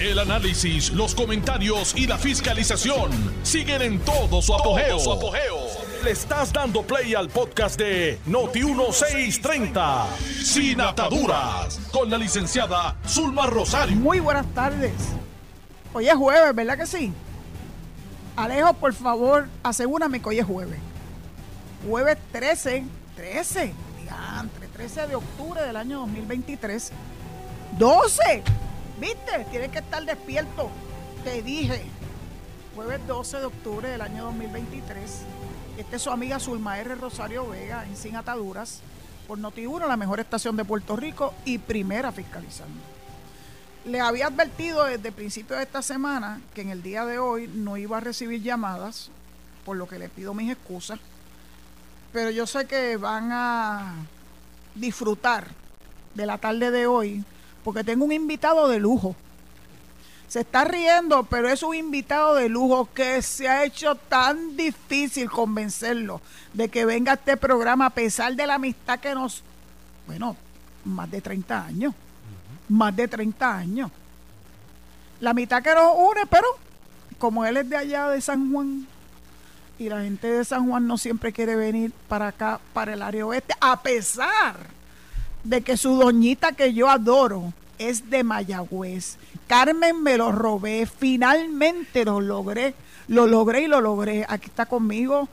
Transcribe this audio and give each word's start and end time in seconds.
El 0.00 0.16
análisis, 0.20 0.92
los 0.92 1.12
comentarios 1.12 1.92
y 1.96 2.06
la 2.06 2.16
fiscalización 2.18 3.10
siguen 3.42 3.82
en 3.82 3.98
todo 3.98 4.40
su 4.40 4.54
apogeo. 4.54 4.96
Le 6.04 6.12
estás 6.12 6.52
dando 6.52 6.82
play 6.82 7.16
al 7.16 7.28
podcast 7.28 7.76
de 7.76 8.16
Noti1630, 8.28 10.06
Sin 10.44 10.80
Ataduras, 10.80 11.80
con 11.90 12.08
la 12.08 12.16
licenciada 12.16 12.96
Zulma 13.08 13.46
Rosario. 13.46 13.96
Muy 13.96 14.20
buenas 14.20 14.46
tardes. 14.54 14.92
Hoy 15.92 16.08
es 16.08 16.14
jueves, 16.14 16.54
¿verdad 16.54 16.78
que 16.78 16.86
sí? 16.86 17.12
Alejo, 18.36 18.74
por 18.74 18.94
favor, 18.94 19.48
asegúrame 19.64 20.22
que 20.22 20.28
hoy 20.28 20.38
es 20.38 20.46
jueves. 20.46 20.78
Jueves 21.88 22.18
13, 22.30 22.84
13, 23.16 23.74
diantre, 24.04 24.68
13 24.68 25.08
de 25.08 25.16
octubre 25.16 25.60
del 25.60 25.74
año 25.76 25.98
2023. 25.98 26.92
12, 27.76 28.42
¿viste? 29.00 29.46
Tienes 29.50 29.70
que 29.70 29.78
estar 29.78 30.04
despierto. 30.04 30.70
Te 31.24 31.42
dije. 31.42 31.82
Jueves 32.74 33.04
12 33.06 33.38
de 33.38 33.44
octubre 33.44 33.88
del 33.88 34.00
año 34.00 34.24
2023. 34.24 35.22
Esta 35.78 35.96
es 35.96 36.02
su 36.02 36.10
amiga 36.10 36.38
Zulma 36.38 36.78
R. 36.78 36.94
Rosario 36.94 37.48
Vega 37.48 37.84
en 37.84 37.96
Sin 37.96 38.16
Ataduras 38.16 38.80
por 39.26 39.38
Noti1, 39.38 39.86
la 39.86 39.96
mejor 39.96 40.20
estación 40.20 40.56
de 40.56 40.64
Puerto 40.64 40.96
Rico 40.96 41.34
y 41.44 41.58
primera 41.58 42.12
fiscalizando. 42.12 42.80
Le 43.84 44.00
había 44.00 44.26
advertido 44.26 44.84
desde 44.84 45.08
el 45.08 45.14
principio 45.14 45.56
de 45.56 45.62
esta 45.62 45.82
semana 45.82 46.40
que 46.54 46.62
en 46.62 46.70
el 46.70 46.82
día 46.82 47.04
de 47.04 47.18
hoy 47.18 47.48
no 47.48 47.76
iba 47.76 47.96
a 47.96 48.00
recibir 48.00 48.42
llamadas, 48.42 49.10
por 49.64 49.76
lo 49.76 49.88
que 49.88 49.98
le 49.98 50.08
pido 50.08 50.34
mis 50.34 50.50
excusas, 50.50 50.98
pero 52.12 52.30
yo 52.30 52.46
sé 52.46 52.66
que 52.66 52.96
van 52.96 53.30
a 53.32 53.94
disfrutar 54.74 55.48
de 56.14 56.26
la 56.26 56.38
tarde 56.38 56.70
de 56.70 56.86
hoy 56.86 57.24
porque 57.68 57.84
tengo 57.84 58.06
un 58.06 58.12
invitado 58.12 58.66
de 58.66 58.78
lujo. 58.78 59.14
Se 60.26 60.40
está 60.40 60.64
riendo, 60.64 61.24
pero 61.24 61.50
es 61.50 61.62
un 61.62 61.74
invitado 61.74 62.34
de 62.34 62.48
lujo 62.48 62.88
que 62.94 63.20
se 63.20 63.46
ha 63.46 63.62
hecho 63.62 63.94
tan 63.94 64.56
difícil 64.56 65.28
convencerlo 65.28 66.22
de 66.54 66.70
que 66.70 66.86
venga 66.86 67.12
a 67.12 67.14
este 67.16 67.36
programa 67.36 67.84
a 67.84 67.90
pesar 67.90 68.34
de 68.34 68.46
la 68.46 68.54
amistad 68.54 68.98
que 69.00 69.14
nos, 69.14 69.42
bueno, 70.06 70.34
más 70.86 71.10
de 71.10 71.20
30 71.20 71.66
años, 71.66 71.94
más 72.70 72.96
de 72.96 73.06
30 73.06 73.58
años. 73.58 73.90
La 75.20 75.34
mitad 75.34 75.62
que 75.62 75.74
nos 75.74 75.94
une, 75.94 76.24
pero 76.24 76.46
como 77.18 77.44
él 77.44 77.58
es 77.58 77.68
de 77.68 77.76
allá 77.76 78.08
de 78.08 78.22
San 78.22 78.50
Juan 78.50 78.86
y 79.78 79.90
la 79.90 80.00
gente 80.00 80.26
de 80.26 80.42
San 80.46 80.66
Juan 80.70 80.86
no 80.86 80.96
siempre 80.96 81.34
quiere 81.34 81.54
venir 81.54 81.92
para 82.08 82.28
acá, 82.28 82.60
para 82.72 82.94
el 82.94 83.02
área 83.02 83.26
oeste, 83.26 83.52
a 83.60 83.82
pesar 83.82 84.56
de 85.44 85.60
que 85.60 85.76
su 85.76 85.96
doñita 85.96 86.52
que 86.52 86.72
yo 86.72 86.88
adoro 86.88 87.52
es 87.78 88.10
de 88.10 88.24
Mayagüez. 88.24 89.16
Carmen 89.46 90.02
me 90.02 90.16
lo 90.16 90.32
robé, 90.32 90.86
finalmente 90.86 92.04
lo 92.04 92.20
logré, 92.20 92.74
lo 93.06 93.26
logré 93.26 93.62
y 93.62 93.66
lo 93.66 93.80
logré. 93.80 94.24
Aquí 94.28 94.46
está 94.46 94.66
conmigo 94.66 95.28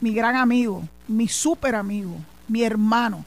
mi 0.00 0.12
gran 0.12 0.34
amigo, 0.34 0.82
mi 1.06 1.28
súper 1.28 1.76
amigo, 1.76 2.16
mi 2.48 2.64
hermano, 2.64 3.24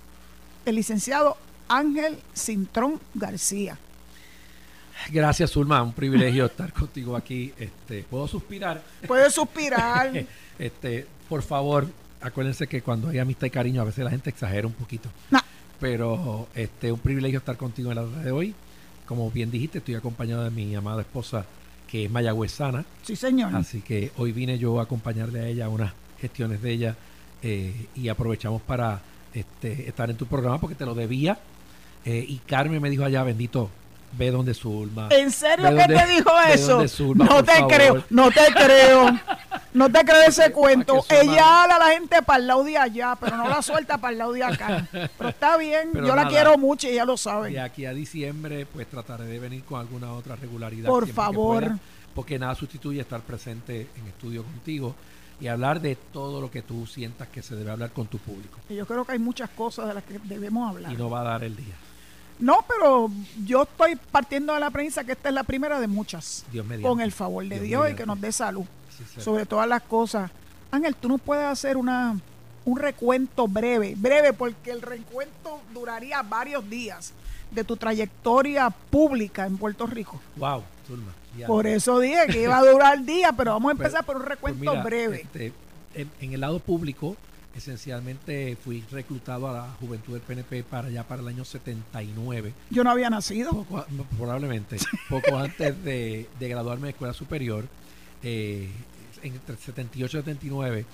el 0.65 0.75
licenciado 0.75 1.37
Ángel 1.69 2.17
Cintrón 2.35 2.99
García. 3.13 3.77
Gracias, 5.09 5.51
Zulma. 5.51 5.81
Un 5.81 5.93
privilegio 5.93 6.45
estar 6.45 6.71
contigo 6.73 7.15
aquí. 7.15 7.53
Este, 7.57 8.03
¿Puedo 8.03 8.27
suspirar? 8.27 8.83
Puedes 9.07 9.33
suspirar. 9.33 10.11
este, 10.59 11.07
por 11.29 11.41
favor, 11.43 11.87
acuérdense 12.21 12.67
que 12.67 12.81
cuando 12.81 13.09
hay 13.09 13.19
amistad 13.19 13.47
y 13.47 13.51
cariño, 13.51 13.81
a 13.81 13.85
veces 13.85 14.03
la 14.03 14.09
gente 14.09 14.29
exagera 14.29 14.67
un 14.67 14.73
poquito. 14.73 15.09
Pero 15.79 16.47
este, 16.55 16.91
un 16.91 16.99
privilegio 16.99 17.39
estar 17.39 17.57
contigo 17.57 17.91
en 17.91 17.95
la 17.95 18.03
tarde 18.03 18.23
de 18.23 18.31
hoy. 18.31 18.55
Como 19.05 19.29
bien 19.29 19.51
dijiste, 19.51 19.79
estoy 19.79 19.95
acompañado 19.95 20.43
de 20.43 20.49
mi 20.49 20.73
amada 20.73 21.01
esposa, 21.01 21.45
que 21.87 22.05
es 22.05 22.11
mayagüezana. 22.11 22.85
Sí, 23.03 23.15
señor. 23.15 23.55
Así 23.55 23.81
que 23.81 24.11
hoy 24.17 24.31
vine 24.31 24.57
yo 24.57 24.79
a 24.79 24.83
acompañarle 24.83 25.39
a 25.41 25.47
ella 25.47 25.65
a 25.65 25.69
unas 25.69 25.93
gestiones 26.19 26.61
de 26.61 26.71
ella 26.71 26.95
eh, 27.43 27.87
y 27.95 28.07
aprovechamos 28.07 28.61
para 28.61 29.01
este, 29.33 29.87
estar 29.87 30.09
en 30.09 30.17
tu 30.17 30.25
programa 30.25 30.59
porque 30.59 30.75
te 30.75 30.85
lo 30.85 30.95
debía. 30.95 31.37
Eh, 32.05 32.25
y 32.27 32.37
Carmen 32.37 32.81
me 32.81 32.89
dijo 32.89 33.03
allá, 33.03 33.23
bendito, 33.23 33.69
ve 34.17 34.31
donde 34.31 34.53
Zulma. 34.53 35.09
¿En 35.11 35.31
serio 35.31 35.75
que 35.75 35.85
te 35.93 36.07
dijo 36.07 36.31
eso? 36.47 36.83
no 37.15 37.43
te 37.43 37.65
creo, 37.67 38.03
no 38.09 38.31
te 38.31 38.45
creo. 38.53 39.19
No 39.73 39.91
te 39.91 40.05
creo 40.05 40.21
ese 40.25 40.51
cuento. 40.51 41.03
Ella 41.09 41.63
habla 41.63 41.75
a 41.75 41.79
la 41.79 41.87
gente 41.91 42.21
para 42.21 42.39
el 42.39 42.47
lado 42.47 42.63
de 42.63 42.77
allá, 42.77 43.17
pero 43.19 43.35
no 43.35 43.49
la 43.49 43.61
suelta 43.61 43.97
para 43.97 44.13
el 44.13 44.17
lado 44.17 44.31
de 44.31 44.43
acá. 44.43 44.87
Pero 44.91 45.29
está 45.29 45.57
bien, 45.57 45.91
yo 45.93 46.15
la 46.15 46.27
quiero 46.27 46.57
mucho 46.57 46.87
y 46.87 46.91
ella 46.91 47.05
lo 47.05 47.17
sabe. 47.17 47.51
De 47.51 47.59
aquí 47.59 47.85
a 47.85 47.93
diciembre, 47.93 48.65
pues 48.65 48.87
trataré 48.87 49.25
de 49.25 49.39
venir 49.39 49.63
con 49.65 49.79
alguna 49.79 50.13
otra 50.13 50.35
regularidad. 50.35 50.87
Por 50.87 51.07
favor. 51.07 51.77
porque 52.13 52.39
nada 52.39 52.55
sustituye 52.55 53.01
estar 53.01 53.19
presente 53.21 53.89
en 53.97 54.07
estudio 54.07 54.43
contigo 54.43 54.95
y 55.41 55.47
hablar 55.47 55.81
de 55.81 55.95
todo 55.95 56.39
lo 56.39 56.49
que 56.49 56.61
tú 56.61 56.87
sientas 56.87 57.27
que 57.27 57.41
se 57.41 57.55
debe 57.55 57.71
hablar 57.71 57.91
con 57.91 58.07
tu 58.07 58.17
público. 58.17 58.59
Y 58.69 58.75
yo 58.75 58.85
creo 58.85 59.03
que 59.03 59.11
hay 59.13 59.19
muchas 59.19 59.49
cosas 59.49 59.89
de 59.89 59.93
las 59.95 60.03
que 60.03 60.19
debemos 60.23 60.69
hablar. 60.69 60.91
Y 60.91 60.95
no 60.95 61.09
va 61.09 61.21
a 61.21 61.23
dar 61.25 61.43
el 61.43 61.55
día. 61.55 61.75
No, 62.39 62.65
pero 62.67 63.09
yo 63.45 63.63
estoy 63.63 63.95
partiendo 63.95 64.53
de 64.53 64.59
la 64.59 64.69
prensa 64.69 65.03
que 65.03 65.13
esta 65.13 65.29
es 65.29 65.35
la 65.35 65.43
primera 65.43 65.79
de 65.79 65.87
muchas. 65.87 66.45
Dios 66.51 66.65
Con 66.81 67.01
el 67.01 67.11
favor 67.11 67.45
de 67.45 67.59
Dios, 67.59 67.89
y 67.91 67.95
que 67.95 68.05
nos 68.05 68.19
dé 68.19 68.31
salud. 68.31 68.65
sobre 69.17 69.45
todas 69.45 69.67
las 69.67 69.81
cosas. 69.83 70.31
Ángel, 70.71 70.95
tú 70.95 71.09
no 71.09 71.17
puedes 71.17 71.45
hacer 71.45 71.77
una 71.77 72.17
un 72.65 72.79
recuento 72.79 73.47
breve, 73.47 73.93
breve, 73.95 74.33
porque 74.33 74.71
el 74.71 74.81
recuento 74.81 75.61
duraría 75.73 76.21
varios 76.23 76.67
días 76.67 77.13
de 77.51 77.63
tu 77.63 77.77
trayectoria 77.77 78.69
pública 78.69 79.45
en 79.45 79.57
Puerto 79.57 79.85
Rico. 79.85 80.19
Wow, 80.35 80.63
Por 81.45 81.67
eso 81.67 81.99
dije 81.99 82.25
que 82.27 82.41
iba 82.43 82.57
a 82.57 82.65
durar 82.65 83.03
día, 83.05 83.31
pero 83.31 83.51
vamos 83.51 83.71
a 83.71 83.75
pues, 83.75 83.85
empezar 83.87 84.05
por 84.05 84.15
un 84.17 84.23
pues 84.23 84.29
recuento 84.31 84.83
breve. 84.83 85.21
Este, 85.21 85.53
en, 85.93 86.33
el 86.33 86.41
lado 86.41 86.59
público, 86.59 87.15
esencialmente 87.55 88.57
fui 88.61 88.83
reclutado 88.91 89.47
a 89.47 89.53
la 89.53 89.69
juventud 89.79 90.13
del 90.13 90.21
PNP 90.21 90.63
para 90.63 90.89
allá 90.89 91.07
para 91.07 91.21
el 91.21 91.27
año 91.27 91.45
79. 91.45 92.53
Yo 92.69 92.83
no 92.83 92.91
había 92.91 93.09
nacido. 93.09 93.65
probablemente, 94.17 94.77
poco 95.09 95.37
antes 95.37 95.83
de, 95.83 96.27
graduarme 96.39 96.87
de 96.87 96.91
escuela 96.91 97.13
superior, 97.13 97.65
eh, 98.21 98.69
en 99.23 99.33
el 99.33 99.57
78 99.57 100.17
y 100.17 100.21
79, 100.21 100.85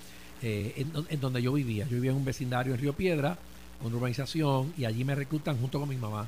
eh, 0.43 0.85
en, 1.09 1.19
donde 1.19 1.41
yo 1.41 1.51
vivía. 1.53 1.85
Yo 1.85 1.95
vivía 1.95 2.11
en 2.11 2.17
un 2.17 2.25
vecindario 2.25 2.73
en 2.73 2.79
Río 2.79 2.93
Piedra, 2.93 3.37
una 3.83 3.95
urbanización, 3.95 4.73
y 4.77 4.85
allí 4.85 5.03
me 5.03 5.15
reclutan 5.15 5.57
junto 5.57 5.79
con 5.79 5.89
mi 5.89 5.97
mamá 5.97 6.27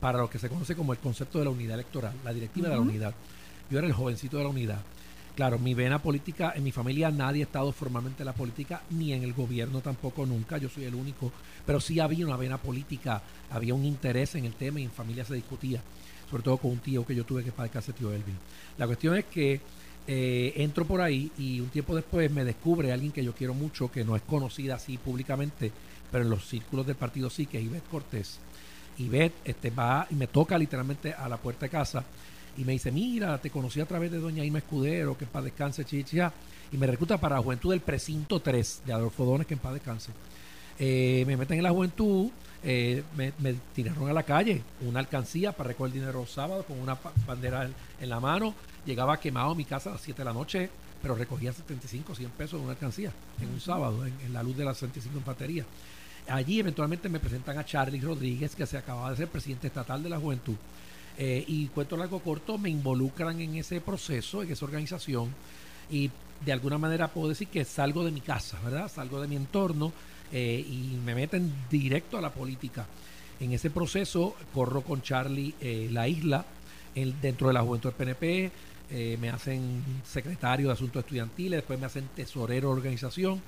para 0.00 0.18
lo 0.18 0.30
que 0.30 0.38
se 0.38 0.48
conoce 0.48 0.74
como 0.74 0.92
el 0.92 0.98
concepto 0.98 1.38
de 1.38 1.44
la 1.44 1.50
unidad 1.50 1.74
electoral, 1.74 2.12
la 2.24 2.32
directiva 2.32 2.68
de 2.68 2.74
la 2.74 2.80
unidad. 2.80 3.14
Yo 3.70 3.78
era 3.78 3.86
el 3.86 3.92
jovencito 3.92 4.36
de 4.36 4.44
la 4.44 4.48
unidad. 4.50 4.80
Claro, 5.34 5.58
mi 5.58 5.72
vena 5.72 5.98
política, 5.98 6.52
en 6.54 6.62
mi 6.62 6.72
familia 6.72 7.10
nadie 7.10 7.42
ha 7.42 7.46
estado 7.46 7.72
formalmente 7.72 8.22
en 8.22 8.26
la 8.26 8.34
política, 8.34 8.82
ni 8.90 9.14
en 9.14 9.22
el 9.22 9.32
gobierno 9.32 9.80
tampoco 9.80 10.26
nunca, 10.26 10.58
yo 10.58 10.68
soy 10.68 10.84
el 10.84 10.94
único, 10.94 11.32
pero 11.64 11.80
sí 11.80 12.00
había 12.00 12.26
una 12.26 12.36
vena 12.36 12.58
política, 12.58 13.22
había 13.50 13.72
un 13.72 13.86
interés 13.86 14.34
en 14.34 14.44
el 14.44 14.52
tema 14.52 14.80
y 14.80 14.84
en 14.84 14.90
familia 14.90 15.24
se 15.24 15.34
discutía, 15.34 15.80
sobre 16.30 16.42
todo 16.42 16.58
con 16.58 16.72
un 16.72 16.80
tío 16.80 17.06
que 17.06 17.14
yo 17.14 17.24
tuve 17.24 17.42
que 17.42 17.78
ese 17.78 17.94
tío 17.94 18.12
Elvin. 18.12 18.36
La 18.76 18.86
cuestión 18.86 19.16
es 19.16 19.24
que 19.24 19.58
eh, 20.06 20.52
entro 20.56 20.84
por 20.84 21.00
ahí 21.00 21.32
y 21.38 21.60
un 21.60 21.70
tiempo 21.70 21.96
después 21.96 22.30
me 22.30 22.44
descubre 22.44 22.92
alguien 22.92 23.10
que 23.10 23.24
yo 23.24 23.34
quiero 23.34 23.54
mucho, 23.54 23.90
que 23.90 24.04
no 24.04 24.16
es 24.16 24.22
conocida 24.22 24.74
así 24.74 24.98
públicamente, 24.98 25.72
pero 26.10 26.24
en 26.24 26.30
los 26.30 26.46
círculos 26.46 26.86
del 26.86 26.96
partido 26.96 27.30
sí, 27.30 27.46
que 27.46 27.56
es 27.56 27.64
Ivette 27.64 27.88
Cortés. 27.88 28.38
Ivette 28.98 29.36
este, 29.44 29.70
va 29.70 30.06
y 30.10 30.14
me 30.14 30.26
toca 30.26 30.58
literalmente 30.58 31.14
a 31.14 31.26
la 31.26 31.38
puerta 31.38 31.64
de 31.64 31.70
casa 31.70 32.04
y 32.56 32.64
me 32.64 32.72
dice, 32.72 32.92
mira, 32.92 33.38
te 33.38 33.50
conocí 33.50 33.80
a 33.80 33.86
través 33.86 34.10
de 34.10 34.18
doña 34.18 34.44
Irma 34.44 34.58
Escudero, 34.58 35.16
que 35.16 35.24
en 35.24 35.30
paz 35.30 35.44
descanse, 35.44 35.84
chicha, 35.84 36.32
y 36.70 36.76
me 36.76 36.86
recluta 36.86 37.18
para 37.18 37.36
la 37.36 37.42
Juventud 37.42 37.70
del 37.70 37.80
Precinto 37.80 38.40
3 38.40 38.82
de 38.86 38.92
Adolfo 38.92 39.24
Dones, 39.24 39.46
que 39.46 39.54
en 39.54 39.60
paz 39.60 39.74
descanse. 39.74 40.12
Eh, 40.78 41.24
me 41.26 41.36
meten 41.36 41.58
en 41.58 41.64
la 41.64 41.70
juventud, 41.70 42.30
eh, 42.64 43.02
me, 43.16 43.32
tiraron 43.74 44.08
a 44.08 44.12
la 44.12 44.22
calle, 44.22 44.62
una 44.80 45.00
alcancía 45.00 45.52
para 45.52 45.68
recoger 45.68 45.92
dinero 45.92 46.20
los 46.20 46.30
sábados 46.30 46.66
con 46.66 46.78
una 46.78 46.98
bandera 47.26 47.68
en, 48.00 48.08
la 48.08 48.20
mano. 48.20 48.54
Llegaba 48.86 49.20
quemado 49.20 49.50
a 49.50 49.54
mi 49.54 49.64
casa 49.64 49.90
a 49.90 49.92
las 49.92 50.02
7 50.02 50.18
de 50.18 50.24
la 50.24 50.32
noche, 50.32 50.70
pero 51.00 51.14
recogía 51.14 51.52
75, 51.52 52.14
100 52.14 52.30
pesos 52.30 52.58
de 52.58 52.64
una 52.64 52.72
alcancía 52.72 53.12
en 53.40 53.48
un 53.48 53.60
sábado, 53.60 54.04
en, 54.06 54.32
la 54.32 54.42
luz 54.42 54.56
de 54.56 54.64
las 54.64 54.78
75 54.78 55.18
infantería. 55.18 55.64
Allí 56.28 56.60
eventualmente 56.60 57.08
me 57.08 57.18
presentan 57.18 57.58
a 57.58 57.64
Charlie 57.64 58.00
Rodríguez, 58.00 58.54
que 58.54 58.66
se 58.66 58.78
acababa 58.78 59.10
de 59.10 59.16
ser 59.16 59.28
presidente 59.28 59.66
estatal 59.66 60.02
de 60.02 60.08
la 60.08 60.18
juventud. 60.18 60.56
Eh, 61.18 61.44
y 61.46 61.66
cuento 61.68 61.96
largo 61.96 62.20
corto, 62.20 62.58
me 62.58 62.70
involucran 62.70 63.40
en 63.40 63.56
ese 63.56 63.80
proceso, 63.80 64.42
en 64.42 64.52
esa 64.52 64.64
organización, 64.64 65.28
y 65.90 66.10
de 66.44 66.52
alguna 66.52 66.78
manera 66.78 67.08
puedo 67.08 67.28
decir 67.28 67.48
que 67.48 67.64
salgo 67.64 68.04
de 68.04 68.10
mi 68.10 68.20
casa, 68.20 68.58
¿verdad? 68.64 68.90
Salgo 68.90 69.20
de 69.20 69.28
mi 69.28 69.36
entorno 69.36 69.92
eh, 70.32 70.64
y 70.66 70.96
me 71.04 71.14
meten 71.14 71.52
directo 71.70 72.16
a 72.16 72.20
la 72.20 72.30
política. 72.30 72.86
En 73.40 73.52
ese 73.52 73.70
proceso 73.70 74.36
corro 74.54 74.82
con 74.82 75.02
Charlie 75.02 75.54
eh, 75.60 75.88
la 75.90 76.08
isla 76.08 76.44
dentro 76.94 77.48
de 77.48 77.54
la 77.54 77.62
juventud 77.62 77.88
del 77.88 77.96
PNP, 77.96 78.52
me 79.18 79.30
hacen 79.30 79.82
secretario 80.04 80.66
de 80.66 80.74
asuntos 80.74 81.02
estudiantiles, 81.02 81.60
después 81.60 81.80
me 81.80 81.86
hacen 81.86 82.10
tesorero 82.14 82.68
de 82.68 82.74
organización, 82.74 83.40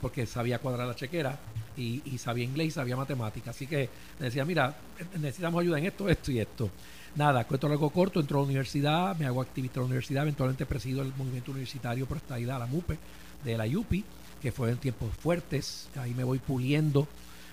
porque 0.00 0.26
sabía 0.26 0.58
cuadrar 0.58 0.88
la 0.88 0.96
chequera 0.96 1.38
y, 1.76 2.00
sabía 2.18 2.42
inglés 2.42 2.66
y 2.66 2.70
sabía 2.72 2.96
matemáticas. 2.96 3.54
Así 3.54 3.68
que 3.68 3.88
me 4.18 4.26
decía, 4.26 4.44
mira, 4.44 4.76
necesitamos 5.20 5.60
ayuda 5.60 5.78
en 5.78 5.86
esto, 5.86 6.08
esto 6.08 6.32
y 6.32 6.40
esto 6.40 6.70
nada, 7.18 7.44
cuento 7.44 7.66
algo 7.66 7.90
corto, 7.90 8.20
entro 8.20 8.38
a 8.38 8.42
la 8.42 8.46
universidad, 8.46 9.16
me 9.16 9.26
hago 9.26 9.42
activista 9.42 9.80
en 9.80 9.82
la 9.82 9.86
universidad, 9.86 10.22
eventualmente 10.22 10.64
presido 10.64 11.02
el 11.02 11.12
movimiento 11.16 11.50
universitario 11.50 12.06
por 12.06 12.16
esta 12.16 12.38
ida 12.38 12.54
a 12.54 12.60
la 12.60 12.66
MUPE 12.66 12.96
de 13.44 13.58
la 13.58 13.66
IUPI, 13.66 14.04
que 14.40 14.52
fue 14.52 14.70
en 14.70 14.76
tiempos 14.78 15.10
fuertes, 15.16 15.88
ahí 15.96 16.14
me 16.14 16.22
voy 16.22 16.38
puliendo 16.38 17.08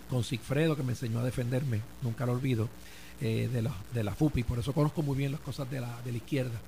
con 0.08 0.24
Sigfredo, 0.24 0.76
que 0.78 0.84
me 0.84 0.92
enseñó 0.92 1.20
a 1.20 1.24
defenderme, 1.24 1.82
nunca 2.04 2.28
lo 2.28 2.34
olvido, 2.34 2.70
eh, 3.20 3.50
de, 3.52 3.62
la, 3.64 3.74
de 3.92 4.04
la 4.04 4.14
FUPI, 4.14 4.44
por 4.44 4.60
eso 4.60 4.72
conozco 4.72 5.02
muy 5.02 5.18
bien 5.18 5.32
las 5.32 5.42
cosas 5.42 5.70
de 5.72 5.82
la, 5.82 6.00
de 6.06 6.12
la 6.12 6.18
izquierda. 6.18 6.60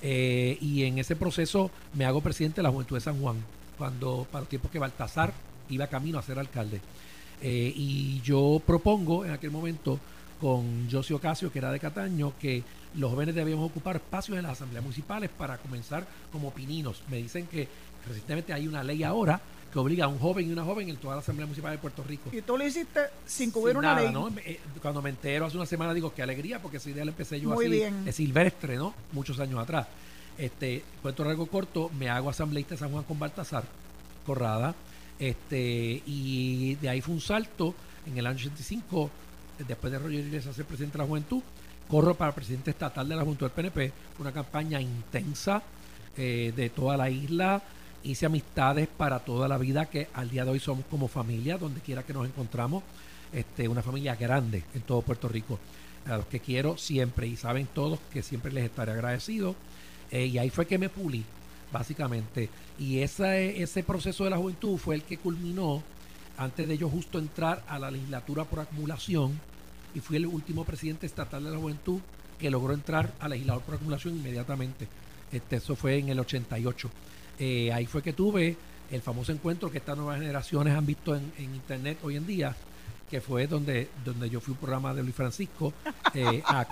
Eh, 0.00 0.56
y 0.60 0.84
en 0.84 0.98
ese 0.98 1.16
proceso 1.16 1.70
me 1.92 2.06
hago 2.06 2.22
presidente 2.22 2.56
de 2.56 2.62
la 2.62 2.70
Juventud 2.70 2.96
de 2.96 3.02
San 3.02 3.20
Juan, 3.20 3.36
cuando 3.76 4.26
para 4.30 4.42
el 4.42 4.48
tiempo 4.48 4.70
que 4.70 4.78
Baltasar 4.78 5.34
iba 5.68 5.86
camino 5.88 6.18
a 6.18 6.22
ser 6.22 6.38
alcalde. 6.38 6.80
Eh, 7.42 7.72
y 7.76 8.20
yo 8.22 8.60
propongo 8.66 9.24
en 9.24 9.32
aquel 9.32 9.50
momento 9.50 10.00
con 10.40 10.90
José 10.90 11.14
Ocasio, 11.14 11.52
que 11.52 11.58
era 11.58 11.72
de 11.72 11.80
Cataño, 11.80 12.32
que 12.40 12.62
los 12.94 13.10
jóvenes 13.10 13.34
debíamos 13.34 13.70
ocupar 13.70 13.96
espacios 13.96 14.36
en 14.38 14.44
las 14.44 14.52
asambleas 14.52 14.82
municipales 14.82 15.30
para 15.36 15.58
comenzar 15.58 16.06
como 16.32 16.52
pininos. 16.52 17.02
Me 17.10 17.18
dicen 17.18 17.46
que 17.46 17.68
recientemente 18.06 18.52
hay 18.52 18.66
una 18.66 18.82
ley 18.82 19.02
ahora 19.02 19.40
que 19.72 19.78
obliga 19.78 20.06
a 20.06 20.08
un 20.08 20.18
joven 20.18 20.48
y 20.48 20.52
una 20.52 20.64
joven 20.64 20.88
en 20.88 20.96
toda 20.96 21.16
la 21.16 21.20
Asamblea 21.20 21.46
Municipal 21.46 21.72
de 21.72 21.78
Puerto 21.78 22.02
Rico. 22.02 22.30
Y 22.32 22.40
tú 22.40 22.56
lo 22.56 22.66
hiciste 22.66 23.00
sin 23.26 23.50
cubrir 23.50 23.76
una 23.76 23.94
ley. 23.94 24.12
Eh, 24.44 24.60
cuando 24.80 25.02
me 25.02 25.10
entero 25.10 25.46
hace 25.46 25.56
una 25.56 25.66
semana 25.66 25.92
digo, 25.92 26.12
qué 26.14 26.22
alegría, 26.22 26.60
porque 26.60 26.78
esa 26.78 26.90
idea 26.90 27.04
la 27.04 27.10
empecé 27.10 27.40
yo 27.40 27.52
así, 27.52 27.68
de 27.68 28.12
silvestre, 28.12 28.76
¿no? 28.76 28.94
Muchos 29.12 29.38
años 29.40 29.60
atrás. 29.60 29.86
Este, 30.38 30.84
cuento 31.02 31.28
algo 31.28 31.46
corto, 31.46 31.90
me 31.98 32.08
hago 32.08 32.30
asambleísta 32.30 32.74
de 32.74 32.78
San 32.78 32.92
Juan 32.92 33.04
con 33.04 33.18
Baltasar, 33.18 33.64
Corrada, 34.24 34.74
este, 35.18 36.00
y 36.06 36.76
de 36.76 36.88
ahí 36.88 37.00
fue 37.00 37.14
un 37.14 37.20
salto 37.20 37.74
en 38.06 38.16
el 38.16 38.26
año 38.26 38.36
85, 38.36 39.10
después 39.66 39.92
de 39.92 39.98
Roger 39.98 40.20
Iglesias 40.20 40.54
ser 40.54 40.64
presidente 40.64 40.98
de 40.98 41.04
la 41.04 41.08
Juventud, 41.08 41.42
corro 41.88 42.14
para 42.14 42.34
presidente 42.34 42.70
estatal 42.70 43.08
de 43.08 43.16
la 43.16 43.22
Juventud 43.22 43.46
del 43.46 43.54
PNP, 43.54 43.92
una 44.18 44.32
campaña 44.32 44.80
intensa 44.80 45.62
eh, 46.16 46.52
de 46.54 46.70
toda 46.70 46.96
la 46.96 47.10
isla, 47.10 47.62
hice 48.02 48.26
amistades 48.26 48.88
para 48.88 49.20
toda 49.20 49.48
la 49.48 49.58
vida 49.58 49.86
que 49.86 50.08
al 50.14 50.30
día 50.30 50.44
de 50.44 50.50
hoy 50.50 50.60
somos 50.60 50.84
como 50.86 51.08
familia, 51.08 51.58
donde 51.58 51.80
quiera 51.80 52.02
que 52.02 52.12
nos 52.12 52.26
encontramos, 52.26 52.82
este, 53.32 53.68
una 53.68 53.82
familia 53.82 54.16
grande 54.16 54.64
en 54.74 54.82
todo 54.82 55.02
Puerto 55.02 55.28
Rico, 55.28 55.58
a 56.06 56.16
los 56.16 56.26
que 56.26 56.40
quiero 56.40 56.78
siempre 56.78 57.26
y 57.26 57.36
saben 57.36 57.68
todos 57.74 57.98
que 58.12 58.22
siempre 58.22 58.52
les 58.52 58.64
estaré 58.64 58.92
agradecido. 58.92 59.54
Eh, 60.10 60.26
y 60.26 60.38
ahí 60.38 60.50
fue 60.50 60.66
que 60.66 60.78
me 60.78 60.88
pulí, 60.88 61.24
básicamente. 61.72 62.48
Y 62.78 63.00
ese, 63.00 63.62
ese 63.62 63.82
proceso 63.82 64.24
de 64.24 64.30
la 64.30 64.38
juventud 64.38 64.78
fue 64.78 64.94
el 64.94 65.02
que 65.02 65.18
culminó 65.18 65.82
antes 66.38 66.66
de 66.68 66.78
yo 66.78 66.88
justo 66.88 67.18
entrar 67.18 67.64
a 67.68 67.78
la 67.78 67.90
legislatura 67.90 68.44
por 68.44 68.60
acumulación 68.60 69.38
y 69.94 70.00
fui 70.00 70.16
el 70.16 70.26
último 70.26 70.64
presidente 70.64 71.06
estatal 71.06 71.44
de 71.44 71.50
la 71.50 71.58
juventud 71.58 72.00
que 72.38 72.50
logró 72.50 72.72
entrar 72.72 73.12
a 73.20 73.28
legislador 73.28 73.62
por 73.62 73.74
acumulación 73.74 74.16
inmediatamente. 74.16 74.86
Este, 75.32 75.56
eso 75.56 75.76
fue 75.76 75.98
en 75.98 76.08
el 76.08 76.20
88. 76.20 76.90
Eh, 77.40 77.72
ahí 77.72 77.86
fue 77.86 78.02
que 78.02 78.12
tuve 78.12 78.56
el 78.90 79.02
famoso 79.02 79.32
encuentro 79.32 79.70
que 79.70 79.78
estas 79.78 79.96
nuevas 79.96 80.18
generaciones 80.18 80.74
han 80.74 80.86
visto 80.86 81.14
en, 81.14 81.32
internet 81.38 81.98
hoy 82.02 82.16
en 82.16 82.26
día, 82.26 82.54
que 83.10 83.20
fue 83.20 83.46
donde, 83.46 83.88
donde 84.04 84.30
yo 84.30 84.40
fui 84.40 84.52
un 84.52 84.58
programa 84.58 84.94
de 84.94 85.02
Luis 85.02 85.14
Francisco 85.14 85.72
eh, 86.14 86.42
a, 86.46 86.64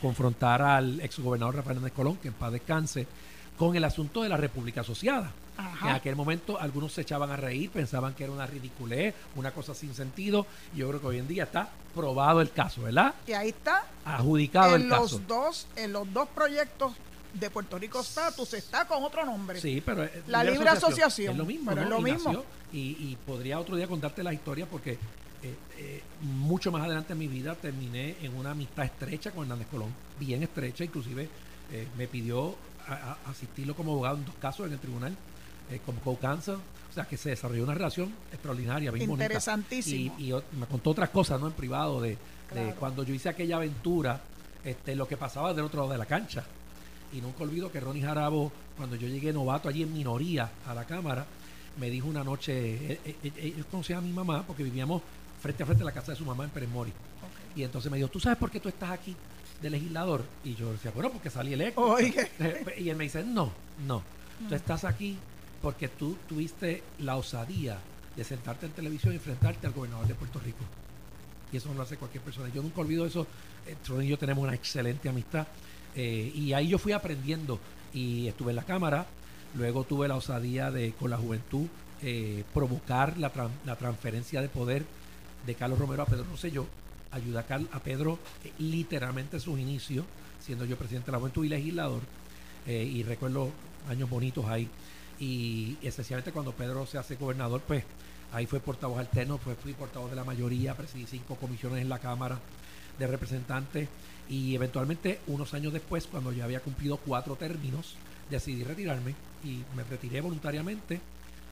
confrontar 0.00 0.62
al 0.62 1.00
exgobernador 1.00 1.56
Rafael 1.56 1.76
Hernández 1.76 1.94
Colón, 1.94 2.16
que 2.16 2.28
en 2.28 2.34
paz 2.34 2.52
descanse, 2.52 3.06
con 3.56 3.76
el 3.76 3.84
asunto 3.84 4.22
de 4.22 4.28
la 4.28 4.36
República 4.36 4.80
Asociada. 4.80 5.32
En 5.82 5.88
aquel 5.88 6.16
momento 6.16 6.58
algunos 6.58 6.92
se 6.92 7.02
echaban 7.02 7.30
a 7.30 7.36
reír, 7.36 7.70
pensaban 7.70 8.14
que 8.14 8.24
era 8.24 8.32
una 8.32 8.46
ridiculez, 8.46 9.14
una 9.36 9.52
cosa 9.52 9.74
sin 9.74 9.94
sentido. 9.94 10.46
Y 10.74 10.78
yo 10.78 10.88
creo 10.88 11.00
que 11.00 11.06
hoy 11.06 11.18
en 11.18 11.28
día 11.28 11.44
está 11.44 11.68
probado 11.94 12.40
el 12.40 12.50
caso, 12.50 12.82
¿verdad? 12.82 13.14
Y 13.26 13.32
ahí 13.32 13.50
está. 13.50 13.84
Adjudicado 14.04 14.76
el 14.76 14.88
los 14.88 15.26
Dos, 15.26 15.66
en 15.76 15.92
los 15.92 16.12
dos 16.12 16.28
proyectos 16.28 16.92
de 17.34 17.50
Puerto 17.50 17.78
Rico 17.78 18.00
Status 18.00 18.54
está 18.54 18.86
con 18.86 19.04
otro 19.04 19.24
nombre. 19.24 19.60
Sí, 19.60 19.82
pero 19.84 20.08
la 20.26 20.42
Libre 20.42 20.68
Asociación, 20.68 21.32
es 21.32 21.38
lo 21.38 21.44
mismo, 21.44 21.70
pero 21.70 21.82
es 21.82 21.88
lo 21.88 22.00
mismo. 22.00 22.44
y, 22.72 23.16
podría 23.26 23.58
otro 23.58 23.76
día 23.76 23.86
contarte 23.86 24.22
la 24.22 24.32
historia 24.32 24.66
porque 24.66 24.98
eh, 25.42 25.54
eh, 25.78 26.02
mucho 26.20 26.70
más 26.70 26.82
adelante 26.84 27.14
en 27.14 27.18
mi 27.18 27.26
vida 27.26 27.54
terminé 27.54 28.16
en 28.20 28.36
una 28.36 28.50
amistad 28.50 28.84
estrecha 28.84 29.30
con 29.30 29.44
Hernández 29.44 29.68
Colón, 29.70 29.88
bien 30.18 30.42
estrecha, 30.42 30.84
inclusive 30.84 31.28
eh, 31.72 31.88
me 31.96 32.06
pidió 32.06 32.54
asistirlo 33.26 33.74
como 33.76 33.92
abogado 33.92 34.16
en 34.16 34.24
dos 34.24 34.34
casos 34.40 34.66
en 34.66 34.72
el 34.72 34.78
tribunal, 34.80 35.16
como 35.78 36.00
co-counsel, 36.00 36.56
o 36.56 36.92
sea 36.92 37.04
que 37.04 37.16
se 37.16 37.30
desarrolló 37.30 37.62
una 37.62 37.74
relación 37.74 38.12
extraordinaria, 38.32 38.90
bien 38.90 39.08
Interesantísimo. 39.10 40.14
Y, 40.18 40.32
me 40.56 40.66
contó 40.66 40.90
otras 40.90 41.10
cosas, 41.10 41.40
¿no? 41.40 41.46
En 41.46 41.52
privado, 41.52 42.00
de, 42.00 42.18
de 42.52 42.74
cuando 42.78 43.04
yo 43.04 43.14
hice 43.14 43.28
aquella 43.28 43.56
aventura, 43.56 44.20
este, 44.64 44.94
lo 44.96 45.06
que 45.06 45.16
pasaba 45.16 45.54
del 45.54 45.64
otro 45.64 45.80
lado 45.80 45.92
de 45.92 45.98
la 45.98 46.06
cancha. 46.06 46.44
Y 47.12 47.20
nunca 47.20 47.44
olvido 47.44 47.70
que 47.70 47.80
Ronnie 47.80 48.02
Jarabo, 48.02 48.52
cuando 48.76 48.96
yo 48.96 49.08
llegué 49.08 49.32
novato 49.32 49.68
allí 49.68 49.82
en 49.82 49.92
minoría 49.92 50.50
a 50.66 50.74
la 50.74 50.84
Cámara, 50.84 51.26
me 51.78 51.90
dijo 51.90 52.08
una 52.08 52.24
noche, 52.24 53.00
él, 53.04 53.32
él, 53.36 53.64
conocía 53.70 53.98
a 53.98 54.00
mi 54.00 54.12
mamá 54.12 54.44
porque 54.46 54.62
vivíamos 54.62 55.02
frente 55.40 55.62
a 55.62 55.66
frente 55.66 55.82
a 55.82 55.86
la 55.86 55.92
casa 55.92 56.12
de 56.12 56.18
su 56.18 56.24
mamá 56.24 56.44
en 56.44 56.50
Pérez 56.50 56.68
Mori. 56.68 56.92
Y 57.56 57.62
entonces 57.62 57.90
me 57.90 57.96
dijo, 57.96 58.08
¿tú 58.08 58.20
sabes 58.20 58.38
por 58.38 58.50
qué 58.50 58.60
tú 58.60 58.68
estás 58.68 58.90
aquí 58.90 59.16
de 59.60 59.70
legislador? 59.70 60.24
Y 60.44 60.54
yo 60.54 60.72
decía, 60.72 60.90
bueno, 60.92 61.10
porque 61.10 61.30
salí 61.30 61.52
electo. 61.52 61.96
Y 62.78 62.88
él 62.88 62.96
me 62.96 63.04
dice, 63.04 63.24
no, 63.24 63.50
no, 63.86 64.02
tú 64.48 64.54
estás 64.54 64.84
aquí 64.84 65.16
porque 65.62 65.88
tú 65.88 66.16
tuviste 66.28 66.82
la 66.98 67.16
osadía 67.16 67.78
de 68.16 68.24
sentarte 68.24 68.66
en 68.66 68.72
televisión 68.72 69.12
y 69.12 69.16
enfrentarte 69.16 69.66
al 69.66 69.72
gobernador 69.72 70.06
de 70.06 70.14
Puerto 70.14 70.38
Rico. 70.40 70.64
Y 71.52 71.56
eso 71.56 71.68
no 71.68 71.74
lo 71.74 71.82
hace 71.82 71.96
cualquier 71.96 72.22
persona. 72.22 72.48
Yo 72.48 72.62
nunca 72.62 72.80
olvido 72.80 73.06
eso. 73.06 73.26
Ron 73.86 74.04
y 74.04 74.08
yo 74.08 74.18
tenemos 74.18 74.42
una 74.42 74.54
excelente 74.54 75.08
amistad. 75.08 75.46
Eh, 75.94 76.32
y 76.34 76.52
ahí 76.52 76.68
yo 76.68 76.78
fui 76.78 76.92
aprendiendo 76.92 77.58
y 77.92 78.28
estuve 78.28 78.50
en 78.50 78.56
la 78.56 78.64
Cámara, 78.64 79.06
luego 79.54 79.84
tuve 79.84 80.06
la 80.06 80.16
osadía 80.16 80.70
de 80.70 80.92
con 80.92 81.10
la 81.10 81.16
juventud 81.16 81.66
eh, 82.02 82.44
provocar 82.54 83.18
la, 83.18 83.32
la, 83.66 83.76
transferencia 83.76 84.40
de 84.40 84.48
poder 84.48 84.84
de 85.44 85.54
Carlos 85.56 85.78
Romero 85.78 86.04
a 86.04 86.06
Pedro 86.06 86.24
Rosselló, 86.30 86.66
ayudar 87.10 87.44
a, 87.72 87.80
Pedro 87.80 88.18
eh, 88.44 88.52
literalmente 88.60 89.36
en 89.36 89.40
sus 89.40 89.58
inicios, 89.58 90.06
siendo 90.40 90.64
yo 90.64 90.76
presidente 90.76 91.06
de 91.06 91.12
la 91.12 91.18
juventud 91.18 91.44
y 91.44 91.48
legislador, 91.48 92.02
y 92.66 93.02
recuerdo 93.02 93.50
años 93.88 94.08
bonitos 94.08 94.44
ahí, 94.44 94.68
y 95.20 95.76
esencialmente 95.82 96.32
cuando 96.32 96.52
Pedro 96.52 96.86
se 96.86 96.98
hace 96.98 97.14
gobernador, 97.16 97.60
pues 97.66 97.84
ahí 98.32 98.46
fue 98.46 98.58
portavoz 98.58 98.98
alterno, 98.98 99.38
fue, 99.38 99.54
fui 99.54 99.74
portavoz 99.74 100.10
de 100.10 100.16
la 100.16 100.24
mayoría, 100.24 100.74
presidí 100.74 101.06
cinco 101.06 101.36
comisiones 101.36 101.82
en 101.82 101.88
la 101.88 101.98
Cámara 101.98 102.38
de 102.98 103.06
Representantes 103.06 103.88
y 104.28 104.54
eventualmente, 104.54 105.20
unos 105.26 105.52
años 105.54 105.72
después, 105.72 106.06
cuando 106.06 106.32
ya 106.32 106.44
había 106.44 106.60
cumplido 106.60 106.96
cuatro 106.96 107.36
términos, 107.36 107.96
decidí 108.30 108.64
retirarme 108.64 109.14
y 109.44 109.62
me 109.76 109.84
retiré 109.84 110.20
voluntariamente. 110.20 111.00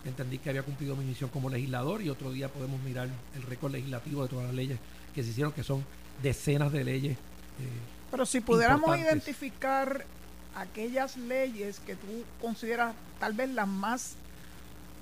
Entendí 0.05 0.39
que 0.39 0.49
había 0.49 0.63
cumplido 0.63 0.95
mi 0.95 1.05
misión 1.05 1.29
como 1.29 1.51
legislador 1.51 2.01
y 2.01 2.09
otro 2.09 2.31
día 2.31 2.49
podemos 2.49 2.81
mirar 2.83 3.09
el 3.35 3.43
récord 3.43 3.73
legislativo 3.73 4.23
de 4.23 4.29
todas 4.29 4.47
las 4.47 4.55
leyes 4.55 4.79
que 5.15 5.25
se 5.25 5.31
hicieron, 5.31 5.53
que 5.53 5.65
son 5.65 5.85
decenas 6.23 6.73
de 6.73 6.85
leyes. 6.85 7.13
Eh, 7.13 7.71
Pero 8.11 8.25
si 8.25 8.41
pudiéramos 8.41 8.97
identificar 8.97 10.07
aquellas 10.55 11.17
leyes 11.17 11.81
que 11.81 11.97
tú 11.97 12.25
consideras 12.41 12.95
tal 13.21 13.33
vez 13.33 13.51
las 13.51 13.69
más 13.69 14.15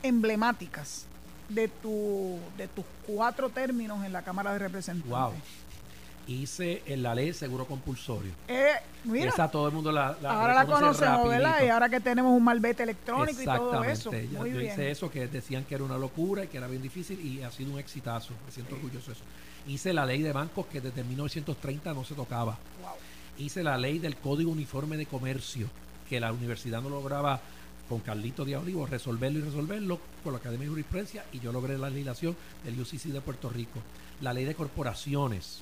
emblemáticas 0.03 1.07
de 1.49 1.69
tu 1.69 2.39
de 2.57 2.69
tus 2.69 2.85
cuatro 3.07 3.51
términos 3.51 4.05
en 4.05 4.13
la 4.13 4.23
Cámara 4.23 4.53
de 4.53 4.59
Representantes. 4.59 5.11
Wow 5.11 5.33
hice 6.27 6.83
en 6.87 7.03
la 7.03 7.15
ley 7.15 7.29
de 7.29 7.35
seguro 7.35 7.67
compulsorio. 7.67 8.33
Eh, 8.49 8.73
mira, 9.05 9.29
Esa 9.29 9.51
todo 9.51 9.69
el 9.69 9.75
mundo 9.75 9.93
la, 9.93 10.17
Ahora 10.25 10.55
la 10.55 10.67
conocemos, 10.67 11.29
¿verdad? 11.29 11.65
Y 11.65 11.69
ahora 11.69 11.89
que 11.89 12.01
tenemos 12.01 12.33
un 12.33 12.45
malvete 12.45 12.83
electrónico 12.83 13.41
y 13.41 13.45
todo 13.45 13.85
eso. 13.85 14.11
Muy 14.13 14.53
yo, 14.53 14.61
hice 14.61 14.91
eso, 14.91 15.11
que 15.11 15.27
decían 15.29 15.65
que 15.65 15.75
era 15.75 15.85
una 15.85 15.99
locura 15.99 16.45
y 16.45 16.49
que 16.49 16.59
era 16.59 16.67
bien 16.67 16.83
difícil 16.83 17.21
y 17.21 17.43
ha 17.43 17.51
sido 17.51 17.73
un 17.73 17.79
exitazo. 17.79 18.33
Me 18.45 18.53
siento 18.53 18.75
orgulloso 18.75 19.07
de 19.07 19.13
eso. 19.13 19.25
Hice 19.67 19.93
la 19.93 20.07
ley 20.07 20.23
de 20.23 20.33
bancos 20.33 20.67
que 20.67 20.81
desde 20.81 21.03
1930 21.05 21.93
no 21.93 22.05
se 22.05 22.15
tocaba. 22.15 22.57
Hice 23.39 23.63
la 23.63 23.77
ley 23.77 23.99
del 23.99 24.17
Código 24.17 24.51
Uniforme 24.51 24.97
de 24.97 25.07
Comercio, 25.07 25.69
que 26.09 26.21
la 26.21 26.33
universidad 26.33 26.81
no 26.81 26.89
lograba 26.89 27.41
con 27.89 28.01
Carlito 28.01 28.45
Díaz 28.45 28.63
Olivo 28.63 28.87
resolverlo 28.87 29.39
y 29.39 29.43
resolverlo 29.43 30.01
con 30.25 30.33
la 30.33 30.39
Academia 30.39 30.65
de 30.65 30.71
Jurisprudencia 30.71 31.25
y 31.33 31.41
yo 31.41 31.53
logré 31.53 31.79
la 31.79 31.91
legislación 31.91 32.37
del 32.65 32.81
UCC 32.81 33.13
de 33.13 33.21
Puerto 33.21 33.49
Rico. 33.51 33.81
La 34.21 34.33
ley 34.33 34.45
de 34.45 34.55
corporaciones, 34.55 35.61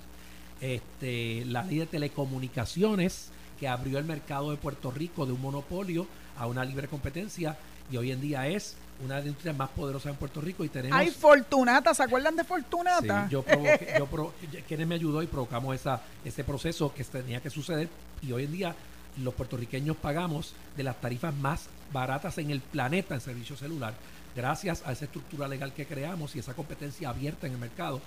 este, 0.61 1.45
la 1.47 1.64
ley 1.64 1.78
de 1.78 1.87
telecomunicaciones 1.87 3.31
que 3.59 3.69
abrió 3.69 3.99
el 3.99 4.04
mercado 4.04 4.50
de 4.50 4.57
Puerto 4.57 4.90
Rico 4.90 5.26
de 5.26 5.33
un 5.33 5.40
monopolio 5.40 6.07
a 6.38 6.47
una 6.47 6.64
libre 6.64 6.88
competencia 6.88 7.59
y 7.90 7.97
hoy 7.97 8.12
en 8.12 8.21
día 8.21 8.49
es 8.49 8.76
una 9.03 9.15
de 9.15 9.21
las 9.21 9.27
industrias 9.27 9.57
más 9.57 9.71
poderosas 9.71 10.13
en 10.13 10.17
Puerto 10.17 10.41
Rico 10.41 10.65
y 10.65 10.69
tenemos... 10.69 10.99
Hay 10.99 11.11
Fortunata, 11.11 11.95
¿se 11.95 12.03
acuerdan 12.03 12.37
de 12.37 12.45
Fortunata? 12.45 13.27
Sí, 13.27 13.33
yo 13.33 13.45
quienes 14.69 14.87
me 14.87 14.95
ayudó 14.95 15.23
y 15.23 15.27
provocamos 15.27 15.75
esa, 15.75 16.01
ese 16.25 16.45
proceso 16.45 16.93
que 16.95 17.05
tenía 17.05 17.41
que 17.41 17.51
suceder 17.51 17.89
y 18.23 18.33
hoy 18.33 18.45
en 18.45 18.53
día 18.53 18.75
los 19.23 19.35
puertorriqueños 19.35 19.97
pagamos 19.97 20.55
de 20.77 20.83
las 20.83 21.01
tarifas 21.01 21.35
más 21.35 21.69
baratas 21.93 22.39
en 22.39 22.51
el 22.51 22.61
planeta 22.61 23.15
en 23.15 23.21
servicio 23.21 23.57
celular 23.57 23.95
gracias 24.35 24.83
a 24.85 24.93
esa 24.93 25.05
estructura 25.05 25.47
legal 25.47 25.73
que 25.73 25.87
creamos 25.87 26.35
y 26.35 26.41
esa 26.41 26.55
competencia 26.55 27.11
abierta 27.11 27.47
en 27.47 27.53
el 27.53 27.59
mercado 27.59 28.01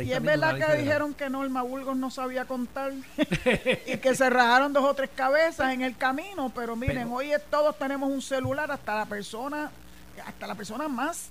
y 0.00 0.12
es 0.12 0.22
verdad 0.22 0.58
que 0.58 0.76
dijeron 0.78 1.14
que 1.14 1.30
Norma 1.30 1.62
Burgos 1.62 1.96
no 1.96 2.10
sabía 2.10 2.44
contar 2.44 2.92
y 3.86 3.96
que 3.98 4.14
se 4.14 4.28
rajaron 4.28 4.72
dos 4.72 4.84
o 4.84 4.94
tres 4.94 5.10
cabezas 5.14 5.72
en 5.72 5.82
el 5.82 5.96
camino, 5.96 6.50
pero 6.54 6.74
miren, 6.74 7.08
hoy 7.12 7.30
todos 7.50 7.78
tenemos 7.78 8.10
un 8.10 8.20
celular, 8.20 8.70
hasta 8.70 8.96
la 8.96 9.06
persona, 9.06 9.70
hasta 10.24 10.46
la 10.46 10.54
persona 10.54 10.88
más, 10.88 11.28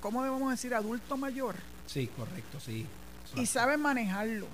¿cómo 0.00 0.22
debemos 0.22 0.50
decir? 0.50 0.74
Adulto 0.74 1.16
mayor. 1.16 1.56
Sí, 1.86 2.08
correcto, 2.08 2.60
sí. 2.60 2.86
y 3.36 3.46
saben 3.46 3.80
manejarlo. 3.80 4.46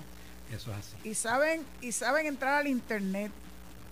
Eso 0.51 0.71
es 0.71 0.77
así. 0.77 1.09
Y 1.09 1.13
saben, 1.13 1.65
y 1.81 1.91
saben 1.91 2.25
entrar 2.25 2.55
al 2.55 2.67
internet. 2.67 3.31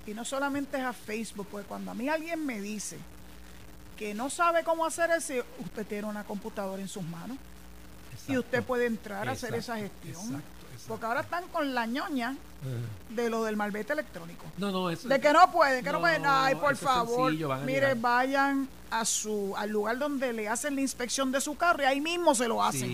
Y 0.08 0.14
no 0.14 0.24
solamente 0.24 0.78
es 0.78 0.84
a 0.84 0.94
Facebook, 0.94 1.48
porque 1.50 1.68
cuando 1.68 1.92
a 1.92 1.94
mí 1.94 2.08
alguien 2.10 2.46
me 2.46 2.62
dice 2.62 2.98
que 3.98 4.14
no 4.14 4.30
sabe 4.30 4.64
cómo 4.64 4.86
hacer 4.86 5.10
eso, 5.12 5.34
usted 5.60 5.86
tiene 5.86 6.08
una 6.08 6.24
computadora 6.24 6.82
en 6.82 6.88
sus 6.88 7.04
manos 7.04 7.38
y 8.28 8.38
usted 8.38 8.64
puede 8.64 8.86
entrar 8.86 9.28
a 9.28 9.32
hacer 9.32 9.54
esa 9.56 9.78
gestión. 9.78 10.44
Porque 10.88 11.06
ahora 11.06 11.22
están 11.22 11.48
con 11.48 11.74
la 11.74 11.86
ñoña 11.86 12.36
de 13.10 13.30
lo 13.30 13.44
del 13.44 13.56
malvete 13.56 13.94
electrónico. 13.94 14.46
No, 14.58 14.72
no, 14.72 14.90
eso 14.90 15.08
De 15.08 15.20
que 15.20 15.32
no 15.32 15.52
pueden, 15.52 15.84
que 15.84 15.92
no, 15.92 16.00
pueden. 16.00 16.24
Ay, 16.26 16.56
por 16.56 16.76
favor. 16.76 17.32
mire, 17.64 17.94
vayan 17.96 18.68
a 18.92 19.04
su 19.04 19.54
al 19.58 19.72
lugar 19.72 19.98
donde 19.98 20.32
le 20.32 20.48
hacen 20.48 20.76
la 20.76 20.82
inspección 20.82 21.32
de 21.32 21.42
su 21.42 21.56
carro 21.58 21.84
y 21.84 21.86
ahí 21.86 22.02
mismo 22.02 22.36
se 22.36 22.48
lo 22.48 22.64
hacen. 22.64 22.90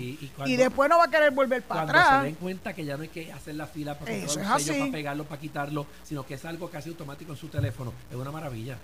y, 0.45 0.55
después 0.55 0.89
no 0.89 0.97
va 0.97 1.05
a 1.05 1.09
querer 1.09 1.31
volver 1.31 1.63
para 1.63 1.81
atrás. 1.81 2.03
Cuando 2.03 2.21
se 2.21 2.25
den 2.25 2.35
cuenta 2.35 2.73
que 2.73 2.85
ya 2.85 2.97
no 2.97 3.03
hay 3.03 3.09
que 3.09 3.31
hacer 3.31 3.55
la 3.55 3.67
fila 3.67 3.97
para, 3.97 4.11
eso 4.11 4.39
es 4.39 4.47
así. 4.47 4.71
para 4.71 4.91
pegarlo, 4.91 5.23
para 5.25 5.41
quitarlo, 5.41 5.85
sino 6.03 6.25
que 6.25 6.35
es 6.35 6.45
algo 6.45 6.69
casi 6.69 6.89
automático 6.89 7.31
en 7.31 7.37
su 7.37 7.47
teléfono. 7.47 7.93
Es 8.09 8.15
una 8.15 8.31
maravilla. 8.31 8.77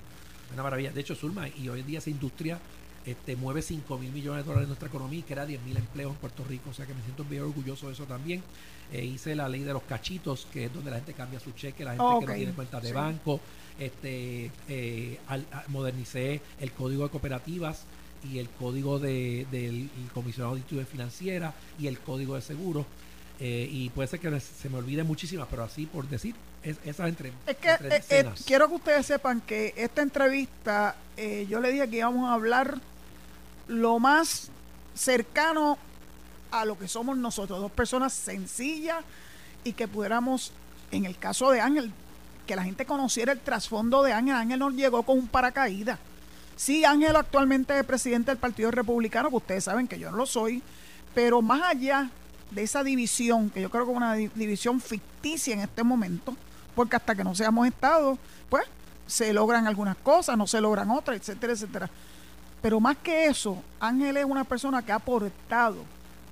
Una 0.54 0.64
maravilla. 0.64 0.92
De 0.92 1.02
hecho, 1.02 1.16
Zulma, 1.16 1.48
y 1.50 1.68
hoy 1.70 1.82
en 1.82 1.88
día 1.88 2.00
esa 2.00 2.10
industria 2.10 2.60
este, 3.08 3.38
mueve 3.38 3.62
5 3.62 3.98
mil 3.98 4.12
millones 4.12 4.44
de 4.44 4.48
dólares 4.48 4.66
en 4.66 4.70
nuestra 4.70 4.90
economía 4.90 5.20
y 5.20 5.24
crea 5.24 5.46
10 5.46 5.62
mil 5.62 5.78
empleos 5.78 6.12
en 6.12 6.18
Puerto 6.18 6.44
Rico. 6.44 6.72
O 6.72 6.74
sea 6.74 6.86
que 6.86 6.94
me 6.94 7.02
siento 7.04 7.24
bien 7.24 7.42
orgulloso 7.42 7.88
de 7.88 7.94
eso 7.94 8.04
también. 8.04 8.44
Eh, 8.92 9.06
hice 9.06 9.34
la 9.34 9.48
ley 9.48 9.62
de 9.62 9.72
los 9.72 9.84
cachitos, 9.84 10.46
que 10.52 10.66
es 10.66 10.74
donde 10.74 10.92
la 10.92 10.98
gente 10.98 11.14
cambia 11.14 11.40
su 11.40 11.52
cheque, 11.52 11.86
la 11.86 11.92
gente 11.92 12.04
que 12.20 12.26
no 12.26 12.34
tiene 12.34 12.52
cuenta 12.52 12.82
de 12.82 12.92
banco. 12.92 13.40
Este, 13.80 14.52
eh, 14.68 15.20
modernicé 15.70 16.42
el 16.60 16.74
código 16.74 17.04
de 17.04 17.10
cooperativas 17.10 17.84
y 18.30 18.40
el 18.40 18.50
código 18.50 19.00
de, 19.00 19.48
del 19.52 19.90
comisionado 20.14 20.56
de 20.56 20.60
instituciones 20.60 20.90
financieras 20.90 21.54
y 21.80 21.88
el 21.88 22.00
código 22.00 22.36
de 22.36 22.42
seguros. 22.42 22.86
Eh, 23.40 23.70
y 23.72 23.90
puede 23.90 24.10
ser 24.10 24.20
que 24.20 24.38
se 24.42 24.68
me 24.68 24.80
olvide 24.80 25.04
muchísimas, 25.04 25.48
pero 25.50 25.64
así 25.64 25.86
por 25.86 26.10
decir, 26.10 26.36
es, 26.62 26.76
esas 26.84 27.08
entre, 27.08 27.32
es 27.46 27.56
que 27.56 28.26
quiero 28.46 28.68
que 28.68 28.76
ustedes 28.76 29.06
sepan 29.06 29.40
que 29.40 29.74
esta 29.78 30.02
entrevista, 30.02 30.98
yo 31.48 31.62
le 31.62 31.72
dije 31.72 31.88
que 31.88 31.98
íbamos 31.98 32.28
a 32.30 32.34
hablar 32.34 32.82
lo 33.68 34.00
más 34.00 34.50
cercano 34.94 35.78
a 36.52 36.66
lo 36.66 36.78
que 36.78 36.88
somos 36.88 37.18
nosotros, 37.18 37.60
dos 37.60 37.72
personas 37.72 38.14
sencillas 38.14 39.04
y 39.64 39.74
que 39.74 39.88
pudiéramos, 39.88 40.52
en 40.92 41.06
el 41.06 41.18
caso 41.18 41.52
de 41.52 41.62
Ángel, 41.62 41.92
que 42.46 42.56
la 42.56 42.64
gente 42.64 42.86
conociera 42.86 43.34
el 43.34 43.40
trasfondo 43.40 44.02
de 44.04 44.14
Ángel. 44.14 44.36
Ángel 44.36 44.60
nos 44.60 44.74
llegó 44.74 45.04
con 45.04 45.20
un 45.20 45.28
paracaídas. 45.28 46.00
Sí, 46.56 46.86
Ángel 46.86 47.16
actualmente 47.16 47.78
es 47.78 47.86
presidente 47.86 48.32
del 48.32 48.40
Partido 48.40 48.72
Republicano, 48.72 49.30
que 49.30 49.36
ustedes 49.36 49.66
saben 49.66 49.88
que 49.88 50.00
yo 50.00 50.10
no 50.10 50.18
lo 50.18 50.26
soy, 50.26 50.64
pero 51.14 51.42
más 51.42 51.62
allá 51.62 52.10
de 52.50 52.64
esa 52.64 52.84
división, 52.84 53.50
que 53.50 53.62
yo 53.62 53.70
creo 53.70 53.86
que 53.86 53.92
es 53.92 53.98
una 53.98 54.14
división 54.14 54.82
ficticia 54.82 55.54
en 55.54 55.60
este 55.60 55.84
momento, 55.84 56.36
porque 56.76 56.96
hasta 56.96 57.14
que 57.14 57.24
no 57.24 57.36
seamos 57.36 57.68
Estado, 57.68 58.18
pues 58.50 58.64
se 59.06 59.34
logran 59.34 59.68
algunas 59.68 59.98
cosas, 59.98 60.38
no 60.38 60.48
se 60.48 60.62
logran 60.62 60.90
otras, 60.90 61.18
etcétera, 61.18 61.54
etcétera. 61.54 61.90
Pero 62.62 62.80
más 62.80 62.98
que 62.98 63.26
eso, 63.26 63.62
Ángel 63.80 64.18
es 64.18 64.26
una 64.26 64.44
persona 64.44 64.84
que 64.84 64.92
ha 64.92 64.96
aportado 64.96 65.84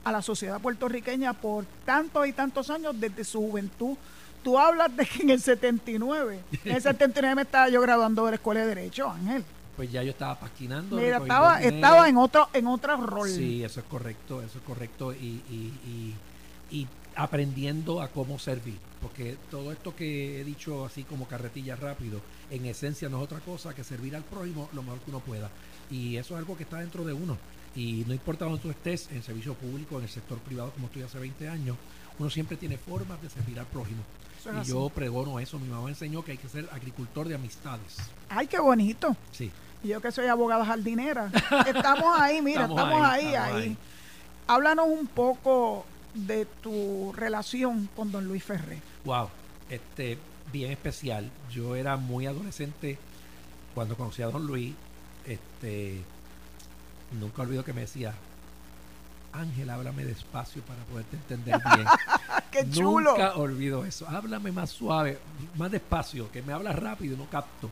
a 0.04 0.12
la 0.12 0.22
sociedad 0.22 0.60
puertorriqueña 0.60 1.34
por 1.34 1.66
tantos 1.86 2.28
y 2.28 2.34
tantos 2.34 2.70
años 2.70 3.00
desde 3.00 3.24
su 3.24 3.40
juventud. 3.40 3.96
Tú 4.44 4.60
hablas 4.60 4.96
de 4.96 5.06
que 5.06 5.24
en 5.24 5.32
el 5.32 5.42
79, 5.42 6.40
en 6.64 6.72
el 6.72 6.82
79 6.82 7.36
me 7.36 7.42
estaba 7.42 7.70
yo 7.70 7.82
graduando 7.82 8.26
de 8.26 8.32
la 8.32 8.36
Escuela 8.36 8.62
de 8.62 8.68
Derecho, 8.68 9.10
Ángel. 9.10 9.44
Pues 9.76 9.92
ya 9.92 10.04
yo 10.04 10.12
estaba 10.12 10.40
paquinando. 10.40 10.96
Mira, 10.96 11.18
estaba, 11.18 11.62
estaba 11.62 12.08
en 12.08 12.18
otro, 12.18 12.50
en 12.54 12.68
otro 12.68 12.98
rol. 12.98 13.30
Sí, 13.30 13.64
eso 13.64 13.80
es 13.80 13.86
correcto, 13.88 14.42
eso 14.42 14.60
es 14.60 14.64
correcto. 14.64 15.12
Y, 15.14 15.42
y, 15.50 16.16
y 16.72 16.88
aprendiendo 17.16 18.02
a 18.02 18.10
cómo 18.10 18.40
servir. 18.40 18.78
Porque 19.02 19.38
todo 19.52 19.72
esto 19.72 19.96
que 19.96 20.42
he 20.42 20.44
dicho 20.44 20.86
así 20.86 21.04
como 21.04 21.28
carretilla 21.28 21.76
rápido, 21.76 22.22
en 22.50 22.66
esencia 22.66 23.10
no 23.10 23.18
es 23.18 23.24
otra 23.24 23.40
cosa 23.40 23.74
que 23.74 23.84
servir 23.84 24.16
al 24.16 24.24
prójimo 24.24 24.70
lo 24.74 24.84
mejor 24.84 25.00
que 25.00 25.12
uno 25.12 25.20
pueda. 25.20 25.50
Y 25.90 26.18
eso 26.18 26.34
es 26.34 26.40
algo 26.40 26.58
que 26.58 26.64
está 26.64 26.80
dentro 26.80 27.04
de 27.04 27.14
uno. 27.14 27.38
Y 27.76 28.06
no 28.08 28.14
importa 28.14 28.46
donde 28.46 28.60
tú 28.62 28.70
estés, 28.70 29.10
en 29.12 29.22
servicio 29.22 29.54
público, 29.54 29.98
en 29.98 30.04
el 30.04 30.10
sector 30.10 30.38
privado, 30.40 30.72
como 30.72 30.88
estoy 30.88 31.04
hace 31.04 31.20
20 31.20 31.50
años, 31.50 31.78
uno 32.18 32.30
siempre 32.30 32.58
tiene 32.58 32.78
formas 32.78 33.22
de 33.22 33.30
servir 33.30 33.60
al 33.60 33.66
prójimo. 33.66 34.02
y 34.64 34.68
yo 34.68 34.90
pregono 34.90 35.40
eso. 35.40 35.60
Mi 35.60 35.68
mamá 35.68 35.90
enseñó 35.90 36.24
que 36.24 36.32
hay 36.32 36.38
que 36.38 36.48
ser 36.48 36.70
agricultor 36.72 37.28
de 37.28 37.36
amistades. 37.36 37.98
¡Ay, 38.30 38.48
qué 38.48 38.60
bonito! 38.60 39.16
Sí. 39.32 39.52
Y 39.84 39.90
yo 39.90 40.02
que 40.02 40.12
soy 40.12 40.28
abogada 40.28 40.66
jardinera. 40.66 41.32
estamos 41.68 42.20
ahí, 42.20 42.42
mira, 42.42 42.64
estamos, 42.64 43.02
ahí, 43.04 43.36
ahí. 43.36 43.78
Háblanos 44.48 44.88
un 44.88 45.08
poco 45.08 45.86
de 46.14 46.46
tu 46.46 47.12
relación 47.14 47.90
con 47.96 48.12
don 48.12 48.26
Luis 48.26 48.44
Ferré. 48.44 48.82
Wow, 49.04 49.30
este, 49.70 50.18
bien 50.52 50.72
especial. 50.72 51.30
Yo 51.52 51.76
era 51.76 51.98
muy 51.98 52.26
adolescente 52.26 52.98
cuando 53.74 53.98
conocí 53.98 54.22
a 54.22 54.28
don 54.28 54.48
Luis 54.48 54.74
este, 55.26 56.02
nunca 57.20 57.42
olvido 57.42 57.64
que 57.64 57.74
me 57.74 57.82
decía, 57.82 58.14
Ángel, 59.34 59.70
háblame 59.70 60.06
despacio 60.06 60.62
para 60.64 60.84
poderte 60.84 61.18
entender 61.18 61.60
bien. 61.76 61.88
¡Qué 62.52 62.70
chulo! 62.70 63.12
Nunca 63.12 63.36
olvido 63.36 63.86
eso. 63.86 64.08
Háblame 64.08 64.52
más 64.52 64.70
suave, 64.70 65.20
más 65.58 65.72
despacio, 65.72 66.32
que 66.32 66.42
me 66.42 66.54
hablas 66.54 66.76
rápido 66.76 67.16
y 67.16 67.18
no 67.18 67.30
capto. 67.30 67.70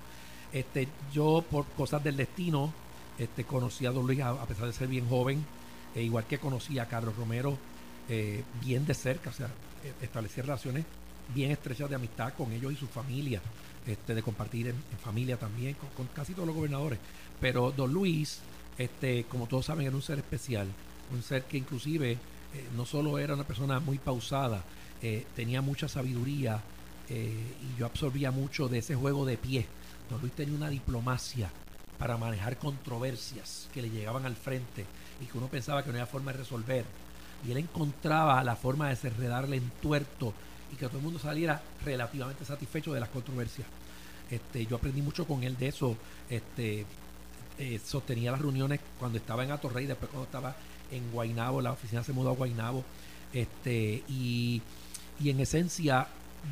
Este, 0.52 0.88
yo, 1.12 1.44
por 1.50 1.66
cosas 1.68 2.04
del 2.04 2.18
destino, 2.18 2.74
este, 3.18 3.44
conocí 3.44 3.86
a 3.86 3.92
Don 3.92 4.06
Luis, 4.06 4.22
a, 4.22 4.46
pesar 4.46 4.68
de 4.68 4.74
ser 4.74 4.88
bien 4.88 5.08
joven, 5.08 5.46
e 5.96 6.02
igual 6.04 6.26
que 6.26 6.38
conocí 6.38 6.80
a 6.80 6.88
Carlos 6.88 7.16
Romero 7.16 7.58
eh, 8.10 8.44
bien 8.62 8.86
de 8.86 8.94
cerca, 8.94 9.30
o 9.30 9.34
sea, 9.34 9.48
e, 9.84 10.06
establecí 10.06 10.42
relaciones 10.42 10.86
bien 11.34 11.52
estrechas 11.52 11.90
de 11.90 11.96
amistad 11.96 12.34
con 12.34 12.52
ellos 12.52 12.74
y 12.74 12.76
su 12.76 12.88
familia, 12.88 13.42
este, 13.88 14.16
de 14.16 14.24
compartir 14.24 14.68
en, 14.68 14.76
familia 15.04 15.38
también, 15.38 15.76
con, 15.96 16.08
casi 16.08 16.34
todos 16.34 16.48
los 16.48 16.56
gobernadores. 16.56 17.00
Pero 17.40 17.72
don 17.72 17.92
Luis, 17.92 18.40
este, 18.78 19.26
como 19.26 19.48
todos 19.48 19.66
saben, 19.66 19.86
era 19.86 19.96
un 19.96 20.02
ser 20.02 20.20
especial, 20.20 20.68
un 21.12 21.22
ser 21.22 21.44
que 21.44 21.58
inclusive 21.58 22.12
eh, 22.12 22.18
no 22.76 22.86
solo 22.86 23.20
era 23.20 23.34
una 23.34 23.44
persona 23.44 23.80
muy 23.80 23.98
pausada, 23.98 24.64
eh, 25.02 25.26
tenía 25.36 25.62
mucha 25.62 25.88
sabiduría 25.88 26.62
eh, 27.10 27.56
y 27.62 27.80
yo 27.80 27.86
absorbía 27.86 28.32
mucho 28.32 28.70
de 28.70 28.78
ese 28.80 28.96
juego 28.96 29.26
de 29.26 29.38
pie. 29.38 29.66
Don 30.10 30.22
Luis 30.22 30.34
tenía 30.34 30.56
una 30.56 30.70
diplomacia 30.70 31.50
para 31.98 32.18
manejar 32.18 32.58
controversias 32.58 33.70
que 33.74 33.82
le 33.82 33.90
llegaban 33.90 34.26
al 34.26 34.36
frente 34.36 34.86
y 35.22 35.26
que 35.26 35.38
uno 35.38 35.48
pensaba 35.48 35.84
que 35.84 35.90
no 35.90 35.96
había 35.96 36.06
forma 36.06 36.32
de 36.32 36.40
resolver. 36.40 36.86
Y 37.46 37.52
él 37.52 37.58
encontraba 37.58 38.42
la 38.44 38.56
forma 38.56 38.86
de 38.86 38.96
desenredarle 38.96 39.58
en 39.58 39.70
tuerto 39.82 40.34
y 40.74 40.76
que 40.76 40.88
todo 40.88 40.98
el 40.98 41.04
mundo 41.04 41.20
saliera 41.20 41.62
relativamente 41.86 42.44
satisfecho 42.46 42.94
de 42.94 43.00
las 43.00 43.10
controversias. 43.10 43.68
Este, 44.30 44.66
yo 44.66 44.78
aprendí 44.78 45.02
mucho 45.02 45.26
con 45.26 45.44
él 45.44 45.56
de 45.58 45.68
eso. 45.68 45.96
Este, 46.30 46.86
eh, 47.60 47.80
sostenía 47.84 48.32
las 48.32 48.42
reuniones 48.42 48.80
cuando 48.98 49.18
estaba 49.18 49.44
en 49.44 49.52
Atorrey, 49.52 49.86
después 49.86 50.10
cuando 50.10 50.26
estaba 50.26 50.56
en 50.92 51.12
Guainabo, 51.12 51.62
la 51.62 51.72
oficina 51.72 52.04
se 52.04 52.14
mudó 52.14 52.32
a 52.32 52.34
Guainabo. 52.34 52.84
Este, 53.32 54.04
y, 54.08 54.62
en 55.24 55.40
esencia, 55.40 56.08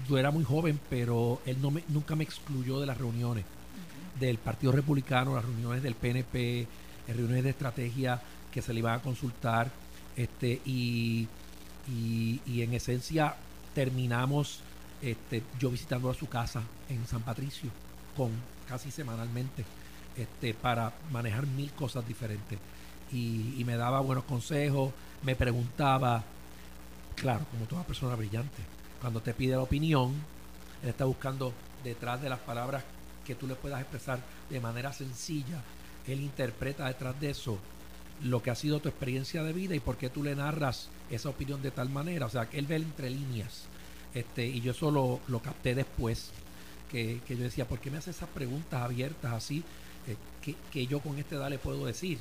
yo 0.08 0.18
era 0.18 0.32
muy 0.32 0.44
joven, 0.44 0.80
pero 0.90 1.42
él 1.46 1.58
no 1.62 1.72
me, 1.72 1.84
nunca 1.90 2.16
me 2.16 2.24
excluyó 2.24 2.80
de 2.80 2.86
las 2.86 2.98
reuniones 2.98 3.46
del 4.20 4.38
Partido 4.38 4.72
Republicano, 4.72 5.36
las 5.36 5.46
reuniones 5.46 5.82
del 5.84 5.96
PNP, 5.96 6.68
reuniones 7.08 7.44
de 7.44 7.50
estrategia 7.50 8.22
que 8.52 8.62
se 8.62 8.74
le 8.74 8.80
iban 8.80 9.00
a 9.00 9.02
consultar. 9.02 9.72
Este, 10.16 10.62
y, 10.66 11.28
y 11.88 12.62
en 12.62 12.74
esencia 12.74 13.36
terminamos 13.74 14.60
este, 15.02 15.44
yo 15.60 15.72
visitando 15.72 16.10
a 16.10 16.14
su 16.14 16.28
casa 16.28 16.62
en 16.90 17.06
San 17.08 17.22
Patricio 17.22 17.70
con 18.16 18.32
casi 18.68 18.92
semanalmente 18.92 19.66
este, 20.16 20.54
para 20.54 20.94
manejar 21.12 21.48
mil 21.48 21.72
cosas 21.72 22.08
diferentes. 22.08 22.60
Y, 23.12 23.64
me 23.66 23.76
daba 23.76 24.00
buenos 24.00 24.24
consejos 24.24 24.92
me 25.22 25.36
preguntaba 25.36 26.24
claro 27.16 27.46
como 27.52 27.66
toda 27.66 27.84
persona 27.84 28.16
brillante 28.16 28.58
cuando 29.00 29.22
te 29.22 29.34
pide 29.34 29.52
la 29.52 29.62
opinión 29.62 30.14
él 30.82 30.90
está 30.90 31.06
buscando 31.06 31.54
detrás 31.84 32.22
de 32.22 32.30
las 32.30 32.40
palabras 32.40 32.84
que 33.26 33.36
tú 33.36 33.48
le 33.48 33.56
puedas 33.56 33.82
expresar 33.82 34.20
de 34.50 34.60
manera 34.60 34.92
sencilla 34.94 35.62
él 36.08 36.22
interpreta 36.22 36.88
detrás 36.88 37.20
de 37.20 37.30
eso 37.30 37.60
lo 38.24 38.42
que 38.44 38.52
ha 38.52 38.56
sido 38.56 38.80
tu 38.80 38.90
experiencia 38.90 39.44
de 39.44 39.54
vida 39.54 39.76
y 39.76 39.80
por 39.80 39.98
qué 39.98 40.10
tú 40.10 40.24
le 40.24 40.36
narras 40.36 40.90
esa 41.10 41.30
opinión 41.30 41.62
de 41.62 41.72
tal 41.72 41.90
manera. 41.90 42.26
O 42.26 42.30
sea, 42.30 42.50
que 42.50 42.60
él 42.60 42.68
ve 42.68 42.76
entre 42.78 43.10
líneas. 43.10 43.64
Este, 44.14 44.46
y 44.46 44.62
yo 44.62 44.72
eso 44.72 44.92
lo, 44.92 45.40
capté 45.40 45.76
después, 45.76 46.32
que, 46.92 47.22
yo 47.30 47.38
decía, 47.38 47.68
¿por 47.68 47.80
qué 47.80 47.90
me 47.90 47.98
hace 47.98 48.12
esas 48.12 48.30
preguntas 48.30 48.82
abiertas 48.82 49.34
así? 49.34 49.64
Eh, 50.08 50.56
que, 50.72 50.88
yo 50.88 51.00
con 51.00 51.18
esta 51.18 51.36
edad 51.36 51.50
le 51.50 51.58
puedo 51.58 51.86
decir. 51.86 52.18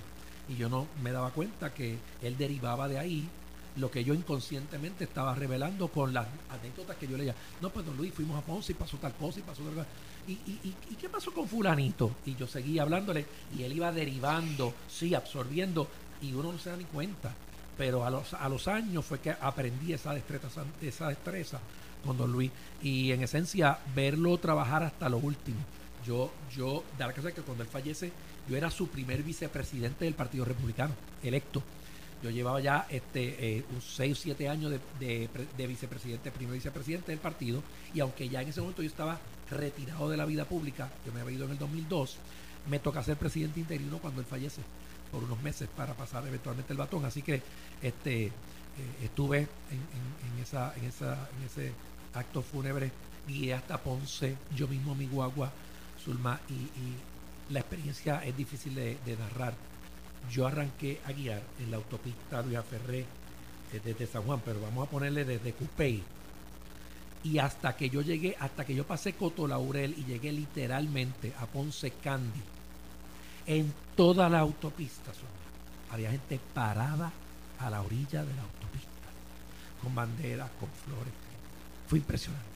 Y 0.48 0.56
yo 0.56 0.68
no 0.68 0.86
me 1.02 1.12
daba 1.12 1.30
cuenta 1.30 1.72
que 1.74 1.96
él 2.22 2.36
derivaba 2.36 2.88
de 2.88 2.98
ahí 2.98 3.28
lo 3.76 3.90
que 3.90 4.04
yo 4.04 4.14
inconscientemente 4.14 5.04
estaba 5.04 5.34
revelando 5.34 5.88
con 5.88 6.12
las 6.12 6.26
anécdotas 6.50 6.96
que 6.96 7.06
yo 7.06 7.16
leía. 7.16 7.34
No, 7.60 7.70
pues 7.70 7.86
don 7.86 7.96
Luis, 7.96 8.12
fuimos 8.12 8.38
a 8.38 8.44
Ponce 8.44 8.72
y 8.72 8.74
pasó 8.74 8.96
tal 8.98 9.14
cosa 9.14 9.40
y 9.40 9.42
pasó 9.42 9.62
tal 9.62 9.74
cosa. 9.74 9.86
¿Y, 10.26 10.32
y, 10.32 10.74
y, 10.90 10.94
qué 10.94 11.08
pasó 11.08 11.32
con 11.32 11.48
fulanito? 11.48 12.16
Y 12.26 12.34
yo 12.36 12.46
seguía 12.46 12.82
hablándole 12.82 13.26
y 13.56 13.62
él 13.62 13.72
iba 13.72 13.90
derivando, 13.90 14.74
sí, 14.88 15.14
absorbiendo 15.14 15.88
y 16.20 16.32
uno 16.32 16.52
no 16.52 16.58
se 16.58 16.70
da 16.70 16.76
ni 16.76 16.84
cuenta. 16.84 17.34
Pero 17.76 18.04
a 18.04 18.10
los, 18.10 18.34
a 18.34 18.48
los 18.48 18.68
años 18.68 19.04
fue 19.04 19.20
que 19.20 19.30
aprendí 19.30 19.92
esa 19.92 20.12
destreza, 20.12 20.48
esa 20.82 21.08
destreza 21.08 21.60
con 22.04 22.16
don 22.16 22.32
Luis 22.32 22.50
y 22.82 23.12
en 23.12 23.22
esencia 23.22 23.78
verlo 23.94 24.38
trabajar 24.38 24.82
hasta 24.82 25.08
lo 25.08 25.18
último. 25.18 25.58
Yo, 26.06 26.32
yo, 26.54 26.84
de 26.96 27.06
la 27.06 27.12
casa 27.12 27.32
que 27.32 27.42
cuando 27.42 27.62
él 27.62 27.68
fallece, 27.68 28.12
yo 28.48 28.56
era 28.56 28.70
su 28.70 28.88
primer 28.88 29.22
vicepresidente 29.22 30.04
del 30.04 30.14
Partido 30.14 30.44
Republicano, 30.44 30.94
electo. 31.22 31.62
Yo 32.22 32.30
llevaba 32.30 32.60
ya 32.60 32.86
este, 32.90 33.58
eh, 33.58 33.64
6 33.80 34.12
o 34.12 34.20
7 34.20 34.48
años 34.48 34.72
de, 34.98 35.28
de, 35.56 35.66
vicepresidente, 35.66 36.30
primer 36.30 36.54
vicepresidente 36.54 37.12
del 37.12 37.20
partido, 37.20 37.62
y 37.94 38.00
aunque 38.00 38.28
ya 38.28 38.42
en 38.42 38.48
ese 38.48 38.60
momento 38.60 38.82
yo 38.82 38.88
estaba 38.88 39.18
retirado 39.50 40.10
de 40.10 40.18
la 40.18 40.26
vida 40.26 40.44
pública, 40.44 40.90
yo 41.06 41.12
me 41.12 41.20
había 41.20 41.36
ido 41.36 41.46
en 41.46 41.52
el 41.52 41.58
2002, 41.58 42.18
me 42.68 42.78
toca 42.78 43.02
ser 43.02 43.16
presidente 43.16 43.60
interino 43.60 43.98
cuando 43.98 44.20
él 44.20 44.26
fallece, 44.26 44.60
por 45.10 45.24
unos 45.24 45.42
meses 45.42 45.68
para 45.74 45.94
pasar 45.94 46.26
eventualmente 46.26 46.72
el 46.72 46.78
batón. 46.78 47.04
Así 47.06 47.22
que 47.22 47.42
este, 47.80 48.26
eh, 48.26 48.30
estuve 49.02 49.38
en, 49.38 49.48
en, 49.48 50.42
esa, 50.42 50.74
en, 50.76 50.84
esa, 50.84 51.28
en 51.38 51.46
ese 51.46 51.72
acto 52.12 52.42
fúnebre, 52.42 52.92
guié 53.26 53.54
hasta 53.54 53.78
Ponce, 53.78 54.36
yo 54.54 54.68
mismo 54.68 54.94
mi 54.94 55.06
guagua, 55.06 55.50
Zulma, 56.04 56.38
y, 56.50 57.50
la 57.50 57.58
experiencia 57.58 58.24
es 58.24 58.36
difícil 58.36 58.76
de 58.76 59.16
narrar 59.18 59.54
yo 60.30 60.46
arranqué 60.46 61.00
a 61.06 61.12
guiar 61.12 61.42
en 61.58 61.70
la 61.70 61.76
autopista 61.76 62.42
Luis 62.42 62.58
Ferré 62.68 63.00
eh, 63.72 63.80
desde 63.84 64.06
San 64.06 64.22
Juan, 64.22 64.40
pero 64.44 64.60
vamos 64.60 64.86
a 64.86 64.90
ponerle 64.90 65.24
desde 65.24 65.52
Cupey. 65.52 66.02
Y 67.22 67.38
hasta 67.38 67.76
que 67.76 67.90
yo 67.90 68.00
llegué, 68.00 68.36
hasta 68.38 68.64
que 68.64 68.74
yo 68.74 68.86
pasé 68.86 69.12
Coto 69.12 69.46
Laurel 69.46 69.94
y 69.98 70.04
llegué 70.04 70.32
literalmente 70.32 71.32
a 71.38 71.46
Ponce 71.46 71.90
Candy, 72.02 72.40
en 73.46 73.72
toda 73.96 74.28
la 74.28 74.40
autopista 74.40 75.12
había 75.90 76.10
gente 76.10 76.40
parada 76.54 77.12
a 77.58 77.70
la 77.70 77.82
orilla 77.82 78.24
de 78.24 78.34
la 78.34 78.42
autopista, 78.42 79.08
con 79.82 79.94
banderas, 79.94 80.50
con 80.58 80.68
flores. 80.68 81.12
Fue 81.88 81.98
impresionante. 81.98 82.49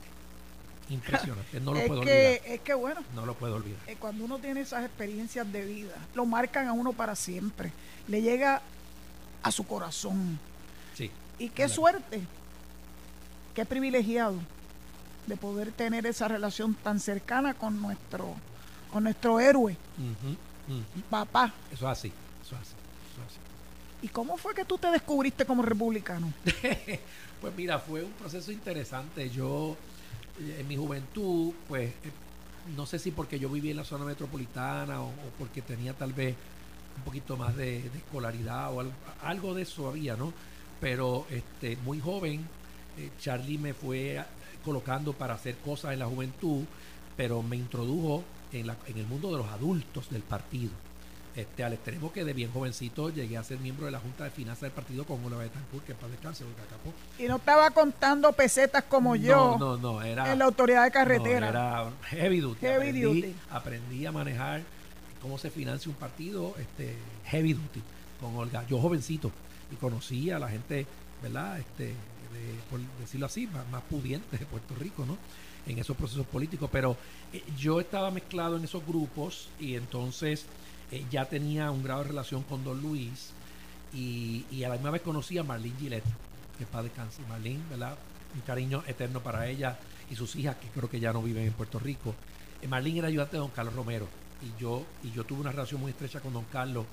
Impresionante, 0.89 1.59
no 1.59 1.73
lo 1.73 1.85
puedo 1.87 2.01
olvidar. 2.01 2.41
Es 2.45 2.61
que 2.61 2.73
bueno, 2.73 3.03
no 3.15 3.25
lo 3.25 3.33
puedo 3.33 3.55
olvidar. 3.55 3.79
Eh, 3.87 3.95
cuando 3.99 4.25
uno 4.25 4.37
tiene 4.39 4.61
esas 4.61 4.85
experiencias 4.85 5.51
de 5.51 5.65
vida, 5.65 5.95
lo 6.13 6.25
marcan 6.25 6.67
a 6.67 6.73
uno 6.73 6.93
para 6.93 7.15
siempre. 7.15 7.71
Le 8.07 8.21
llega 8.21 8.61
a 9.41 9.51
su 9.51 9.65
corazón. 9.65 10.39
Sí. 10.95 11.09
Y 11.39 11.49
qué 11.49 11.67
suerte, 11.67 12.21
qué 13.55 13.65
privilegiado 13.65 14.35
de 15.25 15.37
poder 15.37 15.71
tener 15.71 16.05
esa 16.05 16.27
relación 16.27 16.75
tan 16.75 16.99
cercana 16.99 17.53
con 17.53 17.81
nuestro, 17.81 18.35
con 18.91 19.03
nuestro 19.03 19.39
héroe, 19.39 19.75
papá. 21.09 21.51
Eso 21.71 21.85
es 21.85 21.97
así, 21.97 22.11
eso 22.43 22.55
es 22.55 22.61
así, 22.61 22.75
eso 23.11 23.21
es 23.21 23.31
así. 23.31 23.39
¿Y 24.03 24.07
cómo 24.09 24.37
fue 24.37 24.53
que 24.53 24.65
tú 24.65 24.77
te 24.77 24.87
descubriste 24.91 25.45
como 25.45 25.63
republicano? 25.63 26.31
pues 27.41 27.55
mira, 27.57 27.79
fue 27.79 28.03
un 28.03 28.11
proceso 28.11 28.51
interesante. 28.51 29.29
Yo 29.31 29.75
en 30.39 30.67
mi 30.67 30.75
juventud, 30.75 31.53
pues 31.67 31.89
eh, 31.89 32.11
no 32.75 32.85
sé 32.85 32.99
si 32.99 33.11
porque 33.11 33.39
yo 33.39 33.49
vivía 33.49 33.71
en 33.71 33.77
la 33.77 33.83
zona 33.83 34.05
metropolitana 34.05 35.01
o, 35.01 35.11
porque 35.37 35.61
tenía 35.61 35.93
tal 35.93 36.13
vez 36.13 36.35
un 36.97 37.03
poquito 37.03 37.37
más 37.37 37.55
de, 37.55 37.85
escolaridad 37.87 38.73
o 38.73 38.83
algo, 39.21 39.53
de 39.53 39.63
eso 39.63 39.89
había, 39.89 40.15
¿no? 40.15 40.33
Pero 40.79 41.25
este, 41.29 41.77
muy 41.77 41.99
joven, 41.99 42.45
eh, 42.97 43.11
Charlie 43.19 43.57
me 43.57 43.73
fue 43.73 44.23
colocando 44.63 45.13
para 45.13 45.35
hacer 45.35 45.55
cosas 45.57 45.93
en 45.93 45.99
la 45.99 46.07
juventud, 46.07 46.63
pero 47.15 47.43
me 47.43 47.55
introdujo 47.55 48.23
en, 48.51 48.67
la, 48.67 48.77
en 48.87 48.97
el 48.97 49.05
mundo 49.05 49.31
de 49.31 49.37
los 49.37 49.47
adultos 49.47 50.09
del 50.09 50.21
partido. 50.23 50.71
Este, 51.35 51.65
al 51.65 51.73
extremo 51.73 52.13
que 52.13 52.23
de 52.23 52.31
bien 52.31 52.49
jovencito 52.51 53.09
llegué 53.09 53.37
a 53.37 53.43
ser 53.43 53.59
miembro 53.59 53.85
de 53.85 53.91
la 53.91 53.99
Junta 53.99 54.23
de 54.23 54.29
Finanzas 54.29 54.61
del 54.61 54.71
partido 54.71 55.03
con 55.03 55.23
Ola 55.25 55.37
Betancourt, 55.37 55.85
que 55.85 55.93
para 55.93 56.09
descanse, 56.09 56.45
Capó. 56.69 56.93
Y 57.19 57.27
no 57.27 57.35
estaba 57.35 57.71
contando 57.71 58.31
pesetas 58.31 58.85
como 58.85 59.17
yo. 59.17 59.57
No, 59.59 59.75
no, 59.75 60.01
era. 60.01 60.31
En 60.31 60.39
la 60.39 60.45
autoridad 60.45 60.85
de 60.85 60.91
carretera. 60.91 61.49
era 61.49 61.91
heavy 62.03 62.39
duty. 62.39 63.35
aprendí, 63.49 64.05
a 64.05 64.13
manejar 64.13 64.61
cómo 65.21 65.37
se 65.37 65.49
financia 65.49 65.89
un 65.89 65.97
partido 65.97 66.55
este, 66.57 66.95
heavy 67.25 67.53
duty 67.53 67.81
con 68.21 68.33
Olga. 68.37 68.65
Yo 68.67 68.79
jovencito 68.79 69.29
y 69.71 69.75
conocí 69.75 70.31
a 70.31 70.39
la 70.39 70.47
gente, 70.47 70.87
¿verdad? 71.21 71.59
Este, 71.59 71.95
por 72.69 72.79
decirlo 72.99 73.25
así, 73.25 73.47
más, 73.47 73.83
pudiente 73.89 74.37
de 74.37 74.45
Puerto 74.45 74.73
Rico, 74.75 75.05
¿no? 75.05 75.17
En 75.67 75.79
esos 75.79 75.97
procesos 75.97 76.25
políticos. 76.27 76.69
Pero 76.71 76.95
eh, 77.33 77.43
yo 77.57 77.81
estaba 77.81 78.11
mezclado 78.11 78.55
en 78.55 78.63
esos 78.63 78.85
grupos 78.85 79.49
y 79.59 79.75
entonces 79.75 80.45
eh, 80.91 81.05
ya 81.09 81.25
tenía 81.25 81.71
un 81.71 81.83
grado 81.83 82.03
de 82.03 82.09
relación 82.09 82.43
con 82.43 82.63
Don 82.63 82.81
Luis 82.81 83.31
y, 83.93 84.63
a 84.63 84.69
la 84.69 84.75
misma 84.75 84.91
vez 84.91 85.01
conocía 85.01 85.41
a 85.41 85.43
Marlene 85.43 85.77
Gillette, 85.79 86.03
que 86.57 86.65
de 86.65 86.89
cáncer 86.89 87.25
Marlene, 87.27 87.61
¿verdad? 87.69 87.97
Un 88.33 88.41
cariño 88.41 88.83
eterno 88.87 89.21
para 89.21 89.47
ella 89.47 89.77
y 90.09 90.15
sus 90.15 90.35
hijas, 90.35 90.57
que 90.57 90.67
creo 90.67 90.89
que 90.89 90.99
ya 90.99 91.13
no 91.13 91.21
viven 91.21 91.47
en 91.47 91.53
Puerto 91.53 91.79
Rico. 91.79 92.13
Eh, 92.61 92.67
Marlene 92.67 92.99
era 92.99 93.07
ayudante 93.07 93.33
de 93.33 93.39
Don 93.39 93.51
Carlos 93.51 93.73
Romero 93.73 94.07
y 94.41 94.61
yo, 94.61 94.85
y 95.03 95.11
yo 95.11 95.23
tuve 95.23 95.41
una 95.41 95.51
relación 95.51 95.79
muy 95.81 95.91
estrecha 95.91 96.19
con 96.19 96.33
Don 96.33 96.45
Carlos, 96.45 96.85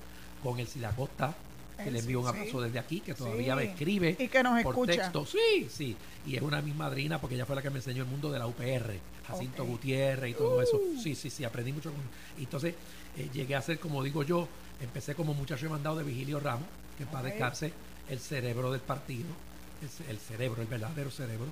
con 0.42 0.58
el 0.58 0.68
Costa 0.96 1.34
que 1.82 1.90
le 1.90 1.98
envío 1.98 2.20
un 2.20 2.28
abrazo 2.28 2.60
desde 2.60 2.78
aquí, 2.78 3.00
que 3.00 3.14
todavía 3.14 3.56
me 3.56 3.64
escribe 3.64 4.16
y 4.18 4.28
que 4.28 4.42
nos 4.42 4.62
por 4.62 4.74
escucha. 4.74 4.92
texto. 4.92 5.26
Sí, 5.26 5.68
sí. 5.70 5.96
Y 6.26 6.36
es 6.36 6.42
una 6.42 6.58
de 6.58 6.62
mis 6.62 6.74
madrinas 6.74 7.20
porque 7.20 7.34
ella 7.34 7.46
fue 7.46 7.56
la 7.56 7.62
que 7.62 7.70
me 7.70 7.76
enseñó 7.76 8.02
el 8.02 8.08
mundo 8.08 8.30
de 8.30 8.38
la 8.38 8.46
UPR, 8.46 8.98
Jacinto 9.26 9.64
Gutiérrez 9.64 10.30
y 10.30 10.34
todo 10.34 10.62
eso. 10.62 10.76
Uh. 10.76 11.00
Sí, 11.00 11.14
sí, 11.14 11.30
sí, 11.30 11.44
aprendí 11.44 11.72
mucho. 11.72 11.90
Con... 11.90 12.00
Y 12.38 12.44
entonces 12.44 12.74
eh, 13.16 13.28
llegué 13.32 13.54
a 13.54 13.62
ser, 13.62 13.78
como 13.78 14.02
digo 14.02 14.22
yo, 14.22 14.48
empecé 14.80 15.14
como 15.14 15.34
muchacho 15.34 15.68
mandado 15.68 15.96
de 15.96 16.04
Vigilio 16.04 16.40
Ramos, 16.40 16.66
que 16.98 17.06
para 17.06 17.24
dejarse 17.24 17.72
el 18.08 18.18
cerebro 18.20 18.72
del 18.72 18.80
partido, 18.80 19.28
el, 20.08 20.18
cerebro, 20.18 20.62
el 20.62 20.68
verdadero 20.68 21.10
cerebro. 21.10 21.46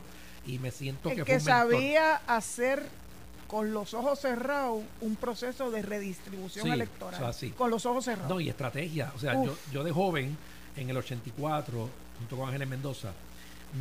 Y 0.46 0.58
me 0.58 0.70
siento 0.70 1.10
que, 1.10 1.22
que 1.22 1.40
sabía 1.40 2.16
hacer 2.26 2.88
con 3.46 3.72
los 3.72 3.94
ojos 3.94 4.20
cerrados 4.20 4.82
un 5.00 5.16
proceso 5.16 5.70
de 5.70 5.82
redistribución 5.82 6.68
electoral. 6.68 7.34
Con 7.56 7.70
los 7.70 7.84
ojos 7.84 8.04
cerrados. 8.04 8.30
No, 8.30 8.40
y 8.40 8.48
estrategia. 8.48 9.12
O 9.16 9.18
sea, 9.18 9.34
yo, 9.34 9.56
yo 9.72 9.84
de 9.84 9.90
joven, 9.90 10.36
en 10.76 10.88
el 10.88 10.96
84, 10.96 11.90
junto 12.18 12.36
con 12.36 12.46
Ángeles 12.46 12.68
Mendoza, 12.68 13.12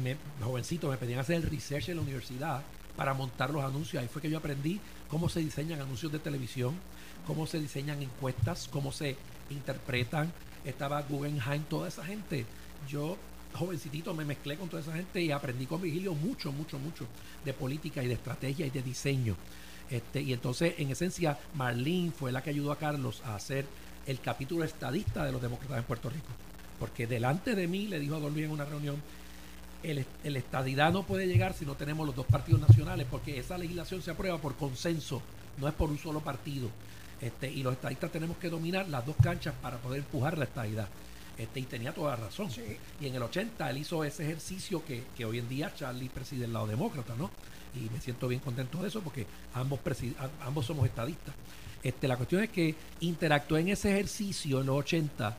me, 0.03 0.17
jovencito, 0.43 0.89
me 0.89 0.97
pedían 0.97 1.19
hacer 1.19 1.35
el 1.35 1.43
research 1.43 1.89
en 1.89 1.97
la 1.97 2.01
universidad 2.01 2.61
para 2.95 3.13
montar 3.13 3.51
los 3.51 3.63
anuncios. 3.63 4.01
Ahí 4.01 4.09
fue 4.09 4.21
que 4.21 4.29
yo 4.29 4.37
aprendí 4.37 4.79
cómo 5.07 5.29
se 5.29 5.39
diseñan 5.39 5.81
anuncios 5.81 6.11
de 6.11 6.19
televisión, 6.19 6.75
cómo 7.25 7.47
se 7.47 7.59
diseñan 7.59 8.01
encuestas, 8.01 8.67
cómo 8.71 8.91
se 8.91 9.15
interpretan. 9.49 10.31
Estaba 10.65 11.01
Guggenheim, 11.01 11.63
toda 11.63 11.87
esa 11.87 12.03
gente. 12.03 12.45
Yo 12.87 13.17
jovencito 13.53 14.13
me 14.13 14.25
mezclé 14.25 14.57
con 14.57 14.69
toda 14.69 14.81
esa 14.81 14.93
gente 14.93 15.21
y 15.21 15.31
aprendí 15.31 15.65
con 15.65 15.81
Vigilio 15.81 16.13
mucho, 16.13 16.51
mucho, 16.51 16.77
mucho 16.79 17.05
de 17.43 17.53
política 17.53 18.03
y 18.03 18.07
de 18.07 18.13
estrategia 18.13 18.65
y 18.65 18.69
de 18.69 18.81
diseño. 18.81 19.35
Este, 19.89 20.21
y 20.21 20.33
entonces, 20.33 20.75
en 20.77 20.91
esencia, 20.91 21.39
Marlene 21.55 22.11
fue 22.11 22.31
la 22.31 22.43
que 22.43 22.51
ayudó 22.51 22.71
a 22.71 22.77
Carlos 22.77 23.21
a 23.25 23.35
hacer 23.35 23.65
el 24.05 24.19
capítulo 24.19 24.63
estadista 24.63 25.25
de 25.25 25.31
los 25.31 25.41
demócratas 25.41 25.79
en 25.79 25.83
Puerto 25.83 26.09
Rico. 26.09 26.27
Porque 26.79 27.07
delante 27.07 27.55
de 27.55 27.67
mí 27.67 27.87
le 27.87 27.99
dijo 27.99 28.15
a 28.15 28.19
Don 28.19 28.37
en 28.37 28.51
una 28.51 28.65
reunión, 28.65 29.01
el, 29.83 30.05
el, 30.23 30.35
estadidad 30.35 30.91
no 30.91 31.03
puede 31.03 31.27
llegar 31.27 31.53
si 31.53 31.65
no 31.65 31.75
tenemos 31.75 32.05
los 32.05 32.15
dos 32.15 32.25
partidos 32.25 32.61
nacionales, 32.61 33.07
porque 33.09 33.39
esa 33.39 33.57
legislación 33.57 34.01
se 34.01 34.11
aprueba 34.11 34.37
por 34.37 34.55
consenso, 34.55 35.21
no 35.57 35.67
es 35.67 35.73
por 35.73 35.89
un 35.89 35.97
solo 35.97 36.19
partido. 36.21 36.69
Este, 37.21 37.51
y 37.51 37.63
los 37.63 37.73
estadistas 37.73 38.11
tenemos 38.11 38.37
que 38.37 38.49
dominar 38.49 38.87
las 38.87 39.05
dos 39.05 39.15
canchas 39.21 39.53
para 39.61 39.77
poder 39.77 39.99
empujar 39.99 40.37
la 40.37 40.45
estadidad. 40.45 40.87
Este, 41.37 41.59
y 41.61 41.63
tenía 41.63 41.93
toda 41.93 42.11
la 42.11 42.25
razón. 42.25 42.49
Y 42.99 43.07
en 43.07 43.15
el 43.15 43.23
80 43.23 43.69
él 43.69 43.77
hizo 43.77 44.03
ese 44.03 44.23
ejercicio 44.23 44.83
que, 44.85 45.25
hoy 45.25 45.39
en 45.39 45.47
día 45.47 45.73
Charlie 45.75 46.09
preside 46.09 46.45
el 46.45 46.53
lado 46.53 46.67
demócrata, 46.67 47.15
¿no? 47.15 47.31
Y 47.75 47.89
me 47.89 48.01
siento 48.01 48.27
bien 48.27 48.41
contento 48.41 48.81
de 48.81 48.87
eso 48.87 49.01
porque 49.01 49.25
ambos, 49.53 49.79
ambos 50.41 50.65
somos 50.65 50.85
estadistas. 50.85 51.33
Este, 51.81 52.07
la 52.07 52.17
cuestión 52.17 52.43
es 52.43 52.49
que 52.49 52.75
interactué 53.01 53.61
en 53.61 53.69
ese 53.69 53.91
ejercicio 53.91 54.59
en 54.59 54.67
los 54.67 54.77
80 54.79 55.37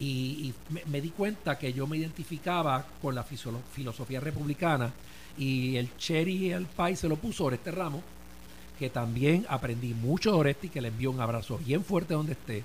y, 0.00 0.52
me, 0.86 1.00
di 1.00 1.10
cuenta 1.10 1.58
que 1.58 1.72
yo 1.72 1.86
me 1.86 1.98
identificaba 1.98 2.84
con 3.00 3.14
la 3.14 3.22
filosofía 3.22 4.20
republicana 4.20 4.92
y 5.36 5.76
el 5.76 5.96
cherry 5.96 6.52
el 6.52 6.66
país 6.66 6.98
se 6.98 7.08
lo 7.08 7.16
puso 7.16 7.50
este 7.50 7.70
Ramos, 7.70 8.02
que 8.78 8.90
también 8.90 9.46
aprendí 9.48 9.94
mucho 9.94 10.32
de 10.32 10.38
Oresti, 10.38 10.68
que 10.68 10.80
le 10.80 10.88
envió 10.88 11.10
un 11.10 11.20
abrazo 11.20 11.58
bien 11.58 11.84
fuerte 11.84 12.14
donde 12.14 12.32
esté 12.32 12.64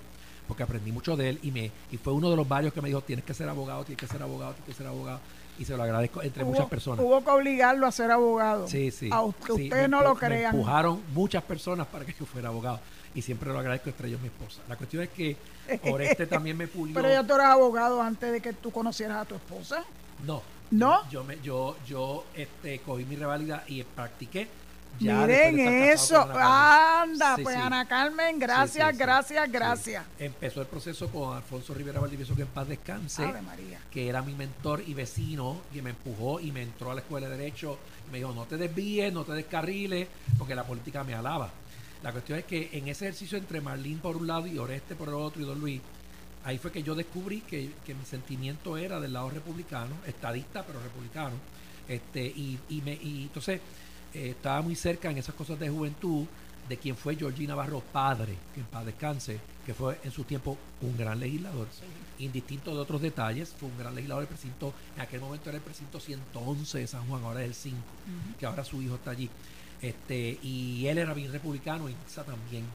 porque 0.49 0.63
aprendí 0.63 0.91
mucho 0.91 1.15
de 1.15 1.29
él 1.29 1.39
y 1.43 1.51
me 1.51 1.71
y 1.91 1.97
fue 1.97 2.11
uno 2.11 2.31
de 2.31 2.35
los 2.35 2.49
varios 2.49 2.73
que 2.73 2.81
me 2.81 2.89
dijo, 2.89 3.01
tienes 3.01 3.23
que 3.23 3.35
ser 3.35 3.47
abogado, 3.47 3.83
tienes 3.83 3.99
que 3.99 4.07
ser 4.07 4.23
abogado, 4.23 4.53
tienes 4.53 4.69
que 4.69 4.73
ser 4.73 4.87
abogado. 4.87 5.19
Y 5.59 5.65
se 5.65 5.77
lo 5.77 5.83
agradezco 5.83 6.23
entre 6.23 6.43
muchas 6.43 6.65
personas. 6.65 7.05
Hubo 7.05 7.23
que 7.23 7.29
obligarlo 7.29 7.85
a 7.85 7.91
ser 7.91 8.09
abogado. 8.09 8.67
Sí, 8.67 8.89
sí. 8.89 9.09
Aunque 9.11 9.51
ustedes 9.51 9.87
no 9.89 10.01
lo 10.01 10.15
crean. 10.15 10.53
Me 10.53 10.59
empujaron 10.59 11.01
muchas 11.13 11.43
personas 11.43 11.85
para 11.85 12.03
que 12.03 12.15
yo 12.19 12.25
fuera 12.25 12.47
abogado. 12.47 12.79
Y 13.13 13.21
siempre 13.21 13.51
lo 13.51 13.59
agradezco 13.59 13.89
entre 13.89 14.07
ellos 14.07 14.21
mi 14.21 14.27
esposa. 14.27 14.61
La 14.67 14.75
cuestión 14.75 15.03
es 15.03 15.09
que 15.09 15.37
Oreste 15.91 16.25
también 16.25 16.57
me 16.57 16.67
pulió. 16.67 16.95
Pero 16.95 17.09
ya 17.09 17.23
tú 17.23 17.35
eras 17.35 17.49
abogado 17.49 18.01
antes 18.01 18.31
de 18.31 18.41
que 18.41 18.53
tú 18.53 18.71
conocieras 18.71 19.17
a 19.17 19.25
tu 19.25 19.35
esposa. 19.35 19.83
No. 20.25 20.41
¿No? 20.71 21.07
Yo, 21.11 21.23
me, 21.23 21.39
yo, 21.41 21.75
yo 21.85 22.23
este, 22.33 22.79
cogí 22.79 23.05
mi 23.05 23.17
revalida 23.17 23.63
y 23.67 23.83
practiqué. 23.83 24.47
Ya 24.99 25.25
Miren 25.25 25.59
eso. 25.59 26.21
Anda, 26.21 27.37
pues 27.41 27.55
Ana 27.55 27.87
Carmen, 27.87 28.37
gracias, 28.37 28.97
gracias, 28.97 29.51
gracias. 29.51 30.05
Empezó 30.17 30.61
el 30.61 30.67
proceso 30.67 31.09
con 31.09 31.37
Alfonso 31.37 31.73
Rivera 31.73 32.01
Valdivieso, 32.01 32.35
que 32.35 32.41
en 32.41 32.49
paz 32.49 32.67
descanse, 32.67 33.25
María. 33.41 33.79
que 33.89 34.09
era 34.09 34.21
mi 34.21 34.33
mentor 34.33 34.83
y 34.85 34.93
vecino, 34.93 35.61
y 35.73 35.81
me 35.81 35.91
empujó 35.91 36.41
y 36.41 36.51
me 36.51 36.63
entró 36.63 36.91
a 36.91 36.95
la 36.95 37.01
escuela 37.01 37.29
de 37.29 37.37
Derecho. 37.37 37.77
Y 38.07 38.11
me 38.11 38.17
dijo, 38.17 38.33
no 38.33 38.45
te 38.45 38.57
desvíes, 38.57 39.13
no 39.13 39.23
te 39.23 39.33
descarriles, 39.33 40.07
porque 40.37 40.53
la 40.53 40.65
política 40.65 41.03
me 41.03 41.13
alaba. 41.13 41.49
La 42.03 42.11
cuestión 42.11 42.39
es 42.39 42.45
que 42.45 42.69
en 42.73 42.87
ese 42.87 43.05
ejercicio 43.05 43.37
entre 43.37 43.61
Marlín 43.61 43.99
por 43.99 44.17
un 44.17 44.27
lado 44.27 44.47
y 44.47 44.57
Oreste 44.57 44.95
por 44.95 45.09
el 45.09 45.15
otro 45.15 45.41
y 45.41 45.45
Don 45.45 45.59
Luis, 45.59 45.81
ahí 46.43 46.57
fue 46.57 46.71
que 46.71 46.83
yo 46.83 46.95
descubrí 46.95 47.41
que, 47.41 47.71
mi 47.87 48.05
sentimiento 48.05 48.77
era 48.77 48.99
del 48.99 49.13
lado 49.13 49.29
republicano, 49.29 49.95
estadista 50.05 50.65
pero 50.65 50.81
republicano. 50.81 51.35
Este, 51.87 52.21
y, 52.21 52.59
y, 52.69 52.81
me, 52.81 52.93
y 52.93 53.23
entonces 53.23 53.61
eh, 54.13 54.31
estaba 54.31 54.61
muy 54.61 54.75
cerca 54.75 55.09
en 55.11 55.17
esas 55.17 55.35
cosas 55.35 55.59
de 55.59 55.69
juventud 55.69 56.25
de 56.69 56.77
quien 56.77 56.95
fue 56.95 57.15
Georgina 57.15 57.49
Navarro 57.49 57.81
padre, 57.81 58.35
que 58.53 58.59
en 58.59 58.67
paz 58.67 58.85
descanse, 58.85 59.39
que 59.65 59.73
fue 59.73 59.99
en 60.03 60.11
su 60.11 60.23
tiempo 60.23 60.55
un 60.81 60.95
gran 60.95 61.19
legislador, 61.19 61.67
indistinto 62.19 62.75
de 62.75 62.79
otros 62.79 63.01
detalles, 63.01 63.55
fue 63.59 63.69
un 63.69 63.77
gran 63.77 63.95
legislador 63.95 64.23
del 64.23 64.29
precinto, 64.29 64.73
en 64.95 65.01
aquel 65.01 65.19
momento 65.19 65.49
era 65.49 65.57
el 65.57 65.63
precinto 65.63 65.99
111 65.99 66.77
de 66.77 66.87
San 66.87 67.07
Juan, 67.07 67.23
ahora 67.23 67.41
es 67.41 67.47
el 67.47 67.55
5, 67.55 67.77
que 68.39 68.45
ahora 68.45 68.63
su 68.63 68.81
hijo 68.83 68.95
está 68.95 69.11
allí. 69.11 69.29
Este, 69.81 70.37
y 70.43 70.85
él 70.85 70.99
era 70.99 71.13
bien 71.13 71.31
republicano 71.31 71.89
y 71.89 71.95
Isa 72.07 72.23
también. 72.23 72.65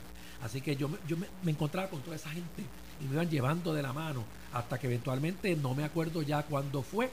Así 0.43 0.61
que 0.61 0.75
yo, 0.75 0.91
yo 1.07 1.17
me, 1.17 1.29
me, 1.43 1.53
encontraba 1.53 1.89
con 1.89 2.01
toda 2.01 2.17
esa 2.17 2.31
gente 2.31 2.63
y 3.01 3.05
me 3.05 3.15
iban 3.15 3.31
llevando 3.31 3.73
de 3.73 3.83
la 3.83 3.93
mano 3.93 4.25
hasta 4.53 4.79
que 4.79 4.89
eventualmente, 4.89 5.55
no 5.55 5.75
me 5.75 5.85
acuerdo 5.85 6.23
ya 6.23 6.43
cuándo 6.43 6.83
fue, 6.83 7.11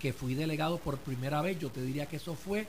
que 0.00 0.12
fui 0.12 0.34
delegado 0.34 0.78
por 0.78 0.98
primera 0.98 1.42
vez. 1.42 1.58
Yo 1.58 1.70
te 1.70 1.82
diría 1.82 2.06
que 2.06 2.16
eso 2.16 2.34
fue 2.34 2.66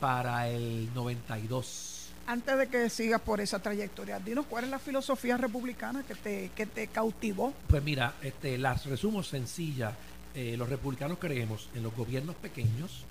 para 0.00 0.48
el 0.48 0.92
92. 0.94 2.08
Antes 2.26 2.58
de 2.58 2.68
que 2.68 2.88
sigas 2.90 3.20
por 3.20 3.40
esa 3.40 3.58
trayectoria, 3.60 4.18
dinos 4.18 4.46
cuál 4.48 4.64
es 4.64 4.70
la 4.70 4.78
filosofía 4.78 5.36
republicana 5.36 6.02
que 6.04 6.14
te, 6.14 6.50
que 6.54 6.66
te 6.66 6.86
cautivó. 6.88 7.52
Pues 7.68 7.82
mira, 7.82 8.14
este, 8.22 8.56
las 8.56 8.86
resumo 8.86 9.22
sencilla. 9.22 9.94
Eh, 10.34 10.56
los 10.56 10.68
republicanos 10.68 11.18
creemos 11.18 11.68
en 11.74 11.82
los 11.82 11.94
gobiernos 11.94 12.36
pequeños, 12.36 13.04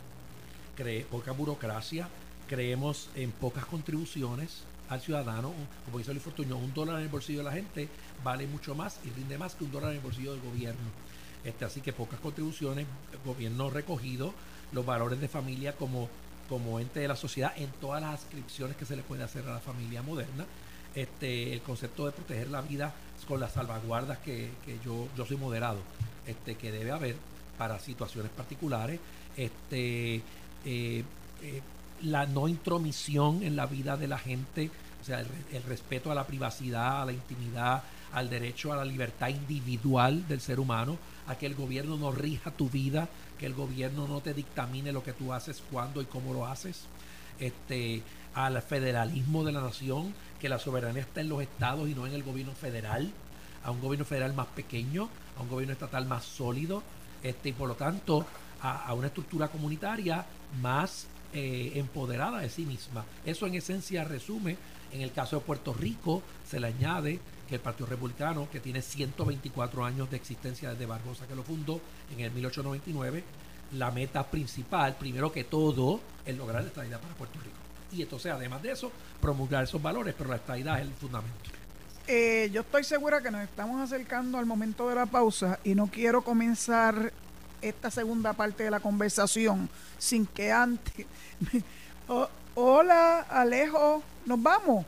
cree 0.75 1.03
poca 1.03 1.33
burocracia, 1.33 2.07
creemos 2.47 3.09
en 3.13 3.31
pocas 3.31 3.65
contribuciones 3.65 4.63
al 4.87 5.01
ciudadano. 5.01 5.53
Como 5.85 5.97
dice 5.97 6.11
Luis 6.11 6.23
Fortuño, 6.23 6.57
un 6.57 6.73
dólar 6.73 6.95
en 6.97 7.03
el 7.03 7.09
bolsillo 7.09 7.39
de 7.39 7.45
la 7.45 7.51
gente 7.51 7.89
vale 8.23 8.47
mucho 8.47 8.73
más 8.73 8.99
y 9.03 9.09
rinde 9.09 9.37
más 9.37 9.55
que 9.55 9.65
un 9.65 9.71
dólar 9.71 9.91
en 9.91 9.97
el 9.97 10.03
bolsillo 10.03 10.31
del 10.31 10.41
gobierno. 10.41 10.89
Este, 11.43 11.65
así 11.65 11.81
que 11.81 11.91
pocas 11.91 12.19
contribuciones, 12.21 12.85
gobierno 13.25 13.69
recogido, 13.69 14.33
los 14.71 14.85
valores 14.85 15.19
de 15.19 15.27
familia 15.27 15.75
como 15.75 16.09
como 16.49 16.79
ente 16.79 16.99
de 16.99 17.07
la 17.07 17.15
sociedad 17.15 17.53
en 17.55 17.69
todas 17.79 18.01
las 18.01 18.21
ascripciones 18.21 18.75
que 18.75 18.85
se 18.85 18.95
le 18.95 19.03
puede 19.03 19.23
hacer 19.23 19.47
a 19.47 19.53
la 19.53 19.59
familia 19.59 20.01
moderna. 20.01 20.45
Este, 20.95 21.53
el 21.53 21.61
concepto 21.61 22.07
de 22.07 22.11
proteger 22.11 22.49
la 22.49 22.61
vida 22.61 22.91
con 23.27 23.39
las 23.39 23.53
salvaguardas 23.53 24.17
que, 24.17 24.49
yo, 24.83 25.07
yo 25.15 25.25
soy 25.25 25.37
moderado, 25.37 25.77
este, 26.25 26.55
que 26.55 26.71
debe 26.71 26.91
haber 26.91 27.15
para 27.59 27.77
situaciones 27.77 28.31
particulares, 28.31 28.99
este, 29.37 30.15
eh, 30.15 31.03
eh, 31.43 31.61
la 32.03 32.25
no 32.25 32.47
intromisión 32.47 33.43
en 33.43 33.55
la 33.55 33.65
vida 33.65 33.97
de 33.97 34.07
la 34.07 34.17
gente, 34.17 34.71
o 35.01 35.05
sea, 35.05 35.19
el, 35.19 35.63
respeto 35.63 36.11
a 36.11 36.15
la 36.15 36.25
privacidad, 36.25 37.03
a 37.03 37.05
la 37.05 37.11
intimidad, 37.11 37.83
al 38.13 38.29
derecho 38.29 38.73
a 38.73 38.77
la 38.77 38.85
libertad 38.85 39.29
individual 39.29 40.27
del 40.27 40.41
ser 40.41 40.59
humano, 40.59 40.97
a 41.27 41.35
que 41.35 41.45
el 41.45 41.55
gobierno 41.55 41.97
no 41.97 42.11
rija 42.11 42.51
tu 42.51 42.69
vida, 42.69 43.07
que 43.37 43.45
el 43.45 43.53
gobierno 43.53 44.07
no 44.07 44.21
te 44.21 44.33
dictamine 44.33 44.91
lo 44.91 45.03
que 45.03 45.13
tú 45.13 45.33
haces, 45.33 45.63
cuándo 45.71 46.01
y 46.01 46.05
cómo 46.05 46.33
lo 46.33 46.47
haces, 46.47 46.85
este, 47.39 48.01
al 48.33 48.61
federalismo 48.61 49.43
de 49.43 49.51
la 49.51 49.61
nación, 49.61 50.13
que 50.39 50.49
la 50.49 50.59
soberanía 50.59 51.01
está 51.01 51.21
en 51.21 51.29
los 51.29 51.41
estados 51.41 51.89
y 51.89 51.95
no 51.95 52.07
en 52.07 52.13
el 52.13 52.23
gobierno 52.23 52.53
federal, 52.53 53.11
a 53.63 53.71
un 53.71 53.81
gobierno 53.81 54.05
federal 54.05 54.33
más 54.33 54.47
pequeño, 54.47 55.09
a 55.37 55.41
un 55.41 55.49
gobierno 55.49 55.73
estatal 55.73 56.05
más 56.05 56.25
sólido, 56.25 56.83
este, 57.23 57.49
y 57.49 57.53
por 57.53 57.67
lo 57.67 57.75
tanto 57.75 58.25
a, 58.61 58.93
una 58.93 59.07
estructura 59.07 59.47
comunitaria 59.47 60.25
más 60.61 61.07
eh, 61.33 61.73
empoderada 61.75 62.39
de 62.39 62.49
sí 62.49 62.65
misma. 62.65 63.05
Eso 63.25 63.47
en 63.47 63.55
esencia 63.55 64.03
resume, 64.03 64.57
en 64.91 65.01
el 65.01 65.11
caso 65.11 65.37
de 65.37 65.45
Puerto 65.45 65.73
Rico, 65.73 66.23
se 66.47 66.59
le 66.59 66.67
añade 66.67 67.19
que 67.49 67.55
el 67.55 67.61
Partido 67.61 67.87
Republicano, 67.87 68.47
que 68.51 68.59
tiene 68.59 68.81
124 68.81 69.83
años 69.83 70.09
de 70.09 70.17
existencia 70.17 70.69
desde 70.69 70.85
Barbosa 70.85 71.27
que 71.27 71.35
lo 71.35 71.43
fundó 71.43 71.81
en 72.13 72.19
el 72.21 72.31
1899, 72.31 73.23
la 73.73 73.91
meta 73.91 74.23
principal, 74.23 74.95
primero 74.97 75.31
que 75.31 75.43
todo, 75.43 75.99
es 76.25 76.37
lograr 76.37 76.61
la 76.61 76.67
estabilidad 76.67 76.99
para 77.01 77.13
Puerto 77.15 77.39
Rico. 77.39 77.57
Y 77.91 78.03
entonces, 78.03 78.31
además 78.31 78.61
de 78.61 78.71
eso, 78.71 78.91
promulgar 79.19 79.63
esos 79.63 79.81
valores, 79.81 80.13
pero 80.17 80.29
la 80.29 80.35
estabilidad 80.35 80.79
es 80.79 80.87
el 80.87 80.93
fundamento. 80.93 81.49
Eh, 82.07 82.49
yo 82.51 82.61
estoy 82.61 82.83
segura 82.83 83.21
que 83.21 83.31
nos 83.31 83.41
estamos 83.41 83.81
acercando 83.81 84.37
al 84.37 84.45
momento 84.45 84.87
de 84.89 84.95
la 84.95 85.05
pausa 85.05 85.59
y 85.63 85.75
no 85.75 85.87
quiero 85.87 86.23
comenzar 86.23 87.11
esta 87.61 87.91
segunda 87.91 88.33
parte 88.33 88.63
de 88.63 88.71
la 88.71 88.79
conversación 88.79 89.69
sin 89.97 90.25
que 90.25 90.51
antes... 90.51 91.05
Oh, 92.11 92.27
hola, 92.55 93.19
Alejo, 93.29 94.01
¿nos 94.25 94.41
vamos? 94.41 94.83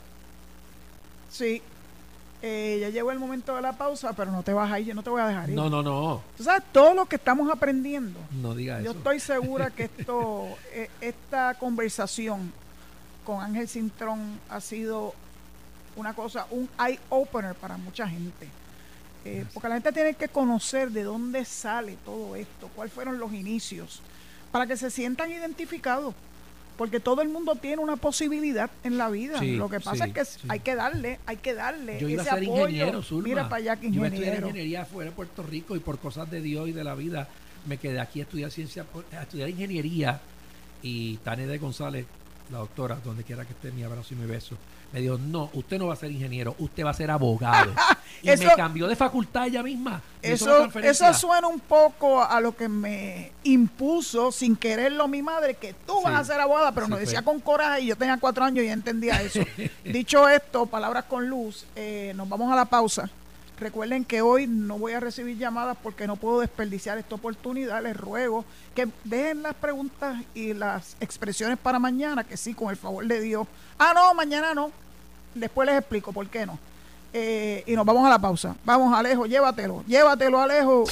Sí, 1.29 1.61
eh, 2.41 2.79
ya 2.81 2.89
llegó 2.89 3.11
el 3.11 3.19
momento 3.19 3.55
de 3.55 3.61
la 3.61 3.73
pausa, 3.73 4.13
pero 4.13 4.31
no 4.31 4.41
te 4.41 4.51
vas 4.51 4.71
a 4.71 4.79
ir, 4.79 4.87
yo 4.87 4.95
no 4.95 5.03
te 5.03 5.09
voy 5.09 5.21
a 5.21 5.27
dejar 5.27 5.49
ir. 5.49 5.55
No, 5.55 5.69
no, 5.69 5.83
no. 5.83 6.21
Tú 6.37 6.43
sabes 6.43 6.63
todo 6.71 6.95
lo 6.95 7.05
que 7.05 7.17
estamos 7.17 7.51
aprendiendo. 7.51 8.19
No 8.31 8.55
diga 8.55 8.79
eso. 8.79 8.85
Yo 8.85 8.91
estoy 8.97 9.19
segura 9.19 9.69
que 9.69 9.83
esto, 9.97 10.47
eh, 10.71 10.89
esta 11.01 11.53
conversación 11.55 12.51
con 13.23 13.41
Ángel 13.41 13.67
Cintrón 13.67 14.39
ha 14.49 14.59
sido 14.59 15.13
una 15.95 16.13
cosa, 16.13 16.47
un 16.49 16.67
eye 16.79 16.99
opener 17.09 17.53
para 17.55 17.77
mucha 17.77 18.07
gente. 18.07 18.47
Eh, 19.23 19.45
porque 19.53 19.69
la 19.69 19.75
gente 19.75 19.91
tiene 19.91 20.15
que 20.15 20.27
conocer 20.27 20.89
de 20.89 21.03
dónde 21.03 21.45
sale 21.45 21.95
todo 22.03 22.35
esto, 22.35 22.69
cuáles 22.75 22.91
fueron 22.91 23.19
los 23.19 23.31
inicios, 23.33 24.01
para 24.51 24.65
que 24.65 24.75
se 24.75 24.89
sientan 24.89 25.31
identificados 25.31 26.15
porque 26.77 26.99
todo 26.99 27.21
el 27.21 27.29
mundo 27.29 27.55
tiene 27.55 27.81
una 27.81 27.95
posibilidad 27.95 28.69
en 28.83 28.97
la 28.97 29.09
vida. 29.09 29.41
Lo 29.41 29.69
que 29.69 29.79
pasa 29.79 30.05
es 30.05 30.13
que 30.13 30.23
hay 30.49 30.59
que 30.59 30.75
darle, 30.75 31.19
hay 31.25 31.37
que 31.37 31.53
darle 31.53 31.99
Yo 31.99 32.09
iba 32.09 32.23
a 32.23 32.25
ser 32.25 32.43
ingeniero, 32.43 33.01
Mira 33.23 33.49
para 33.49 33.57
allá 33.57 33.75
que 33.75 33.87
ingeniero. 33.87 34.15
Yo 34.15 34.21
estudiar 34.21 34.43
ingeniería 34.43 34.85
fuera 34.85 35.09
de 35.09 35.15
Puerto 35.15 35.43
Rico 35.43 35.75
y 35.75 35.79
por 35.79 35.99
cosas 35.99 36.29
de 36.29 36.41
Dios 36.41 36.69
y 36.69 36.71
de 36.71 36.83
la 36.83 36.95
vida 36.95 37.27
me 37.65 37.77
quedé 37.77 37.99
aquí 37.99 38.19
a 38.19 38.23
estudiar 38.23 38.51
ciencia, 38.51 38.85
a 39.17 39.21
estudiar 39.21 39.49
ingeniería. 39.49 40.21
Y 40.83 41.17
Tania 41.17 41.45
de 41.45 41.59
González, 41.59 42.07
la 42.51 42.57
doctora, 42.57 42.99
donde 43.03 43.23
quiera 43.23 43.45
que 43.45 43.53
esté, 43.53 43.71
mi 43.71 43.83
abrazo 43.83 44.15
y 44.15 44.17
mi 44.17 44.25
beso 44.25 44.57
me 44.93 44.99
dijo, 44.99 45.17
no, 45.17 45.49
usted 45.53 45.79
no 45.79 45.87
va 45.87 45.93
a 45.93 45.97
ser 45.97 46.11
ingeniero, 46.11 46.55
usted 46.59 46.83
va 46.83 46.89
a 46.89 46.93
ser 46.93 47.09
abogado. 47.11 47.73
y 48.21 48.27
me 48.27 48.55
cambió 48.55 48.87
de 48.87 48.95
facultad 48.95 49.47
ella 49.47 49.63
misma. 49.63 50.01
Eso, 50.21 50.65
eso 50.83 51.13
suena 51.13 51.47
un 51.47 51.59
poco 51.59 52.21
a 52.23 52.39
lo 52.41 52.55
que 52.55 52.67
me 52.67 53.31
impuso 53.43 54.31
sin 54.31 54.55
quererlo 54.55 55.07
mi 55.07 55.21
madre, 55.21 55.55
que 55.55 55.73
tú 55.85 56.01
vas 56.03 56.19
a 56.19 56.23
ser 56.23 56.39
abogada, 56.39 56.71
pero 56.73 56.87
nos 56.87 56.99
decía 56.99 57.21
con 57.21 57.39
coraje 57.39 57.81
y 57.81 57.87
yo 57.87 57.95
tenía 57.95 58.17
cuatro 58.17 58.43
años 58.43 58.65
y 58.65 58.67
entendía 58.67 59.21
eso. 59.21 59.39
Dicho 59.83 60.27
esto, 60.27 60.65
palabras 60.65 61.05
con 61.05 61.27
luz, 61.27 61.65
eh, 61.75 62.13
nos 62.15 62.27
vamos 62.29 62.51
a 62.51 62.55
la 62.55 62.65
pausa. 62.65 63.09
Recuerden 63.61 64.05
que 64.05 64.23
hoy 64.23 64.47
no 64.47 64.79
voy 64.79 64.93
a 64.93 64.99
recibir 64.99 65.37
llamadas 65.37 65.77
porque 65.83 66.07
no 66.07 66.15
puedo 66.15 66.39
desperdiciar 66.39 66.97
esta 66.97 67.13
oportunidad. 67.13 67.83
Les 67.83 67.95
ruego 67.95 68.43
que 68.73 68.87
dejen 69.03 69.43
las 69.43 69.53
preguntas 69.53 70.19
y 70.33 70.55
las 70.55 70.97
expresiones 70.99 71.59
para 71.59 71.77
mañana, 71.77 72.23
que 72.23 72.37
sí, 72.37 72.55
con 72.55 72.71
el 72.71 72.75
favor 72.75 73.05
de 73.05 73.21
Dios. 73.21 73.47
Ah, 73.77 73.91
no, 73.93 74.15
mañana 74.15 74.55
no. 74.55 74.71
Después 75.35 75.67
les 75.67 75.77
explico 75.77 76.11
por 76.11 76.27
qué 76.27 76.47
no. 76.47 76.57
Eh, 77.13 77.63
y 77.67 77.75
nos 77.75 77.85
vamos 77.85 78.03
a 78.03 78.09
la 78.09 78.17
pausa. 78.17 78.55
Vamos, 78.65 78.97
Alejo, 78.97 79.27
llévatelo. 79.27 79.83
Llévatelo, 79.85 80.41
Alejo. 80.41 80.85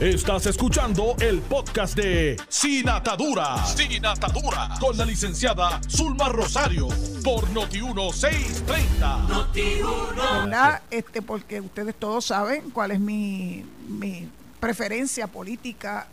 Estás 0.00 0.46
escuchando 0.46 1.16
el 1.18 1.40
podcast 1.40 1.96
de 1.96 2.36
Sin 2.48 2.88
Atadura. 2.88 3.66
Sin 3.66 4.06
Atadura. 4.06 4.68
Con 4.78 4.96
la 4.96 5.04
licenciada 5.04 5.80
Zulma 5.90 6.28
Rosario. 6.28 6.86
Por 7.24 7.48
Noti1630. 7.48 9.26
Noti1. 9.26 10.80
Este, 10.92 11.20
porque 11.20 11.60
ustedes 11.60 11.96
todos 11.96 12.26
saben 12.26 12.70
cuál 12.70 12.92
es 12.92 13.00
mi, 13.00 13.64
mi 13.88 14.28
preferencia 14.60 15.26
política 15.26 16.06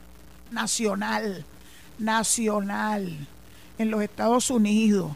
nacional. 0.49 1.45
Nacional. 1.99 3.15
En 3.77 3.91
los 3.91 4.01
Estados 4.01 4.49
Unidos. 4.49 5.11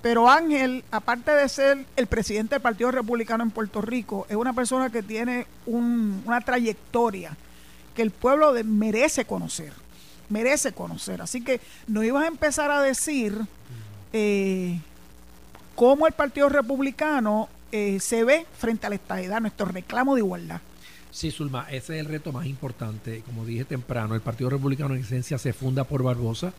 Pero 0.00 0.30
Ángel, 0.30 0.84
aparte 0.92 1.32
de 1.32 1.48
ser 1.48 1.84
el 1.96 2.06
presidente 2.06 2.54
del 2.54 2.62
Partido 2.62 2.92
Republicano 2.92 3.42
en 3.42 3.50
Puerto 3.50 3.80
Rico, 3.80 4.26
es 4.28 4.36
una 4.36 4.52
persona 4.52 4.90
que 4.90 5.02
tiene 5.02 5.48
una 5.66 6.40
trayectoria 6.40 7.36
que 7.94 8.02
el 8.02 8.10
pueblo 8.10 8.52
merece 8.64 9.24
conocer, 9.24 9.72
merece 10.28 10.72
conocer. 10.72 11.22
Así 11.22 11.42
que 11.42 11.60
nos 11.86 12.04
ibas 12.04 12.24
a 12.24 12.28
empezar 12.28 12.70
a 12.70 12.80
decir 12.80 13.38
eh, 14.12 14.78
cómo 15.74 16.06
el 16.06 16.12
Partido 16.12 16.48
Republicano 16.48 17.48
eh, 17.72 17.98
se 18.00 18.24
ve 18.24 18.46
frente 18.58 18.86
a 18.86 18.90
la 18.90 18.96
estadidad, 18.96 19.40
nuestro 19.40 19.66
reclamo 19.66 20.14
de 20.14 20.20
igualdad. 20.20 20.60
Sí, 21.10 21.30
Zulma, 21.30 21.68
ese 21.70 21.94
es 21.94 22.00
el 22.00 22.06
reto 22.06 22.32
más 22.32 22.46
importante. 22.46 23.22
Como 23.24 23.44
dije 23.44 23.64
temprano, 23.64 24.16
el 24.16 24.20
Partido 24.20 24.50
Republicano 24.50 24.94
en 24.94 25.02
esencia 25.02 25.38
se 25.38 25.52
funda 25.52 25.84
por 25.84 26.02
Barbosa 26.02 26.52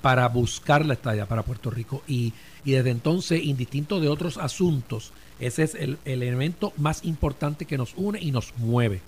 para 0.00 0.28
buscar 0.28 0.86
la 0.86 0.94
estadía 0.94 1.26
para 1.26 1.42
Puerto 1.42 1.70
Rico 1.70 2.02
y, 2.06 2.32
desde 2.64 2.90
entonces, 2.90 3.42
indistinto 3.42 4.00
de 4.00 4.08
otros 4.08 4.38
asuntos, 4.38 5.12
ese 5.38 5.62
es 5.64 5.74
el, 5.74 5.98
elemento 6.04 6.72
más 6.76 7.04
importante 7.04 7.64
que 7.64 7.78
nos 7.78 7.94
une 7.96 8.20
y 8.20 8.30
nos 8.30 8.54
mueve. 8.58 9.00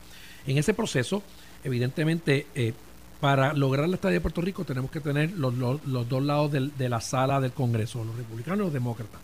En 0.47 0.59
ese 0.59 0.75
proceso, 0.75 1.23
evidentemente, 1.65 2.47
eh, 2.55 2.73
para 3.21 3.53
lograr 3.53 3.89
la 3.89 3.95
estadía 3.95 4.15
de 4.15 4.21
Puerto 4.21 4.41
Rico 4.41 4.65
tenemos 4.65 4.91
que 4.91 5.01
tener 5.01 5.31
los, 5.33 5.55
dos 6.09 6.23
lados 6.23 6.51
de 6.51 6.89
la 6.89 7.01
sala 7.01 7.41
del 7.41 7.53
Congreso, 7.53 8.05
los 8.05 8.17
republicanos 8.17 8.59
y 8.59 8.63
los 8.65 8.73
demócratas. 8.73 9.21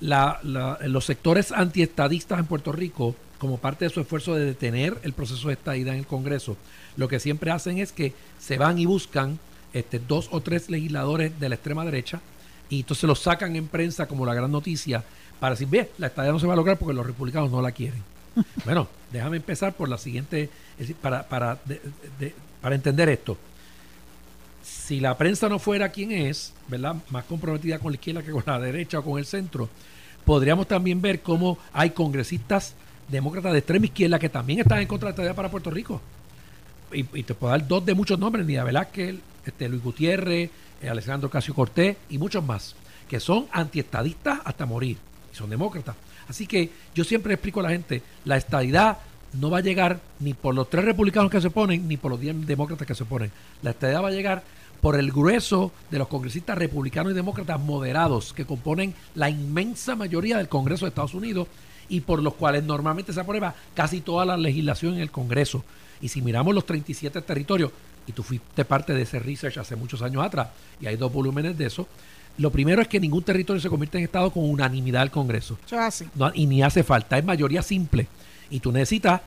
los 0.00 1.04
sectores 1.04 1.50
antiestadistas 1.50 2.38
en 2.38 2.46
Puerto 2.46 2.70
Rico 2.70 3.16
como 3.38 3.58
parte 3.58 3.84
de 3.84 3.90
su 3.90 4.00
esfuerzo 4.00 4.34
de 4.34 4.44
detener 4.44 4.96
el 5.02 5.12
proceso 5.12 5.48
de 5.48 5.54
estadía 5.54 5.92
en 5.92 5.98
el 5.98 6.06
Congreso, 6.06 6.56
lo 6.96 7.08
que 7.08 7.18
siempre 7.18 7.50
hacen 7.50 7.78
es 7.78 7.92
que 7.92 8.14
se 8.38 8.58
van 8.58 8.78
y 8.78 8.86
buscan 8.86 9.38
este, 9.72 9.98
dos 9.98 10.28
o 10.30 10.40
tres 10.40 10.70
legisladores 10.70 11.38
de 11.38 11.48
la 11.48 11.56
extrema 11.56 11.84
derecha 11.84 12.20
y 12.68 12.80
entonces 12.80 13.04
los 13.04 13.20
sacan 13.20 13.56
en 13.56 13.68
prensa 13.68 14.06
como 14.06 14.24
la 14.24 14.34
gran 14.34 14.50
noticia 14.50 15.04
para 15.38 15.54
decir, 15.54 15.68
ve, 15.68 15.90
la 15.98 16.06
estadía 16.06 16.32
no 16.32 16.38
se 16.38 16.46
va 16.46 16.54
a 16.54 16.56
lograr 16.56 16.78
porque 16.78 16.94
los 16.94 17.06
republicanos 17.06 17.50
no 17.50 17.60
la 17.60 17.72
quieren. 17.72 18.02
bueno, 18.64 18.88
déjame 19.12 19.36
empezar 19.36 19.74
por 19.74 19.88
la 19.88 19.98
siguiente, 19.98 20.48
para, 21.00 21.26
para, 21.28 21.58
para 22.60 22.74
entender 22.74 23.08
esto. 23.08 23.36
Si 24.62 25.00
la 25.00 25.16
prensa 25.16 25.48
no 25.48 25.58
fuera 25.58 25.90
quien 25.90 26.12
es, 26.12 26.52
¿verdad? 26.68 26.96
Más 27.10 27.24
comprometida 27.24 27.78
con 27.78 27.92
la 27.92 27.96
izquierda 27.96 28.22
que 28.22 28.30
con 28.30 28.42
la 28.46 28.58
derecha 28.58 28.98
o 28.98 29.04
con 29.04 29.18
el 29.18 29.26
centro, 29.26 29.68
podríamos 30.24 30.66
también 30.66 31.00
ver 31.00 31.22
cómo 31.22 31.58
hay 31.72 31.90
congresistas 31.90 32.74
demócratas 33.08 33.52
de 33.52 33.58
extrema 33.58 33.86
izquierda 33.86 34.18
que 34.18 34.28
también 34.28 34.60
están 34.60 34.80
en 34.80 34.88
contra 34.88 35.06
de 35.06 35.10
la 35.10 35.14
estadía 35.14 35.34
para 35.34 35.50
Puerto 35.50 35.70
Rico. 35.70 36.00
Y, 36.92 37.02
te 37.04 37.34
puedo 37.34 37.50
dar 37.50 37.66
dos 37.66 37.84
de 37.84 37.94
muchos 37.94 38.18
nombres, 38.18 38.46
Nida 38.46 38.64
Velázquez, 38.64 39.16
este, 39.44 39.68
Luis 39.68 39.82
Gutiérrez, 39.82 40.50
eh, 40.80 40.88
Alejandro 40.88 41.28
Casio 41.30 41.54
Cortés 41.54 41.96
y 42.08 42.18
muchos 42.18 42.44
más, 42.44 42.74
que 43.08 43.18
son 43.18 43.46
antiestadistas 43.50 44.40
hasta 44.44 44.66
morir, 44.66 44.96
y 45.32 45.36
son 45.36 45.50
demócratas. 45.50 45.96
Así 46.28 46.46
que 46.46 46.70
yo 46.94 47.04
siempre 47.04 47.34
explico 47.34 47.60
a 47.60 47.64
la 47.64 47.70
gente, 47.70 48.02
la 48.24 48.36
estadidad 48.36 48.98
no 49.32 49.50
va 49.50 49.58
a 49.58 49.62
llegar 49.62 50.00
ni 50.20 50.34
por 50.34 50.54
los 50.54 50.70
tres 50.70 50.84
republicanos 50.84 51.30
que 51.30 51.40
se 51.40 51.50
ponen, 51.50 51.86
ni 51.88 51.96
por 51.96 52.10
los 52.10 52.20
diez 52.20 52.34
demócratas 52.46 52.86
que 52.86 52.94
se 52.94 53.04
ponen. 53.04 53.30
La 53.62 53.70
estadidad 53.70 54.02
va 54.02 54.08
a 54.08 54.12
llegar 54.12 54.42
por 54.80 54.98
el 54.98 55.10
grueso 55.10 55.72
de 55.90 55.98
los 55.98 56.08
congresistas 56.08 56.56
republicanos 56.56 57.12
y 57.12 57.16
demócratas 57.16 57.60
moderados 57.60 58.32
que 58.32 58.44
componen 58.44 58.94
la 59.14 59.30
inmensa 59.30 59.96
mayoría 59.96 60.36
del 60.38 60.48
Congreso 60.48 60.84
de 60.84 60.90
Estados 60.90 61.14
Unidos 61.14 61.48
y 61.88 62.00
por 62.00 62.22
los 62.22 62.34
cuales 62.34 62.64
normalmente 62.64 63.12
se 63.12 63.20
aprueba 63.20 63.54
casi 63.74 64.00
toda 64.00 64.24
la 64.24 64.36
legislación 64.36 64.94
en 64.94 65.00
el 65.00 65.10
Congreso. 65.10 65.64
Y 66.00 66.08
si 66.08 66.20
miramos 66.20 66.54
los 66.54 66.66
37 66.66 67.22
territorios, 67.22 67.70
y 68.06 68.12
tú 68.12 68.22
fuiste 68.22 68.64
parte 68.64 68.94
de 68.94 69.02
ese 69.02 69.18
research 69.18 69.58
hace 69.58 69.76
muchos 69.76 70.02
años 70.02 70.24
atrás, 70.24 70.48
y 70.80 70.86
hay 70.86 70.96
dos 70.96 71.12
volúmenes 71.12 71.56
de 71.56 71.66
eso, 71.66 71.88
lo 72.38 72.50
primero 72.50 72.82
es 72.82 72.88
que 72.88 73.00
ningún 73.00 73.22
territorio 73.22 73.60
se 73.60 73.70
convierte 73.70 73.98
en 73.98 74.04
Estado 74.04 74.30
con 74.30 74.48
unanimidad 74.48 75.00
del 75.00 75.10
Congreso. 75.10 75.58
y 76.34 76.46
ni 76.46 76.62
hace 76.62 76.82
falta, 76.82 77.16
es 77.16 77.24
mayoría 77.24 77.62
simple. 77.62 78.08
Y 78.50 78.60
tú 78.60 78.72
necesitas 78.72 79.22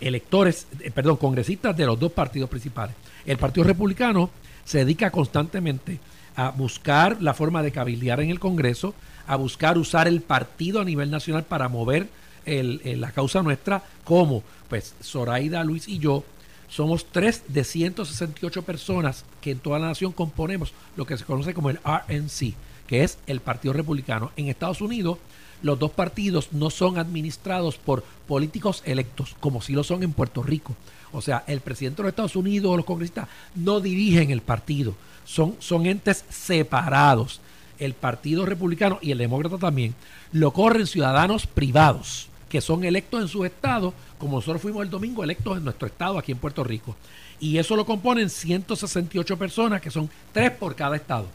electores, 0.00 0.66
eh, 0.80 0.90
perdón, 0.90 1.16
congresistas 1.16 1.76
de 1.76 1.86
los 1.86 1.98
dos 1.98 2.12
partidos 2.12 2.48
principales. 2.48 2.94
El 3.26 3.38
Partido 3.38 3.64
Republicano 3.64 4.30
se 4.64 4.78
dedica 4.78 5.10
constantemente 5.10 5.98
a 6.36 6.50
buscar 6.50 7.20
la 7.20 7.34
forma 7.34 7.62
de 7.62 7.72
cabildear 7.72 8.20
en 8.20 8.30
el 8.30 8.38
Congreso, 8.38 8.94
a 9.26 9.36
buscar 9.36 9.76
usar 9.76 10.06
el 10.06 10.20
partido 10.20 10.80
a 10.80 10.84
nivel 10.84 11.10
nacional 11.10 11.44
para 11.44 11.68
mover 11.68 12.08
la 12.46 13.12
causa 13.12 13.42
nuestra, 13.42 13.82
como 14.04 14.42
pues 14.70 14.94
Zoraida, 15.02 15.64
Luis 15.64 15.86
y 15.86 15.98
yo 15.98 16.24
somos 16.68 17.06
tres 17.10 17.42
de 17.48 17.64
168 17.64 18.62
personas 18.62 19.24
que 19.40 19.50
en 19.50 19.58
toda 19.58 19.78
la 19.78 19.88
nación 19.88 20.12
componemos 20.12 20.72
lo 20.96 21.06
que 21.06 21.16
se 21.16 21.24
conoce 21.24 21.54
como 21.54 21.70
el 21.70 21.78
RNC, 21.78 22.54
que 22.86 23.04
es 23.04 23.18
el 23.26 23.40
Partido 23.40 23.72
Republicano. 23.72 24.32
En 24.36 24.48
Estados 24.48 24.80
Unidos, 24.80 25.18
los 25.62 25.78
dos 25.78 25.90
partidos 25.90 26.48
no 26.52 26.70
son 26.70 26.98
administrados 26.98 27.76
por 27.76 28.04
políticos 28.26 28.82
electos, 28.84 29.36
como 29.40 29.60
si 29.60 29.72
lo 29.72 29.84
son 29.84 30.02
en 30.02 30.12
Puerto 30.12 30.42
Rico. 30.42 30.74
O 31.12 31.22
sea, 31.22 31.44
el 31.46 31.60
presidente 31.60 31.98
de 31.98 32.04
los 32.04 32.10
Estados 32.10 32.36
Unidos 32.36 32.72
o 32.72 32.76
los 32.76 32.86
congresistas 32.86 33.28
no 33.54 33.80
dirigen 33.80 34.30
el 34.30 34.42
partido, 34.42 34.94
son, 35.24 35.56
son 35.58 35.86
entes 35.86 36.24
separados 36.28 37.40
el 37.78 37.94
Partido 37.94 38.44
Republicano 38.44 38.98
y 39.00 39.12
el 39.12 39.18
Demócrata 39.18 39.56
también, 39.56 39.94
lo 40.32 40.52
corren 40.52 40.86
ciudadanos 40.86 41.46
privados 41.46 42.28
que 42.48 42.60
son 42.60 42.84
electos 42.84 43.20
en 43.20 43.28
sus 43.28 43.46
estados, 43.46 43.92
como 44.18 44.38
nosotros 44.38 44.62
fuimos 44.62 44.82
el 44.82 44.90
domingo 44.90 45.22
electos 45.22 45.56
en 45.58 45.64
nuestro 45.64 45.86
estado 45.86 46.18
aquí 46.18 46.32
en 46.32 46.38
Puerto 46.38 46.64
Rico. 46.64 46.96
Y 47.40 47.58
eso 47.58 47.76
lo 47.76 47.84
componen 47.84 48.30
168 48.30 49.38
personas, 49.38 49.80
que 49.80 49.90
son 49.90 50.08
tres 50.32 50.50
por 50.52 50.74
cada 50.74 50.96
estado. 50.96 51.26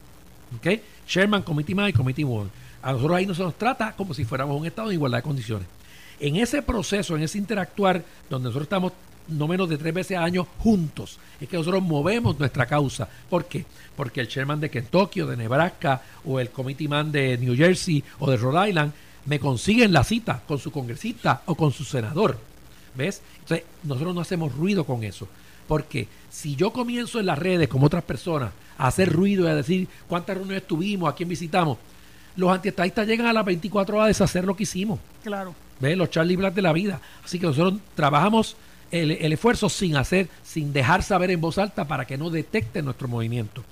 ¿Ok? 0.57 0.79
Sherman, 1.07 1.43
Committee 1.43 1.75
Man 1.75 1.89
y 1.89 1.93
Committee 1.93 2.23
One. 2.23 2.49
A 2.83 2.91
nosotros 2.91 3.17
ahí 3.17 3.25
no 3.25 3.33
se 3.33 3.43
nos 3.43 3.57
trata 3.57 3.93
como 3.93 4.13
si 4.13 4.25
fuéramos 4.25 4.59
un 4.59 4.67
estado 4.67 4.89
en 4.89 4.95
igualdad 4.95 5.19
de 5.19 5.23
condiciones. 5.23 5.67
En 6.19 6.35
ese 6.35 6.61
proceso, 6.61 7.15
en 7.15 7.23
ese 7.23 7.37
interactuar, 7.37 8.03
donde 8.29 8.49
nosotros 8.49 8.65
estamos 8.65 8.91
no 9.29 9.47
menos 9.47 9.69
de 9.69 9.77
tres 9.77 9.93
veces 9.93 10.17
al 10.17 10.25
año 10.25 10.45
juntos. 10.59 11.17
Es 11.39 11.47
que 11.47 11.57
nosotros 11.57 11.81
movemos 11.81 12.37
nuestra 12.37 12.65
causa. 12.65 13.07
¿Por 13.29 13.45
qué? 13.45 13.65
Porque 13.95 14.19
el 14.19 14.27
chairman 14.27 14.59
de 14.59 14.69
Kentucky 14.69 15.21
o 15.21 15.27
de 15.27 15.37
Nebraska 15.37 16.01
o 16.25 16.39
el 16.39 16.49
committee 16.49 16.89
man 16.89 17.11
de 17.11 17.37
New 17.37 17.55
Jersey 17.55 18.03
o 18.19 18.29
de 18.29 18.37
Rhode 18.37 18.69
Island 18.69 18.91
me 19.25 19.39
consiguen 19.39 19.93
la 19.93 20.03
cita 20.03 20.41
con 20.45 20.59
su 20.59 20.71
congresista 20.71 21.43
o 21.45 21.55
con 21.55 21.71
su 21.71 21.85
senador. 21.85 22.37
¿Ves? 22.95 23.21
Entonces, 23.39 23.65
nosotros 23.83 24.13
no 24.13 24.21
hacemos 24.21 24.53
ruido 24.53 24.83
con 24.83 25.03
eso. 25.03 25.27
Porque 25.67 26.07
si 26.29 26.55
yo 26.55 26.71
comienzo 26.71 27.19
en 27.19 27.27
las 27.27 27.39
redes, 27.39 27.69
como 27.69 27.85
otras 27.85 28.03
personas, 28.03 28.51
a 28.77 28.87
hacer 28.87 29.11
ruido 29.11 29.45
y 29.45 29.51
a 29.51 29.55
decir 29.55 29.87
cuántas 30.07 30.35
reuniones 30.35 30.67
tuvimos, 30.67 31.09
a 31.09 31.15
quién 31.15 31.29
visitamos, 31.29 31.77
los 32.35 32.51
antiestadistas 32.51 33.07
llegan 33.07 33.27
a 33.27 33.33
las 33.33 33.45
24 33.45 33.95
horas 33.95 34.05
a 34.05 34.07
deshacer 34.07 34.45
lo 34.45 34.55
que 34.55 34.63
hicimos. 34.63 34.99
Claro. 35.23 35.53
¿Ves? 35.79 35.97
Los 35.97 36.09
Charlie 36.09 36.35
Black 36.35 36.53
de 36.53 36.61
la 36.61 36.73
vida. 36.73 37.01
Así 37.23 37.39
que 37.39 37.45
nosotros 37.45 37.79
trabajamos 37.95 38.55
el, 38.91 39.33
esfuerzo 39.33 39.69
sin 39.69 39.95
hacer, 39.95 40.29
sin 40.43 40.71
dejar 40.71 41.03
saber 41.03 41.31
en 41.31 41.41
voz 41.41 41.57
alta 41.57 41.87
para 41.87 42.05
que 42.05 42.17
no 42.17 42.29
detecte 42.29 42.81
nuestro 42.81 43.07
movimiento. 43.07 43.63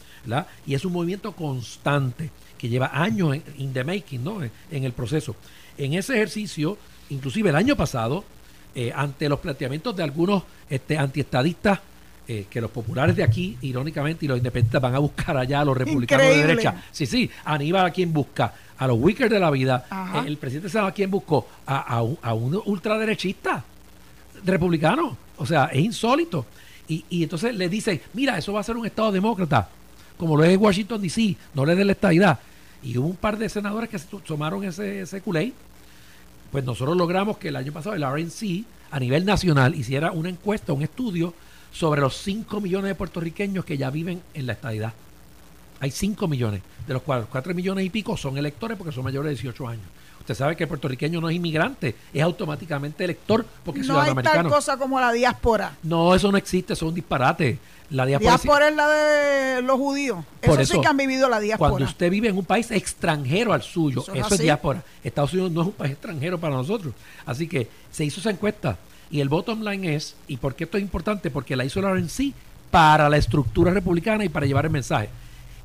Y 0.65 0.73
es 0.73 0.85
un 0.85 0.93
movimiento 0.93 1.31
constante 1.33 2.29
que 2.57 2.69
lleva 2.69 2.91
años 2.93 3.35
en 3.35 3.43
in 3.57 3.73
the 3.73 3.83
making, 3.83 4.23
¿no? 4.23 4.41
en, 4.43 4.83
el 4.83 4.93
proceso. 4.93 5.35
En 5.77 5.93
ese 5.93 6.15
ejercicio, 6.15 6.77
inclusive 7.09 7.49
el 7.49 7.55
año 7.55 7.75
pasado, 7.75 8.23
eh, 8.75 8.91
ante 8.95 9.27
los 9.27 9.39
planteamientos 9.39 9.95
de 9.95 10.03
algunos 10.03 10.43
este, 10.69 10.97
antiestadistas, 10.97 11.79
eh, 12.33 12.45
que 12.49 12.61
los 12.61 12.71
populares 12.71 13.13
de 13.13 13.23
aquí, 13.23 13.57
irónicamente, 13.61 14.23
y 14.23 14.27
los 14.29 14.37
independientes 14.37 14.79
van 14.79 14.95
a 14.95 14.99
buscar 14.99 15.35
allá 15.35 15.59
a 15.59 15.65
los 15.65 15.75
republicanos 15.75 16.27
de 16.27 16.37
derecha. 16.37 16.81
Sí, 16.89 17.05
sí, 17.05 17.29
Aníbal 17.43 17.87
a 17.87 17.91
quien 17.91 18.13
busca, 18.13 18.53
a 18.77 18.87
los 18.87 18.97
Wickers 18.97 19.29
de 19.29 19.37
la 19.37 19.51
vida. 19.51 19.85
el 20.25 20.37
presidente 20.37 20.69
sabe 20.69 20.87
a 20.87 20.91
quién 20.93 21.11
buscó, 21.11 21.45
a, 21.65 21.79
a, 21.79 22.01
un, 22.01 22.17
a 22.21 22.33
un 22.33 22.61
ultraderechista 22.63 23.65
republicano. 24.45 25.17
O 25.35 25.45
sea, 25.45 25.65
es 25.73 25.81
insólito. 25.81 26.45
Y, 26.87 27.03
y, 27.09 27.23
entonces 27.23 27.53
le 27.53 27.67
dicen, 27.67 27.99
mira, 28.13 28.37
eso 28.37 28.53
va 28.53 28.61
a 28.61 28.63
ser 28.63 28.77
un 28.77 28.85
Estado 28.85 29.11
demócrata, 29.11 29.67
como 30.15 30.37
lo 30.37 30.45
es 30.45 30.57
Washington 30.57 31.01
DC, 31.01 31.35
no 31.53 31.65
le 31.65 31.75
den 31.75 31.87
la 31.87 31.93
estadidad. 31.93 32.39
Y 32.81 32.97
hubo 32.97 33.07
un 33.07 33.17
par 33.17 33.37
de 33.37 33.49
senadores 33.49 33.89
que 33.89 33.99
se 33.99 34.07
tomaron 34.25 34.63
ese, 34.63 35.01
ese 35.01 35.19
culé. 35.19 35.51
Pues 36.49 36.63
nosotros 36.63 36.95
logramos 36.95 37.37
que 37.37 37.49
el 37.49 37.57
año 37.57 37.73
pasado 37.73 37.93
el 37.93 38.05
RNC 38.05 38.63
a 38.89 38.99
nivel 39.01 39.25
nacional 39.25 39.75
hiciera 39.75 40.13
una 40.13 40.29
encuesta, 40.29 40.71
un 40.71 40.81
estudio 40.81 41.33
sobre 41.71 42.01
los 42.01 42.17
5 42.17 42.61
millones 42.61 42.89
de 42.89 42.95
puertorriqueños 42.95 43.65
que 43.65 43.77
ya 43.77 43.89
viven 43.89 44.21
en 44.33 44.47
la 44.47 44.53
estadidad. 44.53 44.93
Hay 45.79 45.91
5 45.91 46.27
millones, 46.27 46.61
de 46.85 46.93
los 46.93 47.01
cuales 47.01 47.25
4 47.31 47.53
millones 47.53 47.85
y 47.85 47.89
pico 47.89 48.15
son 48.15 48.37
electores 48.37 48.77
porque 48.77 48.93
son 48.93 49.03
mayores 49.03 49.29
de 49.29 49.35
18 49.35 49.67
años. 49.67 49.85
Usted 50.19 50.35
sabe 50.35 50.55
que 50.55 50.63
el 50.63 50.67
puertorriqueño 50.67 51.19
no 51.19 51.29
es 51.29 51.35
inmigrante, 51.35 51.95
es 52.13 52.21
automáticamente 52.21 53.03
elector 53.03 53.43
porque 53.65 53.79
es 53.79 53.87
no 53.87 53.99
hay 53.99 54.13
tal 54.13 54.47
cosa 54.47 54.77
como 54.77 54.99
la 54.99 55.11
diáspora. 55.11 55.75
No, 55.81 56.13
eso 56.13 56.31
no 56.31 56.37
existe, 56.37 56.73
eso 56.73 56.85
es 56.85 56.89
un 56.89 56.95
disparate. 56.95 57.57
La 57.89 58.05
diáspora, 58.05 58.69
es 58.69 58.75
la 58.75 58.87
de 58.87 59.61
los 59.63 59.77
judíos. 59.77 60.23
eso, 60.41 60.63
sí 60.63 60.79
que 60.79 60.87
han 60.87 60.95
vivido 60.95 61.27
la 61.27 61.39
diáspora. 61.39 61.71
Cuando 61.71 61.89
usted 61.89 62.09
vive 62.11 62.29
en 62.29 62.37
un 62.37 62.45
país 62.45 62.69
extranjero 62.69 63.51
al 63.51 63.63
suyo, 63.63 64.05
eso, 64.13 64.35
es, 64.35 64.39
diáspora. 64.39 64.83
Estados 65.03 65.33
Unidos 65.33 65.51
no 65.51 65.61
es 65.61 65.67
un 65.67 65.73
país 65.73 65.93
extranjero 65.93 66.39
para 66.39 66.55
nosotros. 66.55 66.93
Así 67.25 67.47
que 67.47 67.67
se 67.89 68.05
hizo 68.05 68.19
esa 68.19 68.29
encuesta 68.29 68.77
y 69.11 69.19
el 69.19 69.27
bottom 69.27 69.61
line 69.61 69.93
es, 69.95 70.15
¿y 70.27 70.37
por 70.37 70.55
qué 70.55 70.63
esto 70.63 70.77
es 70.77 70.83
importante? 70.83 71.29
Porque 71.29 71.57
la 71.57 71.65
hizo 71.65 71.81
la 71.81 71.93
RNC 71.93 72.33
para 72.71 73.09
la 73.09 73.17
estructura 73.17 73.73
republicana 73.73 74.23
y 74.23 74.29
para 74.29 74.45
llevar 74.45 74.65
el 74.65 74.71
mensaje. 74.71 75.09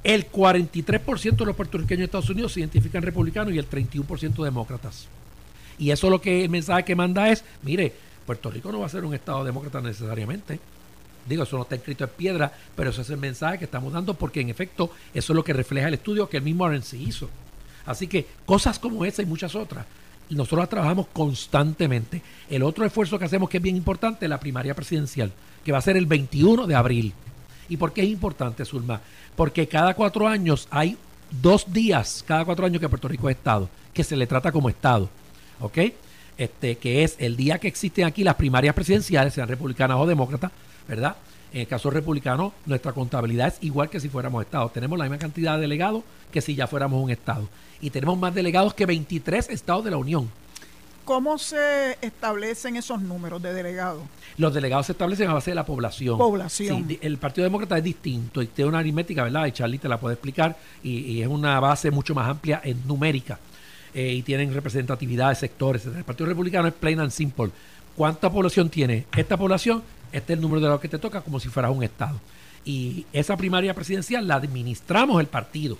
El 0.02 0.30
43% 0.30 1.36
de 1.36 1.46
los 1.46 1.56
puertorriqueños 1.56 2.00
de 2.00 2.04
Estados 2.06 2.30
Unidos 2.30 2.52
se 2.52 2.60
identifican 2.60 3.02
republicanos 3.02 3.54
y 3.54 3.58
el 3.58 3.70
31% 3.70 4.42
demócratas. 4.42 5.06
Y 5.78 5.90
eso 5.90 6.10
lo 6.10 6.20
que 6.20 6.44
el 6.44 6.50
mensaje 6.50 6.84
que 6.84 6.96
manda 6.96 7.28
es, 7.28 7.44
mire, 7.62 7.92
Puerto 8.26 8.50
Rico 8.50 8.72
no 8.72 8.80
va 8.80 8.86
a 8.86 8.90
ser 8.90 9.04
un 9.04 9.14
Estado 9.14 9.44
demócrata 9.44 9.80
necesariamente. 9.80 10.58
Digo, 11.28 11.44
eso 11.44 11.56
no 11.56 11.62
está 11.62 11.76
escrito 11.76 12.04
en 12.04 12.10
piedra, 12.10 12.52
pero 12.74 12.90
eso 12.90 13.02
es 13.02 13.10
el 13.10 13.18
mensaje 13.18 13.58
que 13.58 13.64
estamos 13.64 13.92
dando 13.92 14.14
porque 14.14 14.40
en 14.40 14.48
efecto 14.48 14.90
eso 15.14 15.32
es 15.32 15.36
lo 15.36 15.44
que 15.44 15.52
refleja 15.52 15.88
el 15.88 15.94
estudio 15.94 16.28
que 16.28 16.38
el 16.38 16.42
mismo 16.42 16.68
RNC 16.68 16.94
hizo. 16.94 17.28
Así 17.84 18.08
que 18.08 18.26
cosas 18.44 18.80
como 18.80 19.04
esa 19.04 19.22
y 19.22 19.26
muchas 19.26 19.54
otras 19.54 19.86
nosotros 20.30 20.60
la 20.60 20.66
trabajamos 20.66 21.06
constantemente. 21.12 22.22
El 22.50 22.62
otro 22.62 22.84
esfuerzo 22.84 23.18
que 23.18 23.24
hacemos 23.24 23.48
que 23.48 23.58
es 23.58 23.62
bien 23.62 23.76
importante 23.76 24.26
es 24.26 24.30
la 24.30 24.40
primaria 24.40 24.74
presidencial, 24.74 25.32
que 25.64 25.72
va 25.72 25.78
a 25.78 25.82
ser 25.82 25.96
el 25.96 26.06
21 26.06 26.66
de 26.66 26.74
abril. 26.74 27.12
¿Y 27.68 27.76
por 27.76 27.92
qué 27.92 28.02
es 28.02 28.08
importante, 28.08 28.64
Zulma? 28.64 29.00
Porque 29.34 29.66
cada 29.66 29.94
cuatro 29.94 30.26
años 30.28 30.68
hay 30.70 30.96
dos 31.30 31.72
días, 31.72 32.24
cada 32.26 32.44
cuatro 32.44 32.66
años 32.66 32.80
que 32.80 32.88
Puerto 32.88 33.08
Rico 33.08 33.28
es 33.28 33.36
Estado, 33.36 33.68
que 33.92 34.04
se 34.04 34.16
le 34.16 34.26
trata 34.26 34.52
como 34.52 34.68
Estado. 34.68 35.08
¿Ok? 35.60 35.78
Este, 36.38 36.76
que 36.76 37.02
es 37.02 37.16
el 37.18 37.36
día 37.36 37.58
que 37.58 37.68
existen 37.68 38.04
aquí 38.04 38.22
las 38.22 38.34
primarias 38.34 38.74
presidenciales, 38.74 39.32
sean 39.32 39.48
republicanas 39.48 39.96
o 39.98 40.06
demócratas, 40.06 40.52
¿verdad? 40.86 41.16
En 41.56 41.62
el 41.62 41.68
caso 41.68 41.88
republicano, 41.88 42.52
nuestra 42.66 42.92
contabilidad 42.92 43.48
es 43.48 43.56
igual 43.62 43.88
que 43.88 43.98
si 43.98 44.10
fuéramos 44.10 44.44
Estado. 44.44 44.68
Tenemos 44.68 44.98
la 44.98 45.06
misma 45.06 45.16
cantidad 45.16 45.54
de 45.54 45.62
delegados 45.62 46.04
que 46.30 46.42
si 46.42 46.54
ya 46.54 46.66
fuéramos 46.66 47.02
un 47.02 47.08
Estado. 47.08 47.48
Y 47.80 47.88
tenemos 47.88 48.18
más 48.18 48.34
delegados 48.34 48.74
que 48.74 48.84
23 48.84 49.48
Estados 49.48 49.82
de 49.82 49.90
la 49.90 49.96
Unión. 49.96 50.30
¿Cómo 51.06 51.38
se 51.38 51.96
establecen 52.02 52.76
esos 52.76 53.00
números 53.00 53.40
de 53.40 53.54
delegados? 53.54 54.02
Los 54.36 54.52
delegados 54.52 54.84
se 54.84 54.92
establecen 54.92 55.30
a 55.30 55.32
base 55.32 55.52
de 55.52 55.54
la 55.54 55.64
población. 55.64 56.18
Población. 56.18 56.84
Sí, 56.88 56.98
el 57.00 57.16
Partido 57.16 57.44
Demócrata 57.44 57.78
es 57.78 57.84
distinto 57.84 58.42
y 58.42 58.48
tiene 58.48 58.68
una 58.68 58.80
aritmética, 58.80 59.22
¿verdad? 59.22 59.46
Y 59.46 59.52
Charlie 59.52 59.78
te 59.78 59.88
la 59.88 59.98
puede 59.98 60.12
explicar. 60.12 60.58
Y, 60.82 61.22
es 61.22 61.26
una 61.26 61.58
base 61.58 61.90
mucho 61.90 62.14
más 62.14 62.28
amplia 62.28 62.60
en 62.64 62.86
numérica. 62.86 63.38
Eh, 63.94 64.12
y 64.12 64.20
tienen 64.20 64.52
representatividad 64.52 65.30
de 65.30 65.36
sectores. 65.36 65.86
El 65.86 66.04
Partido 66.04 66.26
Republicano 66.28 66.68
es 66.68 66.74
plain 66.74 67.00
and 67.00 67.12
simple. 67.12 67.50
¿Cuánta 67.96 68.30
población 68.30 68.68
tiene 68.68 69.06
esta 69.16 69.38
población? 69.38 69.82
Este 70.12 70.32
es 70.32 70.36
el 70.38 70.42
número 70.42 70.60
de 70.60 70.68
lo 70.68 70.80
que 70.80 70.88
te 70.88 70.98
toca 70.98 71.20
como 71.20 71.40
si 71.40 71.48
fueras 71.48 71.72
un 71.72 71.82
Estado. 71.82 72.20
Y 72.64 73.06
esa 73.12 73.36
primaria 73.36 73.74
presidencial 73.74 74.26
la 74.26 74.36
administramos 74.36 75.20
el 75.20 75.26
partido. 75.26 75.78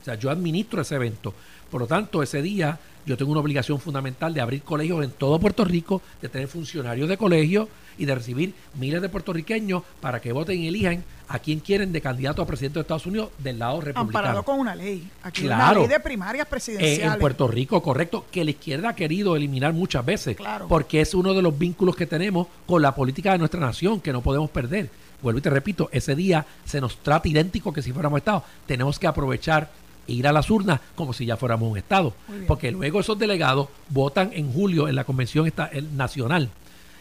O 0.00 0.04
sea, 0.04 0.14
yo 0.14 0.30
administro 0.30 0.80
ese 0.82 0.94
evento. 0.94 1.34
Por 1.70 1.82
lo 1.82 1.86
tanto, 1.86 2.22
ese 2.22 2.40
día 2.40 2.78
yo 3.08 3.16
tengo 3.16 3.32
una 3.32 3.40
obligación 3.40 3.80
fundamental 3.80 4.34
de 4.34 4.40
abrir 4.40 4.62
colegios 4.62 5.02
en 5.02 5.10
todo 5.10 5.38
Puerto 5.40 5.64
Rico, 5.64 6.02
de 6.20 6.28
tener 6.28 6.46
funcionarios 6.46 7.08
de 7.08 7.16
colegio 7.16 7.68
y 7.96 8.04
de 8.04 8.14
recibir 8.14 8.54
miles 8.78 9.00
de 9.00 9.08
puertorriqueños 9.08 9.82
para 10.00 10.20
que 10.20 10.32
voten 10.32 10.60
y 10.60 10.68
elijan 10.68 11.02
a 11.26 11.38
quien 11.38 11.60
quieren 11.60 11.90
de 11.90 12.00
candidato 12.00 12.42
a 12.42 12.46
presidente 12.46 12.78
de 12.78 12.82
Estados 12.82 13.06
Unidos 13.06 13.30
del 13.38 13.58
lado 13.58 13.80
republicano. 13.80 14.08
Amparado 14.08 14.42
con 14.42 14.60
una 14.60 14.74
ley. 14.74 15.10
Aquí 15.22 15.46
una 15.46 15.72
ley 15.72 15.86
de 15.86 16.00
primarias 16.00 16.46
presidenciales. 16.46 16.98
Eh, 16.98 17.04
en 17.04 17.18
Puerto 17.18 17.48
Rico, 17.48 17.82
correcto, 17.82 18.26
que 18.30 18.44
la 18.44 18.50
izquierda 18.50 18.90
ha 18.90 18.94
querido 18.94 19.36
eliminar 19.36 19.72
muchas 19.72 20.04
veces. 20.04 20.36
Porque 20.68 21.00
es 21.00 21.14
uno 21.14 21.34
de 21.34 21.42
los 21.42 21.58
vínculos 21.58 21.96
que 21.96 22.06
tenemos 22.06 22.46
con 22.66 22.82
la 22.82 22.94
política 22.94 23.32
de 23.32 23.38
nuestra 23.38 23.60
nación 23.60 24.00
que 24.00 24.12
no 24.12 24.20
podemos 24.20 24.50
perder. 24.50 24.90
Vuelvo 25.22 25.38
y 25.38 25.42
te 25.42 25.50
repito, 25.50 25.88
ese 25.92 26.14
día 26.14 26.46
se 26.64 26.80
nos 26.80 26.98
trata 26.98 27.26
idéntico 27.26 27.72
que 27.72 27.82
si 27.82 27.92
fuéramos 27.92 28.18
Estado. 28.18 28.44
Tenemos 28.66 28.98
que 28.98 29.06
aprovechar 29.06 29.70
ir 30.08 30.26
a 30.26 30.32
las 30.32 30.50
urnas 30.50 30.80
como 30.94 31.12
si 31.12 31.26
ya 31.26 31.36
fuéramos 31.36 31.70
un 31.70 31.78
Estado. 31.78 32.12
Porque 32.46 32.72
luego 32.72 33.00
esos 33.00 33.18
delegados 33.18 33.68
votan 33.88 34.30
en 34.32 34.52
julio 34.52 34.88
en 34.88 34.96
la 34.96 35.04
convención 35.04 35.52
nacional, 35.92 36.50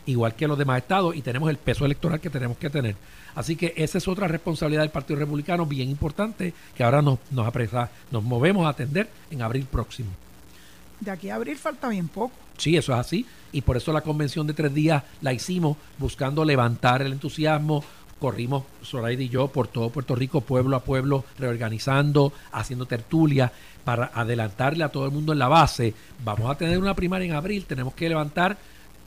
igual 0.06 0.36
que 0.36 0.48
los 0.48 0.58
demás 0.58 0.80
estados, 0.80 1.16
y 1.16 1.22
tenemos 1.22 1.50
el 1.50 1.58
peso 1.58 1.86
electoral 1.86 2.20
que 2.20 2.30
tenemos 2.30 2.58
que 2.58 2.70
tener. 2.70 2.96
Así 3.36 3.56
que 3.56 3.74
esa 3.78 3.98
es 3.98 4.08
otra 4.08 4.28
responsabilidad 4.28 4.82
del 4.82 4.90
Partido 4.90 5.20
Republicano 5.20 5.66
bien 5.66 5.90
importante 5.90 6.54
que 6.76 6.84
ahora 6.84 7.02
nos, 7.02 7.20
nos, 7.32 7.48
apresa, 7.48 7.90
nos 8.12 8.24
movemos 8.24 8.66
a 8.66 8.70
atender 8.70 9.10
en 9.30 9.42
abril 9.42 9.66
próximo. 9.66 10.10
De 11.00 11.12
aquí 11.12 11.30
a 11.30 11.36
abril 11.36 11.58
falta 11.58 11.90
bien 11.90 12.08
poco. 12.08 12.34
Sí, 12.58 12.76
eso 12.76 12.94
es 12.94 13.00
así. 13.00 13.26
Y 13.52 13.62
por 13.62 13.78
eso 13.78 13.94
la 13.94 14.02
convención 14.02 14.48
de 14.48 14.54
tres 14.54 14.74
días 14.74 15.04
la 15.22 15.34
hicimos 15.34 15.78
buscando 15.98 16.44
levantar 16.44 17.02
el 17.02 17.14
entusiasmo, 17.14 17.84
corrimos 18.20 18.64
Zoraida 18.84 19.24
y 19.24 19.30
yo 19.30 19.48
por 19.48 19.68
todo 19.68 19.90
Puerto 19.90 20.16
Rico, 20.16 20.42
pueblo 20.42 20.76
a 20.76 20.84
pueblo, 20.84 21.26
reorganizando, 21.38 22.34
haciendo 22.52 22.86
tertulia 22.86 23.52
para 23.84 24.12
adelantarle 24.14 24.84
a 24.84 24.90
todo 24.90 25.06
el 25.06 25.12
mundo 25.12 25.34
en 25.34 25.40
la 25.40 25.48
base. 25.48 25.94
Vamos 26.24 26.50
a 26.50 26.56
tener 26.56 26.78
una 26.78 26.94
primaria 26.94 27.26
en 27.26 27.34
abril, 27.34 27.66
tenemos 27.66 27.94
que 27.94 28.10
levantar. 28.10 28.58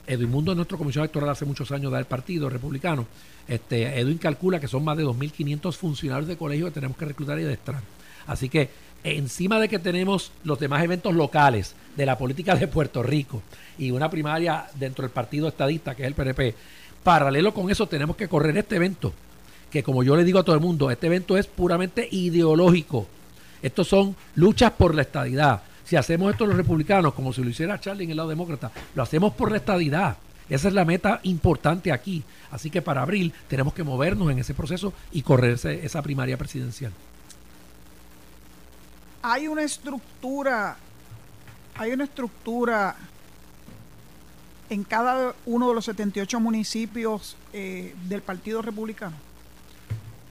Edwin 0.07 0.31
Mundo 0.31 0.51
es 0.51 0.55
nuestro 0.55 0.77
comisión 0.77 1.03
electoral 1.03 1.29
hace 1.29 1.45
muchos 1.45 1.71
años 1.71 1.91
del 1.91 2.05
Partido 2.05 2.49
Republicano. 2.49 3.05
Este, 3.47 3.99
Edwin 3.99 4.17
calcula 4.17 4.59
que 4.59 4.67
son 4.67 4.83
más 4.83 4.97
de 4.97 5.05
2.500 5.05 5.73
funcionarios 5.73 6.27
de 6.27 6.37
colegio 6.37 6.65
que 6.65 6.71
tenemos 6.71 6.97
que 6.97 7.05
reclutar 7.05 7.39
y 7.39 7.43
adestrar. 7.43 7.81
Así 8.27 8.49
que 8.49 8.69
encima 9.03 9.59
de 9.59 9.67
que 9.67 9.79
tenemos 9.79 10.31
los 10.43 10.59
demás 10.59 10.83
eventos 10.83 11.13
locales 11.13 11.75
de 11.95 12.05
la 12.05 12.17
política 12.17 12.55
de 12.55 12.67
Puerto 12.67 13.03
Rico 13.03 13.41
y 13.77 13.91
una 13.91 14.09
primaria 14.09 14.67
dentro 14.75 15.03
del 15.03 15.11
partido 15.11 15.47
estadista 15.47 15.95
que 15.95 16.03
es 16.03 16.07
el 16.07 16.13
PNP, 16.13 16.55
Paralelo 17.03 17.53
con 17.53 17.69
eso 17.69 17.87
tenemos 17.87 18.15
que 18.15 18.27
correr 18.27 18.57
este 18.57 18.75
evento, 18.75 19.13
que 19.71 19.83
como 19.83 20.03
yo 20.03 20.15
le 20.15 20.23
digo 20.23 20.39
a 20.39 20.43
todo 20.43 20.55
el 20.55 20.61
mundo, 20.61 20.91
este 20.91 21.07
evento 21.07 21.37
es 21.37 21.47
puramente 21.47 22.07
ideológico. 22.11 23.07
Estos 23.61 23.87
son 23.87 24.15
luchas 24.35 24.71
por 24.71 24.93
la 24.95 25.01
estadidad. 25.01 25.63
Si 25.83 25.95
hacemos 25.95 26.31
esto 26.31 26.45
los 26.45 26.55
republicanos, 26.55 27.13
como 27.13 27.33
si 27.33 27.43
lo 27.43 27.49
hiciera 27.49 27.79
Charlie 27.79 28.05
en 28.05 28.11
el 28.11 28.17
lado 28.17 28.29
demócrata, 28.29 28.71
lo 28.95 29.03
hacemos 29.03 29.33
por 29.33 29.51
la 29.51 29.57
estadidad. 29.57 30.17
Esa 30.49 30.67
es 30.67 30.73
la 30.73 30.85
meta 30.85 31.19
importante 31.23 31.91
aquí. 31.91 32.23
Así 32.51 32.69
que 32.69 32.81
para 32.81 33.01
abril 33.01 33.33
tenemos 33.47 33.73
que 33.73 33.83
movernos 33.83 34.29
en 34.31 34.39
ese 34.39 34.53
proceso 34.53 34.93
y 35.11 35.21
correr 35.21 35.57
esa 35.65 36.01
primaria 36.01 36.37
presidencial. 36.37 36.91
Hay 39.21 39.47
una 39.47 39.63
estructura, 39.63 40.75
hay 41.75 41.91
una 41.91 42.03
estructura 42.03 42.95
en 44.71 44.85
cada 44.85 45.35
uno 45.45 45.67
de 45.67 45.75
los 45.75 45.85
78 45.85 46.39
municipios 46.39 47.35
eh, 47.51 47.93
del 48.07 48.21
Partido 48.21 48.61
Republicano? 48.61 49.15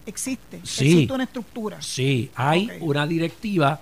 ¿Existe? 0.06 0.56
¿Existe 0.56 1.12
una 1.12 1.24
estructura? 1.24 1.80
Sí, 1.82 2.30
hay 2.34 2.70
una 2.80 3.06
directiva 3.06 3.80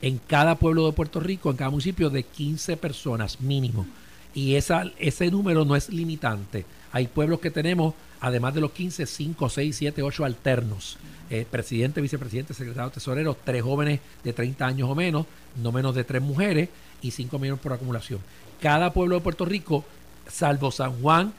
en 0.00 0.18
cada 0.26 0.54
pueblo 0.54 0.86
de 0.86 0.92
Puerto 0.92 1.20
Rico, 1.20 1.50
en 1.50 1.58
cada 1.58 1.70
municipio, 1.70 2.08
de 2.08 2.22
15 2.22 2.78
personas 2.78 3.42
mínimo. 3.42 3.86
Y 4.32 4.54
esa, 4.54 4.84
ese 4.98 5.30
número 5.30 5.66
no 5.66 5.76
es 5.76 5.90
limitante. 5.90 6.64
Hay 6.92 7.06
pueblos 7.06 7.40
que 7.40 7.50
tenemos, 7.50 7.94
además 8.20 8.54
de 8.54 8.62
los 8.62 8.72
15, 8.72 9.04
5, 9.04 9.50
6, 9.50 9.76
7, 9.76 10.02
8 10.02 10.24
alternos. 10.24 10.96
Eh, 11.30 11.46
presidente, 11.48 12.00
vicepresidente, 12.00 12.54
secretario, 12.54 12.90
tesorero, 12.90 13.36
tres 13.44 13.62
jóvenes 13.62 14.00
de 14.24 14.32
30 14.32 14.66
años 14.66 14.90
o 14.90 14.94
menos, 14.96 15.26
no 15.62 15.70
menos 15.70 15.94
de 15.94 16.02
tres 16.02 16.20
mujeres 16.20 16.68
y 17.02 17.12
5 17.12 17.38
millones 17.38 17.60
por 17.62 17.72
acumulación 17.72 18.20
cada 18.60 18.92
pueblo 18.92 19.16
de 19.16 19.22
Puerto 19.22 19.44
Rico, 19.44 19.84
salvo 20.28 20.70
San 20.70 21.00
Juan, 21.00 21.32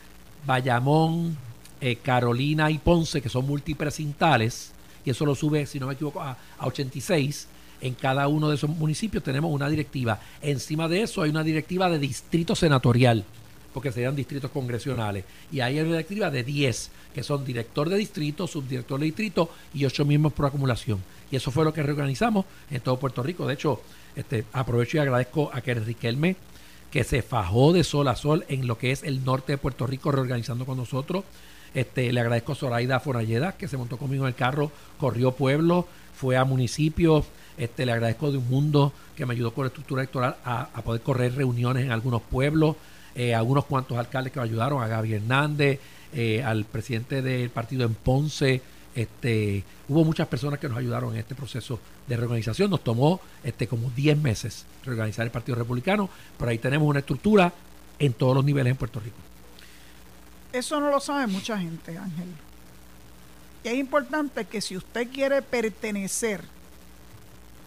Bayamón, 0.45 1.37
eh, 1.79 1.97
Carolina 1.97 2.69
y 2.71 2.77
Ponce, 2.79 3.21
que 3.21 3.29
son 3.29 3.45
multipresintales, 3.45 4.71
y 5.05 5.11
eso 5.11 5.25
lo 5.25 5.35
sube, 5.35 5.65
si 5.65 5.79
no 5.79 5.87
me 5.87 5.93
equivoco, 5.93 6.21
a, 6.21 6.37
86. 6.59 7.47
En 7.81 7.95
cada 7.95 8.27
uno 8.27 8.49
de 8.49 8.55
esos 8.55 8.69
municipios 8.69 9.23
tenemos 9.23 9.51
una 9.51 9.67
directiva. 9.67 10.19
Encima 10.41 10.87
de 10.87 11.01
eso 11.01 11.23
hay 11.23 11.31
una 11.31 11.43
directiva 11.43 11.89
de 11.89 11.97
distrito 11.97 12.55
senatorial, 12.55 13.23
porque 13.73 13.91
serían 13.91 14.15
distritos 14.15 14.51
congresionales. 14.51 15.25
Y 15.51 15.59
hay 15.59 15.79
una 15.79 15.89
directiva 15.89 16.29
de 16.29 16.43
10, 16.43 16.91
que 17.13 17.23
son 17.23 17.45
director 17.45 17.89
de 17.89 17.97
distrito, 17.97 18.47
subdirector 18.47 18.99
de 18.99 19.05
distrito 19.05 19.49
y 19.73 19.85
8 19.85 20.05
miembros 20.05 20.33
por 20.33 20.45
acumulación. 20.45 20.99
Y 21.31 21.35
eso 21.35 21.51
fue 21.51 21.63
lo 21.63 21.73
que 21.73 21.83
reorganizamos 21.83 22.45
en 22.69 22.81
todo 22.81 22.99
Puerto 22.99 23.23
Rico. 23.23 23.47
De 23.47 23.53
hecho, 23.53 23.81
este, 24.15 24.45
aprovecho 24.53 24.97
y 24.97 24.99
agradezco 24.99 25.49
a 25.53 25.61
que 25.61 25.73
Riquelme 25.73 26.35
que 26.91 27.03
se 27.05 27.21
fajó 27.21 27.71
de 27.71 27.83
sol 27.85 28.09
a 28.09 28.15
sol 28.15 28.45
en 28.49 28.67
lo 28.67 28.77
que 28.77 28.91
es 28.91 29.03
el 29.03 29.23
norte 29.23 29.53
de 29.53 29.57
Puerto 29.57 29.87
Rico, 29.87 30.11
reorganizando 30.11 30.65
con 30.65 30.77
nosotros. 30.77 31.23
Este, 31.73 32.11
le 32.11 32.19
agradezco 32.19 32.51
a 32.51 32.55
Zoraida 32.55 32.99
Fonalleda, 32.99 33.53
que 33.53 33.69
se 33.69 33.77
montó 33.77 33.97
conmigo 33.97 34.25
en 34.25 34.29
el 34.29 34.35
carro, 34.35 34.71
corrió 34.97 35.31
pueblo, 35.31 35.87
fue 36.13 36.35
a 36.35 36.43
municipios. 36.43 37.25
Este, 37.57 37.85
le 37.85 37.93
agradezco 37.93 38.31
de 38.31 38.39
un 38.39 38.49
mundo 38.49 38.91
que 39.15 39.25
me 39.25 39.33
ayudó 39.33 39.53
con 39.53 39.63
la 39.63 39.67
estructura 39.67 40.01
electoral 40.01 40.35
a, 40.43 40.67
poder 40.83 41.01
correr 41.01 41.35
reuniones 41.35 41.85
en 41.85 41.91
algunos 41.91 42.21
pueblos, 42.21 42.75
eh, 43.15 43.35
a 43.35 43.43
unos 43.43 43.65
cuantos 43.65 43.97
alcaldes 43.97 44.31
que 44.31 44.39
ayudaron, 44.39 44.81
a 44.81 44.87
Gaby 44.87 45.13
Hernández, 45.13 45.79
eh, 46.13 46.43
al 46.43 46.65
presidente 46.65 47.21
del 47.21 47.49
partido 47.49 47.85
en 47.85 47.93
Ponce, 47.93 48.61
este, 48.95 49.63
hubo 49.87 50.03
muchas 50.03 50.27
personas 50.27 50.59
que 50.59 50.67
nos 50.67 50.77
ayudaron 50.77 51.13
en 51.13 51.19
este 51.19 51.35
proceso 51.35 51.79
de 52.07 52.17
reorganización. 52.17 52.69
Nos 52.69 52.83
tomó 52.83 53.21
este, 53.43 53.67
como 53.67 53.89
10 53.91 54.17
meses 54.17 54.65
reorganizar 54.83 55.25
el 55.25 55.31
Partido 55.31 55.57
Republicano, 55.57 56.09
pero 56.37 56.51
ahí 56.51 56.57
tenemos 56.57 56.87
una 56.87 56.99
estructura 56.99 57.53
en 57.99 58.13
todos 58.13 58.35
los 58.35 58.43
niveles 58.43 58.71
en 58.71 58.77
Puerto 58.77 58.99
Rico. 58.99 59.17
Eso 60.51 60.79
no 60.81 60.89
lo 60.89 60.99
sabe 60.99 61.27
mucha 61.27 61.57
gente, 61.57 61.97
Ángel. 61.97 62.27
Y 63.63 63.67
es 63.69 63.75
importante 63.75 64.45
que 64.45 64.59
si 64.59 64.75
usted 64.75 65.09
quiere 65.09 65.41
pertenecer 65.41 66.43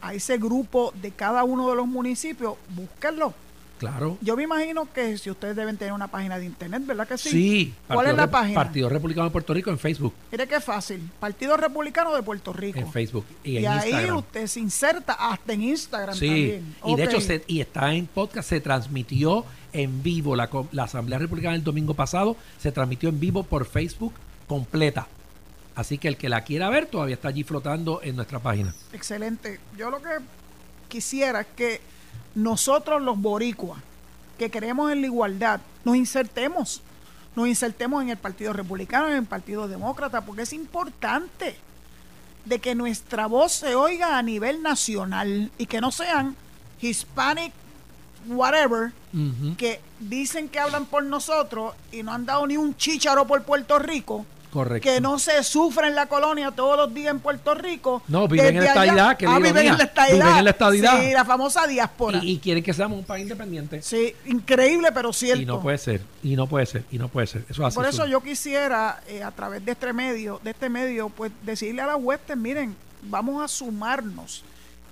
a 0.03 0.13
ese 0.13 0.37
grupo 0.37 0.93
de 1.01 1.13
cada 1.13 1.45
uno 1.45 1.71
de 1.71 1.77
los 1.77 1.87
municipios, 1.87 2.57
búsquenlo 2.71 3.33
Claro. 3.79 4.19
Yo 4.21 4.37
me 4.37 4.45
imagino 4.45 4.91
que 4.93 5.19
si 5.19 5.31
ustedes 5.31 5.57
deben 5.57 5.77
tener 5.77 5.93
una 5.93 6.09
página 6.09 6.39
de 6.39 6.47
internet, 6.47 6.83
¿verdad 6.87 7.09
que 7.09 7.19
sí? 7.19 7.31
Sí. 7.31 7.75
¿Cuál 7.89 8.07
es 8.07 8.17
la 8.17 8.31
página? 8.31 8.55
Partido 8.55 8.89
Republicano 8.89 9.27
de 9.27 9.33
Puerto 9.33 9.53
Rico 9.53 9.71
en 9.71 9.79
Facebook. 9.79 10.15
Mire 10.31 10.47
qué 10.47 10.61
fácil. 10.61 11.11
Partido 11.19 11.57
Republicano 11.57 12.15
de 12.15 12.23
Puerto 12.23 12.53
Rico. 12.53 12.79
En 12.79 12.91
Facebook. 12.91 13.27
Y, 13.43 13.59
en 13.59 13.69
ahí 13.69 14.11
usted 14.11 14.47
se 14.47 14.61
inserta 14.61 15.15
hasta 15.15 15.53
en 15.53 15.63
Instagram 15.63 16.15
sí. 16.15 16.27
también. 16.27 16.77
Y 16.85 16.97
de 16.97 17.05
hecho, 17.05 17.19
y 17.47 17.61
está 17.61 17.93
en 17.95 18.07
podcast, 18.07 18.49
se 18.49 18.61
transmitió 18.61 19.45
en 19.73 20.03
vivo. 20.03 20.37
La, 20.37 20.49
la 20.73 20.85
Asamblea 20.85 21.19
Republicana 21.19 21.57
el 21.57 21.65
domingo 21.65 21.95
pasado 21.95 22.37
se 22.59 22.73
transmitió 22.73 23.09
en 23.09 23.19
vivo 23.19 23.43
por 23.43 23.67
Facebook 23.67 24.15
completa. 24.47 25.09
Así 25.75 25.99
que 25.99 26.09
el 26.09 26.17
que 26.17 26.29
la 26.29 26.45
quiera 26.45 26.71
ver 26.71 26.87
todavía 26.87 27.17
está 27.17 27.29
allí 27.29 27.43
flotando 27.43 28.01
en 28.03 28.15
nuestra 28.15 28.39
página. 28.39 28.75
Excelente. 28.93 29.59
Yo 29.77 29.91
lo 29.91 30.01
que 30.01 30.11
quisiera 30.89 31.41
es 31.41 31.47
que 31.57 31.81
nosotros 32.35 33.03
los 33.03 33.21
boricuas, 33.21 33.81
que 34.39 34.51
creemos 34.51 34.91
en 34.91 35.01
la 35.01 35.07
igualdad, 35.07 35.61
nos 35.85 35.97
insertemos. 35.97 36.83
Nos 37.37 37.49
insertemos 37.49 38.03
en 38.03 38.11
el 38.11 38.17
Partido 38.17 38.53
Republicano, 38.53 39.09
en 39.09 39.17
el 39.17 39.25
Partido 39.25 39.67
Demócrata, 39.67 40.25
porque 40.25 40.43
es 40.43 40.53
importante 40.53 41.57
de 42.45 42.59
que 42.61 42.75
nuestra 42.75 43.27
voz 43.27 43.53
se 43.53 43.75
oiga 43.75 44.19
a 44.19 44.23
nivel 44.23 44.63
nacional 44.63 45.51
y 45.59 45.67
que 45.67 45.81
no 45.81 45.91
sean 45.91 46.37
hispanic 46.81 47.53
whatever 48.27 48.93
que 49.57 49.81
dicen 50.01 50.49
que 50.49 50.59
hablan 50.59 50.87
por 50.87 51.05
nosotros 51.05 51.75
y 51.93 52.03
no 52.03 52.13
han 52.13 52.27
dado 52.27 52.47
ni 52.47 52.57
un 52.57 52.77
chícharo 52.77 53.27
por 53.27 53.43
Puerto 53.45 53.79
Rico 53.79 54.27
Correcto. 54.55 54.89
que 54.89 55.01
no 55.03 55.19
se 55.19 55.43
sufre 55.45 55.89
en 55.89 55.95
la 55.95 56.07
colonia 56.07 56.51
todos 56.53 56.77
los 56.79 56.95
días 56.95 57.11
en 57.11 57.21
Puerto 57.21 57.55
Rico. 57.55 58.03
No, 58.09 58.27
viven 58.29 58.57
en 58.57 58.63
la 58.63 58.69
estadidad, 58.69 59.17
que 59.19 59.27
Ah, 59.27 59.37
viven 59.37 59.59
en 59.67 59.77
la 59.77 59.85
estadidad. 59.85 60.15
Viven 60.25 60.39
en 60.39 60.45
la 60.45 60.51
estadidad. 60.51 61.01
Sí, 61.03 61.11
la 61.13 61.25
famosa 61.27 61.67
diáspora. 61.67 62.21
y, 62.23 62.31
y 62.33 62.39
quieren 62.39 62.63
que 62.63 62.73
seamos 62.73 62.97
un 62.99 63.05
país 63.05 63.25
independiente. 63.25 63.83
sí, 63.83 64.15
increíble, 64.25 64.89
pero 64.95 65.13
cierto. 65.13 65.43
Y 65.43 65.45
no 65.45 65.61
puede 65.61 65.77
ser, 65.77 66.01
y 66.23 66.37
no 66.37 66.47
puede 66.47 66.65
ser, 66.67 66.85
y 66.91 66.97
no 66.99 67.09
puede 67.09 67.27
ser. 67.27 67.45
Eso 67.51 67.61
es 67.63 67.69
así. 67.69 67.75
Por 67.75 67.87
eso 67.87 68.07
yo 68.07 68.23
quisiera, 68.23 69.03
eh, 69.09 69.23
a 69.23 69.31
través 69.33 69.63
de 69.65 69.73
este 69.73 69.93
medio, 69.93 70.41
de 70.43 70.53
este 70.53 70.69
medio, 70.71 71.09
pues 71.11 71.33
decirle 71.43 71.83
a 71.83 71.87
las 71.87 71.97
huestes, 71.99 72.37
miren, 72.37 72.77
vamos 73.03 73.43
a 73.45 73.49
sumarnos 73.49 74.45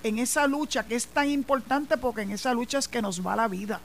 en 0.02 0.18
esa 0.18 0.46
lucha 0.48 0.82
que 0.82 0.96
es 0.96 1.06
tan 1.06 1.30
importante 1.30 1.96
porque 1.96 2.22
en 2.22 2.32
esa 2.32 2.52
lucha 2.52 2.78
es 2.78 2.88
que 2.88 3.00
nos 3.00 3.24
va 3.24 3.36
la 3.36 3.46
vida. 3.46 3.80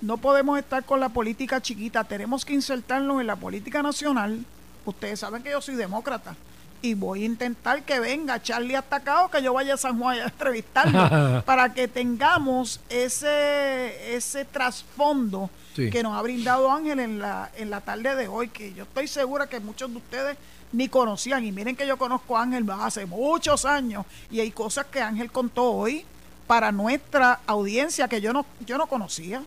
No 0.00 0.16
podemos 0.16 0.58
estar 0.58 0.84
con 0.84 0.98
la 1.00 1.08
política 1.10 1.60
chiquita, 1.60 2.04
tenemos 2.04 2.44
que 2.44 2.54
insertarnos 2.54 3.20
en 3.20 3.26
la 3.26 3.36
política 3.36 3.82
nacional. 3.82 4.44
Ustedes 4.84 5.20
saben 5.20 5.42
que 5.42 5.50
yo 5.50 5.60
soy 5.60 5.74
demócrata 5.76 6.34
y 6.82 6.94
voy 6.94 7.22
a 7.22 7.26
intentar 7.26 7.82
que 7.82 8.00
venga 8.00 8.40
Charlie 8.42 8.74
Atacado, 8.74 9.28
que 9.30 9.42
yo 9.42 9.52
vaya 9.52 9.74
a 9.74 9.76
San 9.76 9.98
Juan 9.98 10.18
a 10.18 10.24
entrevistarlo, 10.24 11.42
para 11.44 11.74
que 11.74 11.86
tengamos 11.88 12.80
ese, 12.88 14.14
ese 14.16 14.44
trasfondo 14.46 15.50
Sí. 15.76 15.88
que 15.88 16.02
nos 16.02 16.18
ha 16.18 16.22
brindado 16.22 16.68
Ángel 16.72 16.98
en 16.98 17.20
la, 17.20 17.48
en 17.54 17.70
la 17.70 17.80
tarde 17.80 18.16
de 18.16 18.26
hoy, 18.26 18.48
que 18.48 18.74
yo 18.74 18.82
estoy 18.82 19.06
segura 19.06 19.46
que 19.46 19.60
muchos 19.60 19.88
de 19.88 19.98
ustedes 19.98 20.36
ni 20.72 20.88
conocían. 20.88 21.44
Y 21.44 21.52
miren 21.52 21.76
que 21.76 21.86
yo 21.86 21.96
conozco 21.96 22.36
a 22.36 22.42
Ángel 22.42 22.68
hace 22.70 23.06
muchos 23.06 23.64
años 23.64 24.04
y 24.32 24.40
hay 24.40 24.50
cosas 24.50 24.86
que 24.86 25.00
Ángel 25.00 25.30
contó 25.30 25.70
hoy 25.70 26.04
para 26.48 26.72
nuestra 26.72 27.38
audiencia 27.46 28.08
que 28.08 28.20
yo 28.20 28.32
no, 28.32 28.44
yo 28.66 28.78
no 28.78 28.88
conocía. 28.88 29.44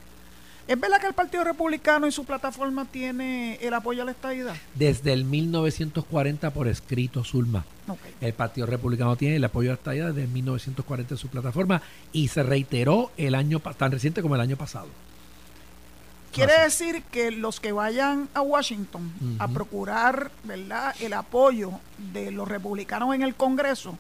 ¿Es 0.65 0.79
verdad 0.79 1.01
que 1.01 1.07
el 1.07 1.13
Partido 1.13 1.43
Republicano 1.43 2.05
en 2.05 2.11
su 2.13 2.23
plataforma 2.23 2.85
tiene 2.85 3.55
el 3.55 3.73
apoyo 3.73 4.01
a 4.01 4.05
la 4.05 4.11
estadidad? 4.11 4.55
Desde 4.75 5.11
el 5.11 5.25
1940 5.25 6.51
por 6.51 6.67
escrito, 6.69 7.23
Zulma. 7.23 7.65
El 8.21 8.33
Partido 8.33 8.65
Republicano 8.65 9.17
tiene 9.17 9.35
el 9.35 9.43
apoyo 9.43 9.71
a 9.71 9.73
esta 9.73 9.93
idea 9.93 10.11
desde 10.11 10.27
1940 10.27 11.15
en 11.15 11.17
su 11.17 11.27
plataforma 11.27 11.81
y 12.13 12.29
se 12.29 12.43
reiteró 12.43 13.11
el 13.17 13.35
año 13.35 13.59
tan 13.59 13.91
reciente 13.91 14.21
como 14.21 14.35
el 14.35 14.41
año 14.41 14.55
pasado. 14.55 14.87
Quiere 16.31 16.53
Así. 16.53 16.85
decir 16.85 17.03
que 17.11 17.29
los 17.29 17.59
que 17.59 17.73
vayan 17.73 18.29
a 18.33 18.41
Washington 18.41 19.11
a 19.39 19.47
procurar 19.49 20.31
¿verdad? 20.45 20.95
el 21.01 21.13
apoyo 21.13 21.73
de 22.13 22.31
los 22.31 22.47
republicanos 22.47 23.13
en 23.13 23.21
el 23.21 23.35
Congreso, 23.35 23.97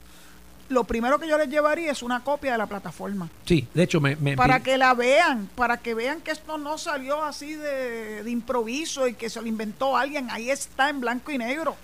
lo 0.69 0.83
primero 0.85 1.19
que 1.19 1.27
yo 1.27 1.37
les 1.37 1.49
llevaría 1.49 1.91
es 1.91 2.01
una 2.03 2.23
copia 2.23 2.53
de 2.53 2.57
la 2.57 2.65
plataforma. 2.67 3.29
Sí, 3.45 3.67
de 3.73 3.83
hecho 3.83 3.99
me, 4.01 4.15
me- 4.15 4.35
Para 4.35 4.61
que 4.61 4.77
la 4.77 4.93
vean, 4.93 5.49
para 5.55 5.77
que 5.77 5.93
vean 5.93 6.21
que 6.21 6.31
esto 6.31 6.57
no 6.57 6.77
salió 6.77 7.23
así 7.23 7.53
de, 7.55 8.23
de 8.23 8.31
improviso 8.31 9.07
y 9.07 9.13
que 9.13 9.29
se 9.29 9.41
lo 9.41 9.47
inventó 9.47 9.95
alguien. 9.97 10.29
Ahí 10.31 10.49
está 10.49 10.89
en 10.89 11.01
blanco 11.01 11.31
y 11.31 11.37
negro. 11.37 11.75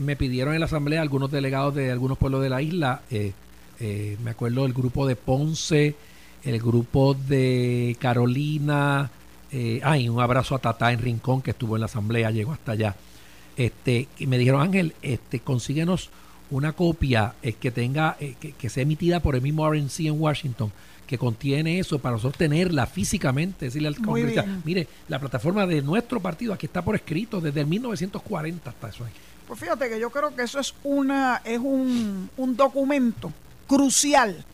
me 0.00 0.16
pidieron 0.16 0.54
en 0.54 0.60
la 0.60 0.66
asamblea 0.66 1.02
algunos 1.02 1.30
delegados 1.30 1.74
de 1.74 1.90
algunos 1.90 2.16
pueblos 2.18 2.42
de 2.42 2.48
la 2.48 2.62
isla. 2.62 3.02
eh, 3.10 3.32
eh, 3.80 4.16
me 4.22 4.30
acuerdo 4.30 4.62
del 4.62 4.72
grupo 4.74 5.06
de 5.06 5.16
Ponce, 5.16 5.96
el 6.44 6.58
grupo 6.60 7.14
de 7.14 7.96
Carolina. 8.00 9.10
Eh, 9.50 9.80
ay, 9.82 10.08
un 10.08 10.20
abrazo 10.20 10.54
a 10.54 10.58
Tatá 10.60 10.92
en 10.92 11.00
Rincón 11.00 11.42
que 11.42 11.50
estuvo 11.50 11.76
en 11.76 11.80
la 11.80 11.86
asamblea, 11.86 12.30
llegó 12.30 12.52
hasta 12.52 12.72
allá. 12.72 12.94
Este, 13.56 14.08
y 14.18 14.26
me 14.26 14.38
dijeron, 14.38 14.62
Ángel, 14.62 14.94
este, 15.02 15.40
consíguenos 15.40 16.10
una 16.52 16.72
copia 16.72 17.34
eh, 17.42 17.54
que 17.54 17.70
tenga, 17.70 18.16
eh, 18.20 18.36
que, 18.40 18.52
que 18.52 18.68
sea 18.68 18.82
emitida 18.84 19.20
por 19.20 19.34
el 19.34 19.42
mismo 19.42 19.68
RNC 19.68 20.00
en 20.06 20.20
Washington, 20.20 20.72
que 21.06 21.18
contiene 21.18 21.78
eso 21.78 21.98
para 21.98 22.12
nosotros 22.14 22.38
tenerla 22.38 22.86
físicamente, 22.86 23.66
decirle 23.66 23.88
al 23.88 23.94
bien. 23.96 24.62
mire, 24.64 24.88
la 25.08 25.18
plataforma 25.18 25.66
de 25.66 25.82
nuestro 25.82 26.20
partido 26.20 26.52
aquí 26.54 26.66
está 26.66 26.82
por 26.82 26.94
escrito 26.94 27.40
desde 27.40 27.60
el 27.60 27.66
1940 27.66 28.70
hasta 28.70 28.88
eso 28.88 29.04
ahí. 29.04 29.12
Pues 29.46 29.58
fíjate 29.60 29.88
que 29.88 29.98
yo 30.00 30.10
creo 30.10 30.34
que 30.34 30.42
eso 30.42 30.60
es 30.60 30.72
una 30.84 31.42
es 31.44 31.58
un, 31.58 32.30
un 32.36 32.56
documento 32.56 33.32
crucial 33.66 34.44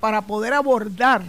para 0.00 0.22
poder 0.22 0.52
abordar 0.52 1.22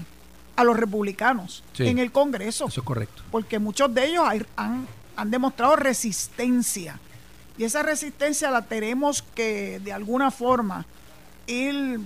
a 0.55 0.63
los 0.63 0.75
republicanos 0.77 1.63
Sí. 1.73 1.87
en 1.87 1.99
el 1.99 2.11
Congreso. 2.11 2.67
Eso 2.67 2.81
es 2.81 2.85
correcto. 2.85 3.21
porque 3.31 3.59
muchos 3.59 3.93
de 3.93 4.05
ellos 4.07 4.23
hay- 4.25 4.41
han, 4.55 4.87
han 5.15 5.31
demostrado 5.31 5.75
resistencia. 5.75 6.99
Y 7.57 7.63
esa 7.63 7.83
resistencia 7.83 8.51
la 8.51 8.63
tenemos 8.63 9.23
que 9.33 9.79
de 9.79 9.93
alguna 9.93 10.31
forma 10.31 10.85
ir 11.47 11.99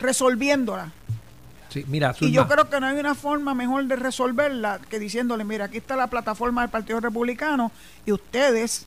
resolviéndola. 0.00 0.92
Sí, 1.68 1.84
mira, 1.86 2.14
Y 2.18 2.32
yo 2.32 2.48
creo 2.48 2.68
que 2.68 2.80
no 2.80 2.86
hay 2.86 2.98
una 2.98 3.14
forma 3.14 3.54
mejor 3.54 3.84
de 3.84 3.94
resolverla 3.94 4.80
que 4.88 4.98
diciéndole, 4.98 5.44
mira, 5.44 5.66
aquí 5.66 5.78
está 5.78 5.94
la 5.94 6.08
plataforma 6.08 6.62
del 6.62 6.70
Partido 6.70 6.98
Republicano 6.98 7.70
y 8.04 8.10
ustedes 8.10 8.86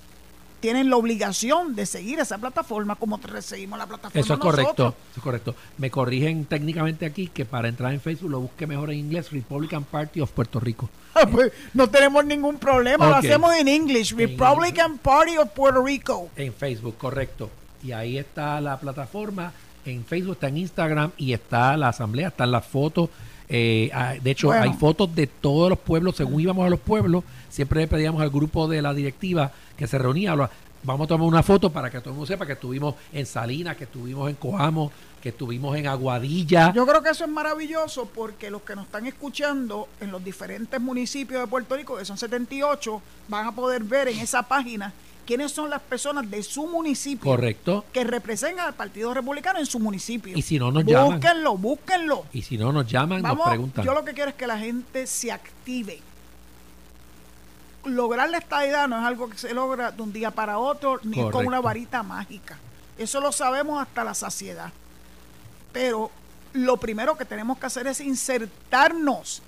tienen 0.63 0.89
la 0.89 0.95
obligación 0.95 1.75
de 1.75 1.85
seguir 1.85 2.19
esa 2.21 2.37
plataforma 2.37 2.95
como 2.95 3.17
te- 3.17 3.41
seguimos 3.41 3.77
la 3.77 3.85
plataforma 3.85 4.21
eso 4.21 4.33
es 4.35 4.39
correcto, 4.39 4.87
eso 5.11 5.17
es 5.17 5.21
correcto. 5.21 5.55
Me 5.77 5.91
corrigen 5.91 6.45
técnicamente 6.45 7.05
aquí 7.05 7.27
que 7.27 7.43
para 7.43 7.67
entrar 7.67 7.91
en 7.93 7.99
Facebook 7.99 8.31
lo 8.31 8.39
busque 8.39 8.65
mejor 8.65 8.89
en 8.91 8.99
inglés, 8.99 9.29
Republican 9.33 9.83
Party 9.83 10.21
of 10.21 10.31
Puerto 10.31 10.61
Rico. 10.61 10.89
Pues, 11.31 11.51
no 11.73 11.89
tenemos 11.89 12.23
ningún 12.23 12.57
problema, 12.59 13.09
lo 13.09 13.15
hacemos 13.17 13.53
en 13.55 13.67
English, 13.67 14.13
En 14.13 14.19
Republican 14.19 14.97
Party 14.99 15.37
of 15.37 15.49
Puerto 15.49 15.83
Rico. 15.83 16.29
En 16.37 16.53
Facebook, 16.53 16.95
correcto. 16.97 17.49
Y 17.83 17.91
ahí 17.91 18.17
está 18.17 18.61
la 18.61 18.79
plataforma, 18.79 19.51
en 19.85 20.05
Facebook, 20.05 20.35
está 20.35 20.47
en 20.47 20.57
Instagram 20.59 21.11
y 21.17 21.33
está 21.33 21.75
la 21.75 21.89
asamblea, 21.89 22.29
están 22.29 22.51
las 22.51 22.65
fotos. 22.65 23.09
eh, 23.49 23.91
ah, 23.93 24.13
de 24.19 24.31
hecho, 24.31 24.47
Bueno. 24.47 24.63
hay 24.63 24.73
fotos 24.73 25.13
de 25.13 25.27
todos 25.27 25.69
los 25.69 25.77
pueblos. 25.77 26.15
Según 26.15 26.39
íbamos 26.39 26.65
a 26.65 26.69
los 26.69 26.79
pueblos, 26.79 27.23
siempre 27.49 27.81
le 27.81 27.87
pedíamos 27.87 28.21
al 28.21 28.29
grupo 28.31 28.67
de 28.69 28.81
la 28.81 28.93
directiva 28.93 29.51
que 29.77 29.87
se 29.87 29.97
reunía. 29.97 30.35
Vamos 30.83 31.05
a 31.05 31.07
tomar 31.07 31.27
una 31.27 31.43
foto 31.43 31.71
para 31.71 31.89
que 31.89 31.99
todo 31.99 32.09
el 32.09 32.15
mundo 32.15 32.27
sepa 32.27 32.45
que 32.45 32.53
estuvimos 32.53 32.95
en 33.13 33.25
Salinas, 33.25 33.77
que 33.77 33.85
estuvimos 33.85 34.29
en 34.29 34.35
Coamo, 34.35 34.91
que 35.21 35.29
estuvimos 35.29 35.77
en 35.77 35.87
Aguadilla. 35.87 36.73
Yo 36.73 36.85
creo 36.85 37.01
que 37.01 37.09
eso 37.11 37.23
es 37.23 37.29
maravilloso 37.29 38.09
porque 38.13 38.49
los 38.51 38.63
que 38.63 38.75
nos 38.75 38.85
están 38.85 39.05
escuchando 39.07 39.87
en 40.01 40.11
los 40.11 40.21
diferentes 40.21 40.81
municipios 40.81 41.39
de 41.41 41.47
Puerto 41.47 41.77
Rico, 41.77 41.95
que 41.97 42.03
son 42.03 42.17
78, 42.17 43.01
van 43.29 43.47
a 43.47 43.55
poder 43.55 43.83
ver 43.85 44.09
en 44.09 44.19
esa 44.19 44.43
página 44.43 44.91
quiénes 45.25 45.53
son 45.53 45.69
las 45.69 45.81
personas 45.81 46.29
de 46.29 46.43
su 46.43 46.67
municipio 46.67 47.23
Correcto. 47.31 47.85
que 47.93 48.03
representan 48.03 48.67
al 48.67 48.73
Partido 48.73 49.13
Republicano 49.13 49.59
en 49.59 49.65
su 49.65 49.79
municipio. 49.79 50.37
Y 50.37 50.41
si 50.41 50.59
no 50.59 50.69
nos 50.69 50.83
llaman. 50.83 51.13
Búsquenlo, 51.13 51.57
búsquenlo. 51.57 52.25
Y 52.33 52.41
si 52.41 52.57
no 52.57 52.73
nos 52.73 52.85
llaman, 52.87 53.21
Vamos, 53.21 53.37
nos 53.37 53.47
preguntan. 53.47 53.85
yo 53.85 53.93
lo 53.93 54.03
que 54.03 54.11
quiero 54.11 54.31
es 54.31 54.35
que 54.35 54.47
la 54.47 54.57
gente 54.59 55.07
se 55.07 55.31
active. 55.31 56.01
Lograr 57.85 58.29
la 58.29 58.37
estadidad 58.37 58.87
no 58.87 58.97
es 58.97 59.05
algo 59.05 59.29
que 59.29 59.37
se 59.37 59.53
logra 59.53 59.91
de 59.91 60.01
un 60.01 60.13
día 60.13 60.31
para 60.31 60.57
otro, 60.57 60.99
ni 61.03 61.29
con 61.29 61.45
una 61.45 61.59
varita 61.59 62.01
mágica. 62.03 62.57
Eso 62.97 63.19
lo 63.19 63.31
sabemos 63.31 63.81
hasta 63.81 64.03
la 64.03 64.13
saciedad. 64.13 64.71
Pero 65.71 66.11
lo 66.53 66.77
primero 66.77 67.17
que 67.17 67.25
tenemos 67.25 67.57
que 67.57 67.65
hacer 67.65 67.87
es 67.87 67.99
insertarnos. 67.99 69.41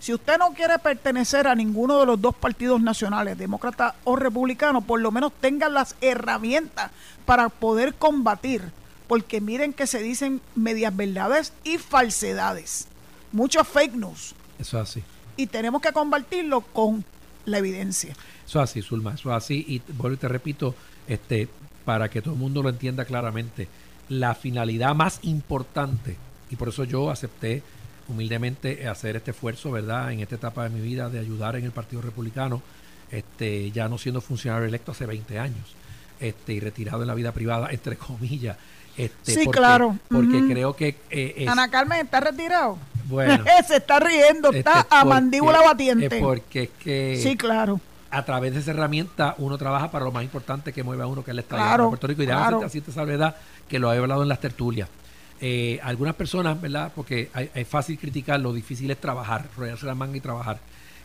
Si 0.00 0.14
usted 0.14 0.38
no 0.38 0.52
quiere 0.52 0.78
pertenecer 0.78 1.46
a 1.46 1.54
ninguno 1.54 1.98
de 2.00 2.06
los 2.06 2.20
dos 2.20 2.34
partidos 2.34 2.80
nacionales, 2.80 3.36
demócrata 3.36 3.94
o 4.04 4.16
republicano, 4.16 4.80
por 4.80 5.00
lo 5.00 5.10
menos 5.10 5.32
tenga 5.40 5.68
las 5.68 5.94
herramientas 6.00 6.90
para 7.24 7.48
poder 7.48 7.94
combatir. 7.94 8.72
Porque 9.06 9.40
miren 9.40 9.72
que 9.72 9.86
se 9.86 10.02
dicen 10.02 10.40
medias 10.54 10.96
verdades 10.96 11.52
y 11.64 11.78
falsedades. 11.78 12.88
Muchos 13.32 13.66
fake 13.68 13.94
news. 13.94 14.34
Eso 14.58 14.80
es 14.80 14.88
así. 14.88 15.04
Y 15.36 15.46
tenemos 15.46 15.82
que 15.82 15.92
combatirlo 15.92 16.60
con 16.60 17.04
la 17.44 17.58
evidencia. 17.58 18.12
Eso 18.46 18.62
es 18.62 18.70
así, 18.70 18.82
Zulma, 18.82 19.14
eso 19.14 19.30
es 19.30 19.36
así. 19.36 19.64
Y 19.68 19.82
vuelvo 19.92 20.14
y 20.14 20.18
te 20.18 20.28
repito, 20.28 20.74
este, 21.06 21.48
para 21.84 22.08
que 22.08 22.22
todo 22.22 22.34
el 22.34 22.40
mundo 22.40 22.62
lo 22.62 22.68
entienda 22.68 23.04
claramente, 23.04 23.68
la 24.08 24.34
finalidad 24.34 24.94
más 24.94 25.20
importante, 25.22 26.16
y 26.50 26.56
por 26.56 26.68
eso 26.68 26.84
yo 26.84 27.10
acepté 27.10 27.62
humildemente 28.08 28.88
hacer 28.88 29.16
este 29.16 29.30
esfuerzo, 29.30 29.70
¿verdad?, 29.70 30.12
en 30.12 30.20
esta 30.20 30.34
etapa 30.34 30.64
de 30.64 30.70
mi 30.70 30.80
vida 30.80 31.08
de 31.08 31.20
ayudar 31.20 31.56
en 31.56 31.64
el 31.64 31.70
Partido 31.70 32.02
Republicano, 32.02 32.60
este, 33.10 33.70
ya 33.70 33.88
no 33.88 33.98
siendo 33.98 34.20
funcionario 34.20 34.66
electo 34.66 34.92
hace 34.92 35.06
20 35.06 35.38
años, 35.38 35.74
este, 36.18 36.54
y 36.54 36.60
retirado 36.60 37.02
en 37.02 37.08
la 37.08 37.14
vida 37.14 37.32
privada, 37.32 37.68
entre 37.70 37.96
comillas. 37.96 38.56
Este, 38.96 39.32
Sí, 39.32 39.40
porque- 39.44 39.58
claro. 39.58 39.96
Porque 40.08 40.44
creo 40.48 40.74
que 40.76 40.96
eh, 41.10 41.34
es, 41.38 41.48
Ana 41.48 41.70
Carmen 41.70 42.00
está 42.04 42.20
retirado. 42.20 42.78
Bueno. 43.06 43.42
se 43.66 43.76
está 43.76 43.98
riendo, 44.00 44.52
está 44.52 44.80
este, 44.80 44.94
a 44.94 45.00
porque- 45.00 45.08
mandíbula 45.08 45.62
batiente. 45.62 46.16
es 46.16 46.22
porque 46.22 46.62
es 46.64 46.70
que 46.82 47.20
sí, 47.22 47.36
claro. 47.36 47.80
a 48.10 48.24
través 48.24 48.52
de 48.54 48.60
esa 48.60 48.70
herramienta 48.72 49.34
uno 49.38 49.56
trabaja 49.58 49.90
para 49.90 50.04
lo 50.04 50.12
más 50.12 50.22
importante 50.22 50.72
que 50.72 50.82
mueve 50.82 51.02
a 51.02 51.06
uno, 51.06 51.24
que 51.24 51.30
es 51.30 51.34
la 51.34 51.40
estabilidad 51.42 51.68
Claro, 51.70 51.84
de 51.84 51.88
Puerto 51.90 52.06
Rico. 52.06 52.22
Y 52.22 52.26
déjame 52.26 52.46
claro. 52.58 52.66
esta 52.66 52.92
salvedad 52.92 53.36
que 53.68 53.78
lo 53.78 53.92
he 53.92 53.98
hablado 53.98 54.22
en 54.22 54.28
las 54.28 54.40
tertulias. 54.40 54.88
eh, 55.42 55.80
algunas 55.82 56.14
personas, 56.16 56.60
¿verdad? 56.60 56.92
Porque 56.94 57.30
es 57.54 57.66
fácil 57.66 57.98
criticar, 57.98 58.38
lo 58.40 58.52
difícil 58.52 58.90
es 58.90 59.00
trabajar, 59.00 59.46
rodearse 59.56 59.86
la 59.86 59.94
manga 59.94 60.14
y 60.16 60.20
trabajar. 60.20 60.58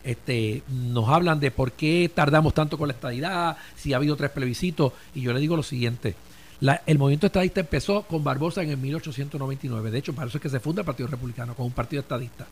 Este, 0.04 0.62
nos 0.68 1.08
hablan 1.08 1.40
de 1.40 1.50
por 1.50 1.72
qué 1.72 2.10
tardamos 2.14 2.52
tanto 2.52 2.76
con 2.76 2.86
la 2.88 2.92
estadidad, 2.94 3.56
si 3.76 3.94
ha 3.94 3.96
habido 3.96 4.14
tres 4.14 4.30
plebiscitos, 4.30 4.92
y 5.14 5.22
yo 5.22 5.32
le 5.32 5.40
digo 5.40 5.56
lo 5.56 5.62
siguiente. 5.62 6.14
El 6.60 6.98
movimiento 6.98 7.26
estadista 7.26 7.60
empezó 7.60 8.02
con 8.02 8.24
Barbosa 8.24 8.62
en 8.62 8.70
el 8.70 8.78
1899. 8.78 9.90
De 9.90 9.98
hecho, 9.98 10.14
para 10.14 10.28
eso 10.28 10.38
es 10.38 10.42
que 10.42 10.48
se 10.48 10.60
funda 10.60 10.82
el 10.82 10.86
Partido 10.86 11.08
Republicano, 11.08 11.54
con 11.54 11.66
un 11.66 11.72
partido 11.72 12.00
estadista. 12.00 12.46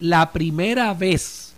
La 0.00 0.32
primera 0.32 0.94
vez 0.94 1.54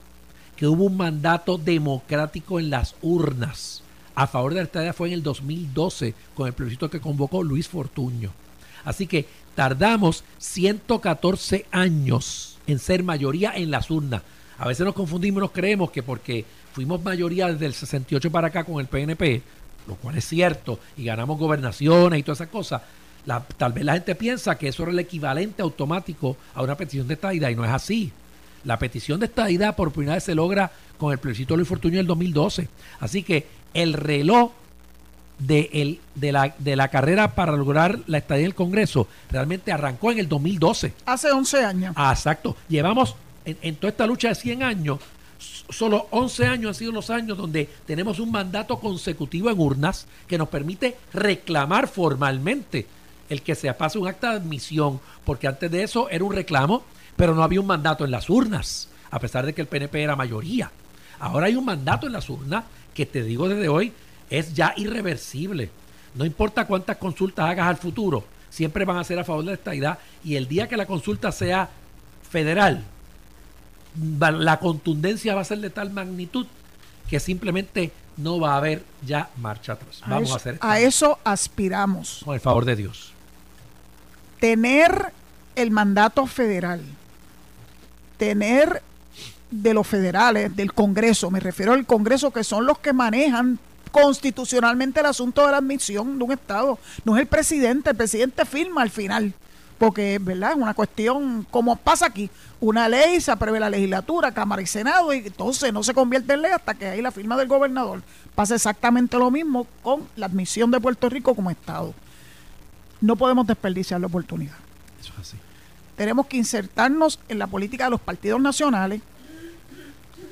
que 0.57 0.66
hubo 0.66 0.85
un 0.85 0.97
mandato 0.97 1.59
democrático 1.59 2.59
en 2.59 2.70
las 2.70 2.95
urnas 3.03 3.83
a 4.14 4.27
favor 4.27 4.55
de 4.55 4.61
la 4.61 4.64
estadía 4.64 4.95
fue 4.95 5.09
en 5.09 5.14
el 5.14 5.22
2012, 5.22 6.14
con 6.35 6.47
el 6.47 6.55
plebiscito 6.55 6.89
que 6.89 7.01
convocó 7.01 7.43
Luis 7.43 7.68
Fortuño. 7.68 8.33
Así 8.85 9.07
que 9.07 9.27
tardamos 9.55 10.24
114 10.39 11.66
años 11.70 12.57
en 12.66 12.79
ser 12.79 13.03
mayoría 13.03 13.53
en 13.55 13.70
las 13.70 13.91
urnas. 13.91 14.22
A 14.59 14.66
veces 14.66 14.87
nos 14.87 14.95
confundimos 14.95 15.43
nos 15.43 15.51
creemos 15.51 15.91
que 15.91 16.03
porque 16.03 16.47
fuimos 16.72 17.03
mayoría 17.03 17.49
desde 17.49 17.66
el 17.66 17.74
68 17.74 18.31
para 18.31 18.49
acá 18.49 18.64
con 18.64 18.81
el 18.81 18.87
PNP, 18.87 19.43
lo 19.87 19.95
cual 19.97 20.16
es 20.16 20.26
cierto, 20.26 20.78
y 20.97 21.05
ganamos 21.05 21.39
gobernaciones 21.39 22.20
y 22.20 22.22
todas 22.22 22.41
esas 22.41 22.51
cosas, 22.51 22.82
tal 23.57 23.72
vez 23.72 23.84
la 23.84 23.95
gente 23.95 24.14
piensa 24.14 24.57
que 24.57 24.68
eso 24.68 24.82
era 24.84 24.93
el 24.93 24.99
equivalente 24.99 25.62
automático 25.62 26.37
a 26.55 26.62
una 26.62 26.76
petición 26.76 27.09
de 27.09 27.14
estadidad 27.14 27.51
y 27.51 27.57
no 27.57 27.64
es 27.64 27.70
así. 27.70 28.12
La 28.64 28.78
petición 28.78 29.20
de 29.20 29.26
estadidad 29.26 29.76
por 29.76 29.93
primera 29.93 30.14
vez 30.14 30.24
se 30.24 30.34
logra 30.34 30.70
con 30.99 31.12
el 31.12 31.18
plebiscito 31.18 31.55
de 31.55 31.59
Luis 31.59 31.68
Fortuño 31.68 31.99
del 31.99 32.07
2012. 32.07 32.68
Así 33.01 33.22
que 33.22 33.47
el 33.74 33.93
reloj 33.93 34.53
de, 35.39 35.70
el, 35.72 36.01
de, 36.14 36.32
la, 36.32 36.55
de 36.59 36.76
la 36.76 36.89
carrera 36.89 37.34
para 37.34 37.53
lograr 37.53 38.01
la 38.07 38.18
estadía 38.18 38.45
del 38.45 38.55
Congreso 38.55 39.07
realmente 39.30 39.72
arrancó 39.72 40.11
en 40.12 40.18
el 40.18 40.28
2012. 40.28 40.95
Hace 41.05 41.30
11 41.30 41.64
años. 41.64 41.95
Ah, 41.97 42.12
exacto. 42.12 42.57
Llevamos 42.68 43.14
en, 43.45 43.76
toda 43.76 43.91
esta 43.91 44.07
lucha 44.07 44.28
de 44.28 44.34
100 44.34 44.62
años, 44.62 44.99
solo 45.71 46.07
11 46.11 46.47
años 46.47 46.69
han 46.69 46.75
sido 46.75 46.93
los 46.93 47.11
años 47.11 47.37
donde 47.37 47.69
tenemos 47.87 48.19
un 48.19 48.31
mandato 48.31 48.79
consecutivo 48.79 49.51
en 49.51 49.59
urnas 49.59 50.07
que 50.27 50.39
nos 50.39 50.49
permite 50.49 50.97
reclamar 51.12 51.89
formalmente 51.89 52.87
el 53.29 53.43
que 53.43 53.55
se 53.55 53.73
pase 53.75 53.99
un 53.99 54.07
acta 54.07 54.31
de 54.31 54.37
admisión, 54.37 55.01
porque 55.25 55.49
antes 55.49 55.71
de 55.71 55.83
eso 55.83 56.09
era 56.11 56.25
un 56.25 56.33
reclamo, 56.33 56.85
pero 57.17 57.35
no 57.35 57.43
había 57.43 57.61
un 57.61 57.67
mandato 57.67 58.05
en 58.05 58.11
las 58.11 58.31
urnas, 58.31 58.89
a 59.11 59.19
pesar 59.19 59.45
de 59.47 59.53
que 59.53 59.62
el 59.62 59.67
PNP 59.67 60.03
era 60.03 60.17
mayoría. 60.17 60.71
Ahora 61.19 61.47
hay 61.47 61.57
un 61.57 61.64
mandato 61.64 62.07
en 62.07 62.12
las 62.12 62.29
urnas 62.31 62.64
que 62.95 63.07
te 63.07 63.23
digo 63.23 63.49
desde 63.49 63.69
hoy 63.69 63.93
es 64.31 64.55
ya 64.55 64.75
irreversible. 64.77 65.71
No 66.14 66.25
importa 66.25 66.67
cuántas 66.67 66.97
consultas 66.97 67.49
hagas 67.49 67.67
al 67.67 67.77
futuro, 67.77 68.25
siempre 68.51 68.85
van 68.85 68.97
a 68.97 69.05
ser 69.05 69.19
a 69.19 69.25
favor 69.25 69.45
de 69.45 69.51
la 69.51 69.57
estadidad 69.57 69.99
y 70.25 70.37
el 70.37 70.49
día 70.49 70.69
que 70.69 70.77
la 70.77 70.87
consulta 70.87 71.33
sea 71.33 71.69
federal, 72.29 72.85
la 73.97 74.59
contundencia 74.59 75.34
va 75.34 75.40
a 75.40 75.44
ser 75.44 75.59
de 75.59 75.70
tal 75.70 75.90
magnitud 75.90 76.47
que 77.09 77.20
simplemente 77.20 77.92
no 78.16 78.40
va 78.40 78.55
a 78.55 78.57
haber 78.59 78.84
ya 79.05 79.30
marcha 79.36 79.74
atrás. 79.74 80.03
Vamos 80.07 80.32
a, 80.32 80.36
hacer 80.36 80.59
a 80.61 80.80
eso 80.80 81.18
aspiramos. 81.24 82.22
Con 82.24 82.34
el 82.34 82.40
favor 82.40 82.64
de 82.64 82.76
Dios. 82.76 83.12
Tener 84.40 85.12
el 85.55 85.70
mandato 85.70 86.26
federal, 86.26 86.82
tener 88.18 88.82
de 89.51 89.74
los 89.74 89.86
federales, 89.86 90.55
del 90.55 90.72
Congreso, 90.72 91.30
me 91.30 91.40
refiero 91.40 91.72
al 91.72 91.86
Congreso, 91.86 92.30
que 92.30 92.44
son 92.44 92.66
los 92.66 92.78
que 92.78 92.92
manejan 92.92 93.59
constitucionalmente 93.90 95.01
el 95.01 95.07
asunto 95.07 95.47
de 95.47 95.53
la 95.53 95.59
admisión 95.59 96.18
de 96.18 96.24
un 96.24 96.32
Estado. 96.32 96.78
No 97.05 97.16
es 97.16 97.22
el 97.22 97.28
presidente, 97.28 97.90
el 97.90 97.97
presidente 97.97 98.44
firma 98.44 98.82
al 98.82 98.90
final 98.90 99.32
porque 99.79 100.18
¿verdad? 100.20 100.53
es 100.53 100.57
una 100.57 100.74
cuestión, 100.74 101.47
como 101.51 101.77
pasa 101.77 102.07
aquí, 102.07 102.31
una 102.61 102.89
ley 102.89 103.20
se 103.20 103.31
apruebe 103.31 103.61
la 103.61 103.68
legislatura, 103.68 104.33
Cámara 104.33 104.62
y 104.62 104.66
Senado, 104.66 105.12
y 105.12 105.18
entonces 105.18 105.72
no 105.72 105.83
se 105.83 105.93
convierte 105.93 106.33
en 106.33 106.43
ley 106.43 106.53
hasta 106.53 106.74
que 106.74 106.87
hay 106.87 107.03
la 107.03 107.11
firma 107.11 107.37
del 107.37 107.49
gobernador. 107.49 108.03
Pasa 108.35 108.55
exactamente 108.55 109.18
lo 109.18 109.31
mismo 109.31 109.66
con 109.83 110.09
la 110.16 110.27
admisión 110.27 110.70
de 110.70 110.81
Puerto 110.81 111.09
Rico 111.09 111.35
como 111.35 111.51
Estado. 111.51 111.95
No 113.01 113.16
podemos 113.16 113.47
desperdiciar 113.47 114.01
la 114.01 114.07
oportunidad. 114.07 114.57
Eso 115.01 115.12
es 115.14 115.29
así. 115.29 115.37
Tenemos 115.97 116.27
que 116.27 116.37
insertarnos 116.37 117.18
en 117.29 117.39
la 117.39 117.47
política 117.47 117.85
de 117.85 117.91
los 117.91 118.01
partidos 118.01 118.41
nacionales 118.41 119.03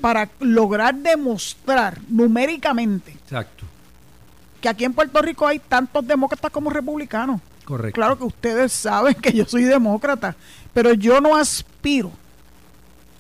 para 0.01 0.29
lograr 0.41 0.95
demostrar 0.95 1.99
numéricamente 2.09 3.13
Exacto. 3.13 3.65
que 4.61 4.69
aquí 4.69 4.85
en 4.85 4.93
Puerto 4.93 5.21
Rico 5.23 5.47
hay 5.47 5.59
tantos 5.59 6.07
demócratas 6.07 6.51
como 6.51 6.71
republicanos. 6.71 7.41
Correcto. 7.65 7.95
Claro 7.95 8.19
que 8.19 8.25
ustedes 8.25 8.73
saben 8.73 9.15
que 9.15 9.33
yo 9.33 9.45
soy 9.47 9.65
demócrata, 9.65 10.37
pero 10.73 10.93
yo 10.93 11.21
no 11.21 11.37
aspiro 11.37 12.13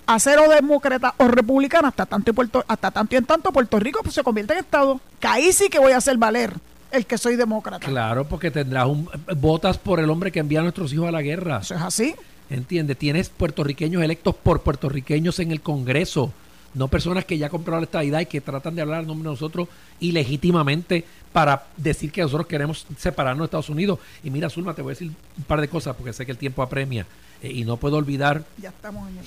a 0.06 0.18
ser 0.18 0.38
o 0.38 0.48
demócrata 0.48 1.14
o 1.16 1.28
republicana 1.28 1.88
hasta 1.88 2.06
tanto, 2.06 2.30
y 2.30 2.34
Puerto, 2.34 2.64
hasta 2.68 2.90
tanto 2.90 3.14
y 3.14 3.18
en 3.18 3.24
tanto 3.24 3.52
Puerto 3.52 3.78
Rico 3.78 4.00
pues, 4.02 4.14
se 4.14 4.22
convierte 4.22 4.52
en 4.52 4.60
Estado. 4.60 5.00
Que 5.18 5.26
ahí 5.26 5.52
sí 5.52 5.68
que 5.68 5.78
voy 5.78 5.92
a 5.92 5.96
hacer 5.96 6.18
valer 6.18 6.52
el 6.90 7.06
que 7.06 7.18
soy 7.18 7.36
demócrata. 7.36 7.86
Claro, 7.86 8.26
porque 8.26 8.50
tendrás 8.50 8.86
un, 8.86 9.08
votas 9.36 9.78
por 9.78 10.00
el 10.00 10.10
hombre 10.10 10.30
que 10.30 10.40
envía 10.40 10.60
a 10.60 10.62
nuestros 10.62 10.92
hijos 10.92 11.08
a 11.08 11.12
la 11.12 11.22
guerra. 11.22 11.58
Eso 11.62 11.74
es 11.74 11.82
así. 11.82 12.14
Entiende, 12.50 12.94
tienes 12.94 13.30
puertorriqueños 13.30 14.02
electos 14.02 14.34
por 14.34 14.60
puertorriqueños 14.60 15.38
en 15.38 15.50
el 15.50 15.62
Congreso 15.62 16.32
no 16.74 16.88
personas 16.88 17.24
que 17.24 17.38
ya 17.38 17.48
compraron 17.48 17.80
la 17.80 17.86
estadidad 17.86 18.20
y 18.20 18.26
que 18.26 18.40
tratan 18.40 18.74
de 18.74 18.82
hablar 18.82 19.02
en 19.02 19.06
nombre 19.06 19.28
de 19.28 19.32
nosotros 19.32 19.68
ilegítimamente 20.00 21.04
para 21.32 21.66
decir 21.76 22.12
que 22.12 22.20
nosotros 22.20 22.46
queremos 22.46 22.86
separarnos 22.98 23.44
de 23.44 23.46
Estados 23.46 23.68
Unidos. 23.70 23.98
Y 24.22 24.30
mira, 24.30 24.50
Zulma, 24.50 24.74
te 24.74 24.82
voy 24.82 24.90
a 24.90 24.94
decir 24.94 25.10
un 25.36 25.44
par 25.44 25.60
de 25.60 25.68
cosas 25.68 25.96
porque 25.96 26.12
sé 26.12 26.26
que 26.26 26.32
el 26.32 26.38
tiempo 26.38 26.62
apremia 26.62 27.06
eh, 27.42 27.50
y 27.52 27.64
no 27.64 27.76
puedo 27.76 27.96
olvidar 27.96 28.44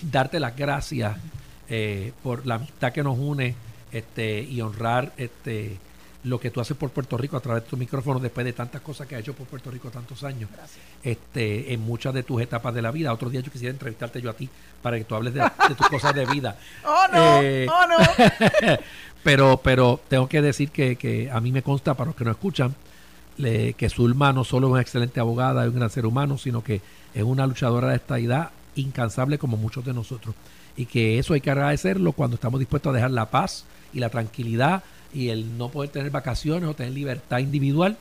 darte 0.03 0.39
las 0.39 0.55
gracias 0.55 1.17
eh, 1.69 2.13
por 2.23 2.45
la 2.45 2.55
amistad 2.55 2.93
que 2.93 3.03
nos 3.03 3.17
une 3.17 3.55
este, 3.91 4.41
y 4.41 4.61
honrar 4.61 5.11
este, 5.17 5.77
lo 6.27 6.39
que 6.39 6.51
tú 6.51 6.59
haces 6.59 6.75
por 6.75 6.89
Puerto 6.89 7.17
Rico 7.17 7.37
a 7.37 7.39
través 7.39 7.63
de 7.63 7.69
tu 7.69 7.77
micrófono 7.77 8.19
después 8.19 8.45
de 8.45 8.53
tantas 8.53 8.81
cosas 8.81 9.07
que 9.07 9.15
has 9.15 9.21
hecho 9.21 9.33
por 9.33 9.47
Puerto 9.47 9.71
Rico 9.71 9.89
tantos 9.89 10.23
años. 10.23 10.49
Este, 11.03 11.73
en 11.73 11.81
muchas 11.81 12.13
de 12.13 12.23
tus 12.23 12.41
etapas 12.41 12.73
de 12.73 12.81
la 12.81 12.91
vida. 12.91 13.13
Otro 13.13 13.29
día 13.29 13.41
yo 13.41 13.51
quisiera 13.51 13.71
entrevistarte 13.71 14.21
yo 14.21 14.29
a 14.29 14.33
ti 14.33 14.49
para 14.81 14.97
que 14.97 15.05
tú 15.05 15.15
hables 15.15 15.33
de, 15.33 15.41
tus 15.77 15.87
cosas 15.87 16.13
de 16.13 16.25
vida. 16.25 16.57
oh 16.85 17.05
no, 17.11 17.41
eh, 17.41 17.67
oh 17.69 17.87
no. 17.87 17.97
pero, 19.23 19.59
pero 19.63 19.99
tengo 20.07 20.27
que 20.27 20.41
decir 20.41 20.69
que, 20.69 21.29
a 21.31 21.39
mí 21.39 21.51
me 21.51 21.63
consta, 21.63 21.93
para 21.93 22.07
los 22.07 22.15
que 22.15 22.25
no 22.25 22.31
escuchan, 22.31 22.75
que 23.37 23.89
Zulma 23.89 24.33
no 24.33 24.43
solo 24.43 24.67
es 24.67 24.71
una 24.71 24.81
excelente 24.81 25.19
abogada, 25.19 25.63
es 25.63 25.69
un 25.69 25.75
gran 25.75 25.89
ser 25.89 26.05
humano, 26.05 26.37
sino 26.37 26.63
que 26.63 26.81
es 27.13 27.23
una 27.23 27.47
luchadora 27.47 27.89
de 27.89 27.95
esta 27.97 28.19
edad 28.19 28.49
incansable 28.75 29.37
como 29.37 29.57
muchos 29.57 29.85
de 29.85 29.93
nosotros. 29.93 30.35
Y 30.75 30.85
que 30.85 31.17
eso 31.17 31.33
hay 31.33 31.41
que 31.41 31.51
agradecerlo 31.51 32.11
cuando 32.11 32.35
estamos 32.35 32.59
dispuestos 32.59 32.91
a 32.91 32.95
dejar 32.95 33.11
la 33.11 33.31
paz 33.31 33.65
y 33.93 33.99
la 33.99 34.09
tranquilidad 34.09 34.83
y 35.17 35.29
el 35.29 35.57
no 35.57 35.69
poder 35.69 35.89
tener 35.89 36.11
vacaciones 36.11 36.69
o 36.69 36.75
tener 36.75 36.93
libertad 36.93 37.39
individual 37.39 37.97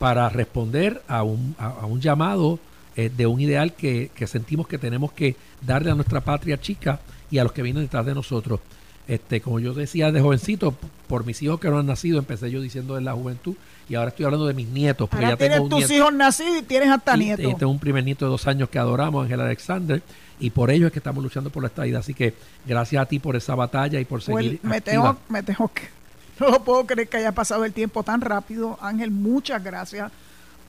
para 0.00 0.28
responder 0.28 1.00
a 1.06 1.22
un, 1.22 1.54
a, 1.58 1.86
un 1.86 2.00
llamado 2.00 2.58
eh, 2.96 3.08
de 3.16 3.24
un 3.26 3.40
ideal 3.40 3.74
que, 3.74 4.10
sentimos 4.26 4.66
que 4.66 4.76
tenemos 4.76 5.12
que 5.12 5.36
darle 5.64 5.92
a 5.92 5.94
nuestra 5.94 6.22
patria 6.22 6.60
chica 6.60 6.98
y 7.30 7.38
a 7.38 7.44
los 7.44 7.52
que 7.52 7.62
vienen 7.62 7.84
detrás 7.84 8.04
de 8.04 8.14
nosotros. 8.14 8.58
Este, 9.06 9.40
como 9.40 9.60
yo 9.60 9.74
decía 9.74 10.10
de 10.10 10.20
jovencito, 10.20 10.74
por 11.06 11.24
mis 11.24 11.40
hijos 11.40 11.60
que 11.60 11.70
no 11.70 11.78
han 11.78 11.86
nacido, 11.86 12.18
empecé 12.18 12.50
yo 12.50 12.60
diciendo 12.60 12.96
de 12.96 13.02
la 13.02 13.12
juventud 13.12 13.54
y 13.88 13.94
ahora 13.94 14.08
estoy 14.08 14.24
hablando 14.24 14.46
de 14.48 14.54
mis 14.54 14.66
nietos. 14.66 15.08
Porque 15.08 15.24
ya 15.24 15.36
tienes 15.36 15.68
tus 15.68 15.88
hijos 15.92 16.12
nacidos 16.12 16.58
y 16.58 16.62
tienes 16.62 16.90
hasta 16.90 17.16
nietos. 17.16 17.56
tengo 17.56 17.70
un 17.70 17.78
primer 17.78 18.02
nieto 18.02 18.24
de 18.24 18.32
dos 18.32 18.44
años 18.48 18.68
que 18.68 18.80
adoramos, 18.80 19.22
Ángel 19.22 19.40
Alexander, 19.40 20.02
y 20.40 20.50
por 20.50 20.72
ello 20.72 20.88
es 20.88 20.92
que 20.92 20.98
estamos 20.98 21.22
luchando 21.22 21.50
por 21.50 21.62
la 21.62 21.68
estadía. 21.68 22.00
Así 22.00 22.12
que 22.12 22.34
gracias 22.66 23.00
a 23.00 23.06
ti 23.06 23.20
por 23.20 23.36
esa 23.36 23.54
batalla 23.54 24.00
y 24.00 24.04
por 24.04 24.20
seguir. 24.20 24.58
me, 24.64 24.80
tengo, 24.80 25.16
me 25.28 25.44
tengo 25.44 25.70
que 25.72 25.95
no 26.40 26.50
lo 26.50 26.62
puedo 26.62 26.86
creer 26.86 27.08
que 27.08 27.18
haya 27.18 27.32
pasado 27.32 27.64
el 27.64 27.72
tiempo 27.72 28.02
tan 28.02 28.20
rápido. 28.20 28.78
Ángel, 28.80 29.10
muchas 29.10 29.62
gracias 29.62 30.10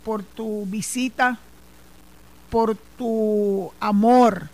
por 0.03 0.23
tu 0.23 0.65
visita, 0.65 1.37
por 2.49 2.75
tu 2.97 3.71
amor 3.79 4.49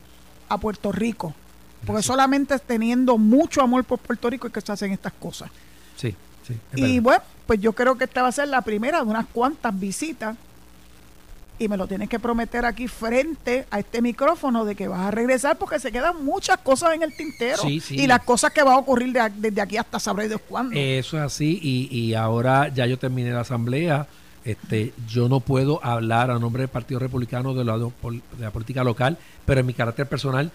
a 0.49 0.57
Puerto 0.57 0.91
Rico. 0.91 1.33
Porque 1.85 2.01
solamente 2.01 2.57
teniendo 2.59 3.17
mucho 3.17 3.61
amor 3.61 3.83
por 3.83 3.99
Puerto 3.99 4.29
Rico 4.29 4.47
es 4.47 4.53
que 4.53 4.61
se 4.61 4.71
hacen 4.71 4.91
estas 4.93 5.13
cosas. 5.13 5.51
Sí, 5.97 6.15
sí. 6.47 6.57
Y 6.75 6.99
bueno, 6.99 7.21
pues 7.45 7.59
yo 7.59 7.73
creo 7.73 7.97
que 7.97 8.05
esta 8.05 8.21
va 8.21 8.29
a 8.29 8.31
ser 8.31 8.47
la 8.47 8.61
primera 8.61 8.99
de 8.99 9.09
unas 9.09 9.25
cuantas 9.27 9.77
visitas 9.77 10.37
y 11.59 11.67
me 11.67 11.77
lo 11.77 11.87
tienes 11.87 12.09
que 12.09 12.19
prometer 12.19 12.65
aquí 12.65 12.87
frente 12.87 13.65
a 13.69 13.79
este 13.79 14.01
micrófono 14.01 14.65
de 14.65 14.75
que 14.75 14.87
vas 14.87 15.01
a 15.01 15.11
regresar 15.11 15.57
porque 15.57 15.79
se 15.79 15.91
quedan 15.91 16.23
muchas 16.23 16.57
cosas 16.57 16.93
en 16.93 17.03
el 17.03 17.15
tintero 17.15 17.61
y 17.67 18.07
las 18.07 18.23
cosas 18.23 18.51
que 18.51 18.63
van 18.63 18.73
a 18.73 18.77
ocurrir 18.77 19.13
desde 19.35 19.61
aquí 19.61 19.77
hasta 19.77 19.99
sabré 19.99 20.27
Dios 20.27 20.41
cuándo. 20.47 20.75
Eso 20.75 21.17
es 21.17 21.23
así 21.23 21.59
y, 21.61 21.95
y 21.95 22.13
ahora 22.15 22.69
ya 22.69 22.85
yo 22.85 22.97
terminé 22.97 23.31
la 23.31 23.41
asamblea. 23.41 24.07
Este, 24.45 24.93
yo 25.07 25.29
no 25.29 25.39
puedo 25.39 25.79
hablar 25.85 26.29
a 26.29 26.37
nombre 26.37 26.63
del 26.63 26.69
Partido 26.69 26.99
Republicano 26.99 27.53
de 27.53 27.63
la, 27.63 27.77
de 27.77 27.91
la 28.39 28.51
política 28.51 28.83
local, 28.83 29.17
pero 29.45 29.61
en 29.61 29.65
mi 29.65 29.73
carácter 29.73 30.07
personal 30.07 30.51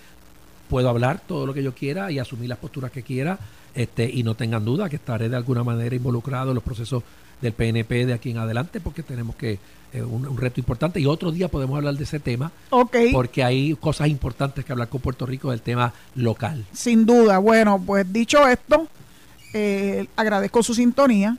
puedo 0.68 0.88
hablar 0.88 1.20
todo 1.26 1.46
lo 1.46 1.54
que 1.54 1.62
yo 1.62 1.74
quiera 1.74 2.10
y 2.10 2.18
asumir 2.18 2.48
las 2.48 2.58
posturas 2.58 2.90
que 2.90 3.02
quiera 3.02 3.38
este, 3.74 4.10
y 4.10 4.22
no 4.22 4.34
tengan 4.34 4.64
duda 4.64 4.88
que 4.88 4.96
estaré 4.96 5.28
de 5.28 5.36
alguna 5.36 5.64
manera 5.64 5.94
involucrado 5.94 6.50
en 6.50 6.54
los 6.54 6.64
procesos 6.64 7.02
del 7.40 7.52
PNP 7.52 8.06
de 8.06 8.12
aquí 8.12 8.30
en 8.30 8.38
adelante 8.38 8.80
porque 8.80 9.02
tenemos 9.02 9.36
que 9.36 9.58
eh, 9.92 10.02
un, 10.02 10.26
un, 10.26 10.36
reto 10.36 10.60
importante 10.60 11.00
y 11.00 11.06
otro 11.06 11.30
día 11.30 11.48
podemos 11.48 11.76
hablar 11.76 11.94
de 11.94 12.04
ese 12.04 12.18
tema 12.18 12.50
okay. 12.70 13.12
porque 13.12 13.44
hay 13.44 13.74
cosas 13.76 14.08
importantes 14.08 14.64
que 14.64 14.72
hablar 14.72 14.88
con 14.88 15.00
Puerto 15.00 15.24
Rico 15.24 15.50
del 15.50 15.62
tema 15.62 15.92
local. 16.14 16.64
Sin 16.72 17.06
duda, 17.06 17.38
bueno, 17.38 17.80
pues 17.84 18.12
dicho 18.12 18.46
esto, 18.46 18.88
eh, 19.54 20.06
agradezco 20.16 20.62
su 20.62 20.74
sintonía. 20.74 21.36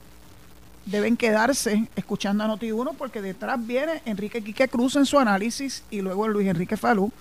Deben 0.86 1.18
quedarse 1.18 1.88
escuchando 1.96 2.44
a 2.44 2.48
Noti1 2.48 2.96
porque 2.98 3.22
detrás 3.22 3.64
viene 3.64 4.02
Enrique 4.06 4.42
Quique 4.42 4.68
Cruz 4.68 4.96
en 4.96 5.06
su 5.06 5.20
análisis 5.20 5.84
y 5.92 6.02
luego 6.02 6.28
Luis 6.28 6.48
Enrique 6.48 6.78
Falú. 6.78 7.12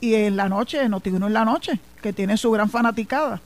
Y 0.00 0.14
en 0.14 0.36
la 0.36 0.48
noche, 0.48 0.86
Noti1 0.88 1.26
en 1.26 1.32
la 1.32 1.44
noche, 1.44 1.80
que 2.02 2.12
tiene 2.12 2.36
su 2.36 2.50
gran 2.50 2.70
fanaticada. 2.70 3.40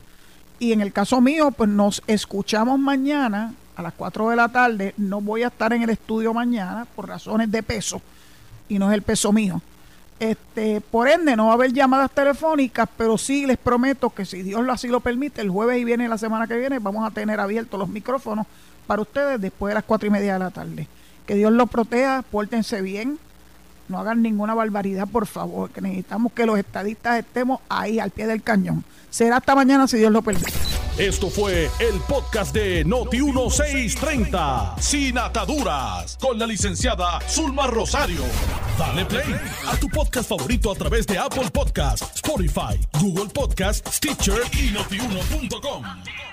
Y 0.59 0.73
en 0.73 0.81
el 0.81 0.93
caso 0.93 1.21
mío, 1.21 1.51
pues 1.53 1.71
nos 1.71 2.03
escuchamos 2.07 2.79
mañana 2.79 3.55
a 3.77 3.83
las 3.83 3.95
4 3.95 4.31
de 4.31 4.37
la 4.37 4.49
tarde. 4.49 4.95
No 4.97 5.21
voy 5.21 5.43
a 5.43 5.49
estar 5.49 5.73
en 5.73 5.83
el 5.83 5.91
estudio 5.91 6.35
mañana 6.35 6.87
por 6.95 7.09
razones 7.09 7.51
de 7.51 7.63
peso 7.63 8.03
y 8.69 8.79
no 8.79 8.91
es 8.91 8.95
el 8.95 9.03
peso 9.03 9.33
mío. 9.33 9.61
Este, 10.19 10.83
por 10.83 11.09
ende, 11.09 11.35
no 11.35 11.47
va 11.47 11.53
a 11.53 11.55
haber 11.55 11.73
llamadas 11.73 12.11
telefónicas, 12.11 12.87
pero 12.97 13.17
sí 13.17 13.47
les 13.47 13.57
prometo 13.57 14.11
que 14.11 14.27
si 14.27 14.43
Dios 14.43 14.63
así 14.69 14.89
lo 14.89 15.01
permite, 15.01 15.41
el 15.41 15.49
jueves 15.49 15.79
y 15.79 15.85
viene 15.85 16.09
la 16.09 16.19
semana 16.19 16.47
que 16.47 16.59
viene, 16.59 16.79
vamos 16.79 17.07
a 17.07 17.11
tener 17.11 17.41
abiertos 17.41 17.81
los 17.81 17.89
micrófonos 17.89 18.47
para 18.87 19.01
ustedes 19.01 19.41
después 19.41 19.71
de 19.71 19.77
las 19.77 19.85
cuatro 19.85 20.07
y 20.07 20.11
media 20.11 20.35
de 20.35 20.39
la 20.39 20.51
tarde. 20.51 20.87
Que 21.27 21.37
Dios 21.37 21.53
los 21.53 21.71
proteja, 21.71 22.23
pórtense 22.31 22.83
bien, 22.83 23.19
no 23.91 23.99
hagan 23.99 24.23
ninguna 24.23 24.55
barbaridad, 24.55 25.07
por 25.09 25.27
favor, 25.27 25.71
que 25.71 25.81
necesitamos 25.81 26.33
que 26.33 26.47
los 26.47 26.59
estadistas 26.59 27.19
estemos 27.19 27.61
ahí 27.69 27.99
al 27.99 28.11
pie 28.11 28.27
del 28.27 28.43
cañón. 28.43 28.85
Será 29.11 29.39
hasta 29.39 29.55
mañana 29.55 29.89
si 29.89 29.99
Dios 29.99 30.13
lo 30.13 30.23
permite. 30.23 30.53
Esto 30.97 31.31
fue 31.31 31.69
el 31.81 32.01
podcast 32.09 32.55
de 32.55 32.87
Noti1630, 32.87 34.79
sin 34.79 35.19
ataduras, 35.19 36.17
con 36.21 36.39
la 36.39 36.47
licenciada 36.47 37.21
Zulma 37.29 37.67
Rosario. 37.67 38.23
Dale 38.79 39.05
play 39.07 39.35
a 39.67 39.77
tu 39.77 39.89
podcast 39.89 40.29
favorito 40.29 40.71
a 40.71 40.75
través 40.75 41.07
de 41.07 41.19
Apple 41.19 41.51
Podcasts, 41.53 42.17
Spotify, 42.17 42.79
Google 43.01 43.31
Podcasts, 43.31 43.97
Stitcher 43.97 44.43
y 44.53 44.71
notiuno.com. 44.73 46.30